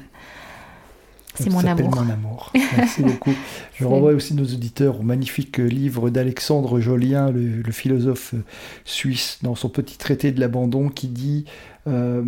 C'est 1.38 1.50
mon 1.50 1.64
amour. 1.64 1.94
Mon 1.94 2.10
amour. 2.10 2.52
Merci 2.76 3.02
beaucoup. 3.02 3.34
Je 3.74 3.84
renvoie 3.86 4.12
aussi 4.12 4.34
nos 4.34 4.44
auditeurs 4.44 5.00
au 5.00 5.02
magnifique 5.02 5.58
livre 5.58 6.10
d'Alexandre 6.10 6.80
Jolien, 6.80 7.30
le, 7.30 7.62
le 7.62 7.72
philosophe 7.72 8.34
suisse, 8.84 9.38
dans 9.42 9.54
son 9.54 9.68
petit 9.68 9.98
traité 9.98 10.32
de 10.32 10.40
l'abandon, 10.40 10.88
qui 10.88 11.08
dit, 11.08 11.44
euh, 11.86 12.22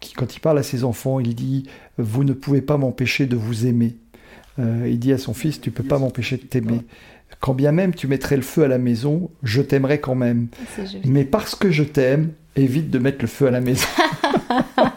qui, 0.00 0.14
quand 0.14 0.36
il 0.36 0.40
parle 0.40 0.58
à 0.58 0.62
ses 0.62 0.84
enfants, 0.84 1.20
il 1.20 1.34
dit 1.34 1.64
Vous 1.98 2.24
ne 2.24 2.32
pouvez 2.32 2.62
pas 2.62 2.76
m'empêcher 2.76 3.26
de 3.26 3.36
vous 3.36 3.66
aimer. 3.66 3.96
Euh, 4.58 4.86
il 4.88 4.98
dit 4.98 5.12
à 5.12 5.18
son 5.18 5.34
fils 5.34 5.60
Tu 5.60 5.70
peux 5.70 5.82
pas 5.82 5.98
m'empêcher 5.98 6.36
de 6.36 6.42
t'aimer. 6.42 6.82
Quand 7.40 7.54
bien 7.54 7.72
même 7.72 7.94
tu 7.94 8.06
mettrais 8.06 8.36
le 8.36 8.42
feu 8.42 8.64
à 8.64 8.68
la 8.68 8.78
maison, 8.78 9.30
je 9.42 9.60
t'aimerais 9.60 9.98
quand 9.98 10.14
même. 10.14 10.48
Mais 11.04 11.24
parce 11.24 11.54
que 11.54 11.70
je 11.70 11.82
t'aime, 11.82 12.30
évite 12.56 12.90
de 12.90 12.98
mettre 12.98 13.18
le 13.22 13.26
feu 13.26 13.48
à 13.48 13.50
la 13.50 13.60
maison. 13.60 13.86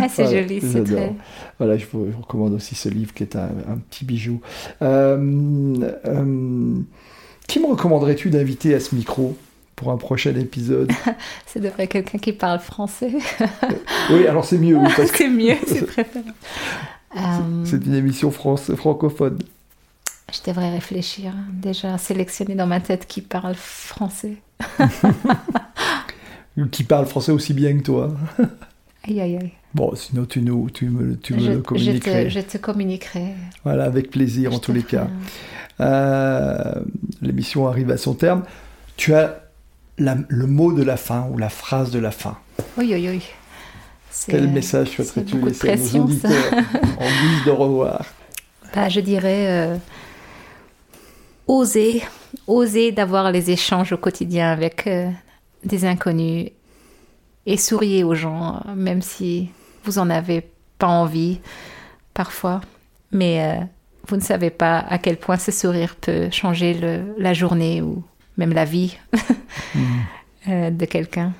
Ah, 0.00 0.08
c'est 0.08 0.24
Voilà, 0.24 0.40
joli, 0.42 0.60
c'est 0.60 0.84
très. 0.84 1.14
Voilà, 1.58 1.76
je 1.76 1.86
vous 1.92 2.06
recommande 2.20 2.54
aussi 2.54 2.74
ce 2.74 2.88
livre 2.88 3.12
qui 3.14 3.22
est 3.22 3.36
un, 3.36 3.50
un 3.68 3.76
petit 3.90 4.04
bijou. 4.04 4.40
Euh, 4.82 5.16
euh, 6.06 6.78
qui 7.48 7.60
me 7.60 7.66
recommanderais-tu 7.66 8.30
d'inviter 8.30 8.74
à 8.74 8.80
ce 8.80 8.94
micro 8.94 9.36
pour 9.76 9.90
un 9.90 9.96
prochain 9.96 10.34
épisode? 10.36 10.90
C'est 11.46 11.60
de 11.60 11.68
vrai 11.68 11.86
quelqu'un 11.88 12.18
qui 12.18 12.32
parle 12.32 12.60
français. 12.60 13.12
Oui, 14.10 14.26
alors 14.26 14.44
c'est 14.44 14.58
mieux, 14.58 14.76
oui, 14.76 14.88
c'est 15.14 15.28
mieux, 15.28 15.56
c'est 15.66 15.86
préférable. 15.86 16.32
C'est 17.64 17.84
une 17.84 17.94
émission 17.94 18.30
France, 18.30 18.74
francophone. 18.74 19.38
je 20.32 20.38
devrais 20.50 20.70
réfléchir. 20.70 21.34
Déjà 21.52 21.98
sélectionner 21.98 22.54
dans 22.54 22.66
ma 22.66 22.80
tête 22.80 23.06
qui 23.06 23.20
parle 23.20 23.54
français. 23.54 24.36
Qui 26.70 26.84
parle 26.84 27.06
français 27.06 27.32
aussi 27.32 27.54
bien 27.54 27.76
que 27.78 27.82
toi. 27.82 28.14
Aïe, 29.08 29.20
aïe, 29.20 29.36
aïe. 29.36 29.52
Bon, 29.74 29.94
sinon 29.96 30.24
tu, 30.26 30.42
nous, 30.42 30.70
tu 30.70 30.88
me, 30.88 31.16
tu 31.16 31.34
me 31.34 31.40
Je, 31.40 31.50
le 31.50 31.56
je 31.56 31.60
communiquerais. 31.62 32.24
te, 32.24 32.30
je 32.30 32.40
te 32.40 32.58
communiquerai. 32.58 33.24
Voilà, 33.64 33.84
avec 33.84 34.10
plaisir 34.10 34.52
en 34.52 34.56
Je 34.56 34.60
tous 34.60 34.72
les 34.72 34.82
cas. 34.82 35.08
Euh, 35.80 36.74
L'émission 37.20 37.66
arrive 37.66 37.90
à 37.90 37.96
son 37.96 38.14
terme. 38.14 38.44
Tu 38.96 39.14
as 39.14 39.40
la- 39.98 40.16
le 40.28 40.46
mot 40.46 40.72
de 40.72 40.82
la 40.82 40.96
fin 40.96 41.26
ou 41.32 41.38
la 41.38 41.48
phrase 41.48 41.90
de 41.90 41.98
la 41.98 42.10
fin. 42.10 42.36
Oui, 42.76 42.90
oui, 42.92 43.08
oui. 43.08 43.22
Quel 44.28 44.48
message 44.48 44.90
souhaiterais-tu 44.90 45.40
laisser 45.40 45.70
à 45.70 45.76
nos 45.76 46.04
auditeurs 46.04 46.52
en 46.98 47.06
guise 47.06 47.44
de 47.46 47.50
revoir 47.50 48.04
bah, 48.74 48.88
Je 48.90 49.00
dirais 49.00 49.46
euh, 49.48 49.76
oser, 51.48 52.02
oser 52.46 52.92
d'avoir 52.92 53.32
les 53.32 53.50
échanges 53.50 53.92
au 53.92 53.96
quotidien 53.96 54.52
avec 54.52 54.86
euh, 54.86 55.08
des 55.64 55.84
inconnus 55.86 56.50
et 57.46 57.56
souriez 57.56 58.04
aux 58.04 58.14
gens, 58.14 58.60
euh, 58.68 58.74
même 58.74 59.02
si 59.02 59.50
vous 59.84 59.98
en 59.98 60.10
avez 60.10 60.48
pas 60.78 60.86
envie 60.88 61.40
parfois. 62.14 62.60
Mais 63.10 63.42
euh, 63.42 63.64
vous 64.08 64.16
ne 64.16 64.20
savez 64.22 64.50
pas 64.50 64.78
à 64.78 64.98
quel 64.98 65.16
point 65.16 65.36
ce 65.36 65.52
sourire 65.52 65.96
peut 65.96 66.28
changer 66.30 66.74
le- 66.74 67.14
la 67.18 67.34
journée 67.34 67.82
ou 67.82 68.02
même 68.36 68.52
la 68.52 68.64
vie 68.64 68.96
euh, 70.48 70.70
de 70.70 70.84
quelqu'un. 70.86 71.32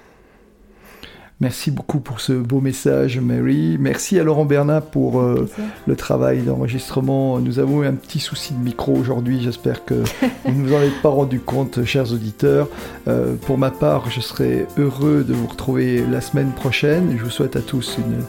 Merci 1.42 1.72
beaucoup 1.72 1.98
pour 1.98 2.20
ce 2.20 2.32
beau 2.34 2.60
message, 2.60 3.18
Mary. 3.18 3.76
Merci 3.80 4.16
à 4.16 4.22
Laurent 4.22 4.44
Bernat 4.44 4.80
pour 4.80 5.20
euh, 5.20 5.48
le 5.88 5.96
travail 5.96 6.42
d'enregistrement. 6.42 7.40
Nous 7.40 7.58
avons 7.58 7.82
eu 7.82 7.86
un 7.88 7.94
petit 7.94 8.20
souci 8.20 8.54
de 8.54 8.60
micro 8.60 8.92
aujourd'hui. 8.94 9.42
J'espère 9.42 9.84
que 9.84 9.94
vous 10.44 10.52
ne 10.52 10.68
vous 10.68 10.72
en 10.72 10.80
êtes 10.80 11.02
pas 11.02 11.08
rendu 11.08 11.40
compte, 11.40 11.84
chers 11.84 12.12
auditeurs. 12.12 12.68
Euh, 13.08 13.34
pour 13.34 13.58
ma 13.58 13.72
part, 13.72 14.08
je 14.08 14.20
serai 14.20 14.66
heureux 14.78 15.24
de 15.26 15.34
vous 15.34 15.48
retrouver 15.48 16.04
la 16.08 16.20
semaine 16.20 16.52
prochaine. 16.52 17.16
Je 17.18 17.24
vous 17.24 17.30
souhaite 17.30 17.56
à 17.56 17.60
tous 17.60 17.98
une, 17.98 18.22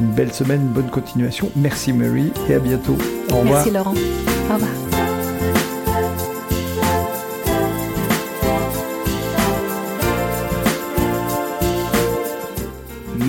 une 0.00 0.12
belle 0.12 0.32
semaine, 0.32 0.60
une 0.60 0.72
bonne 0.72 0.90
continuation. 0.90 1.50
Merci, 1.56 1.92
Mary, 1.92 2.30
et 2.48 2.54
à 2.54 2.60
bientôt. 2.60 2.96
Au 3.32 3.38
revoir. 3.38 3.54
Merci 3.54 3.72
Laurent. 3.72 3.94
Au 4.48 4.54
revoir. 4.54 4.89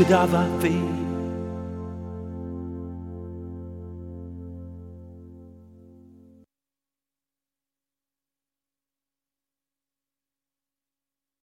could 0.00 0.08
have 0.08 0.34
I? 0.34 0.99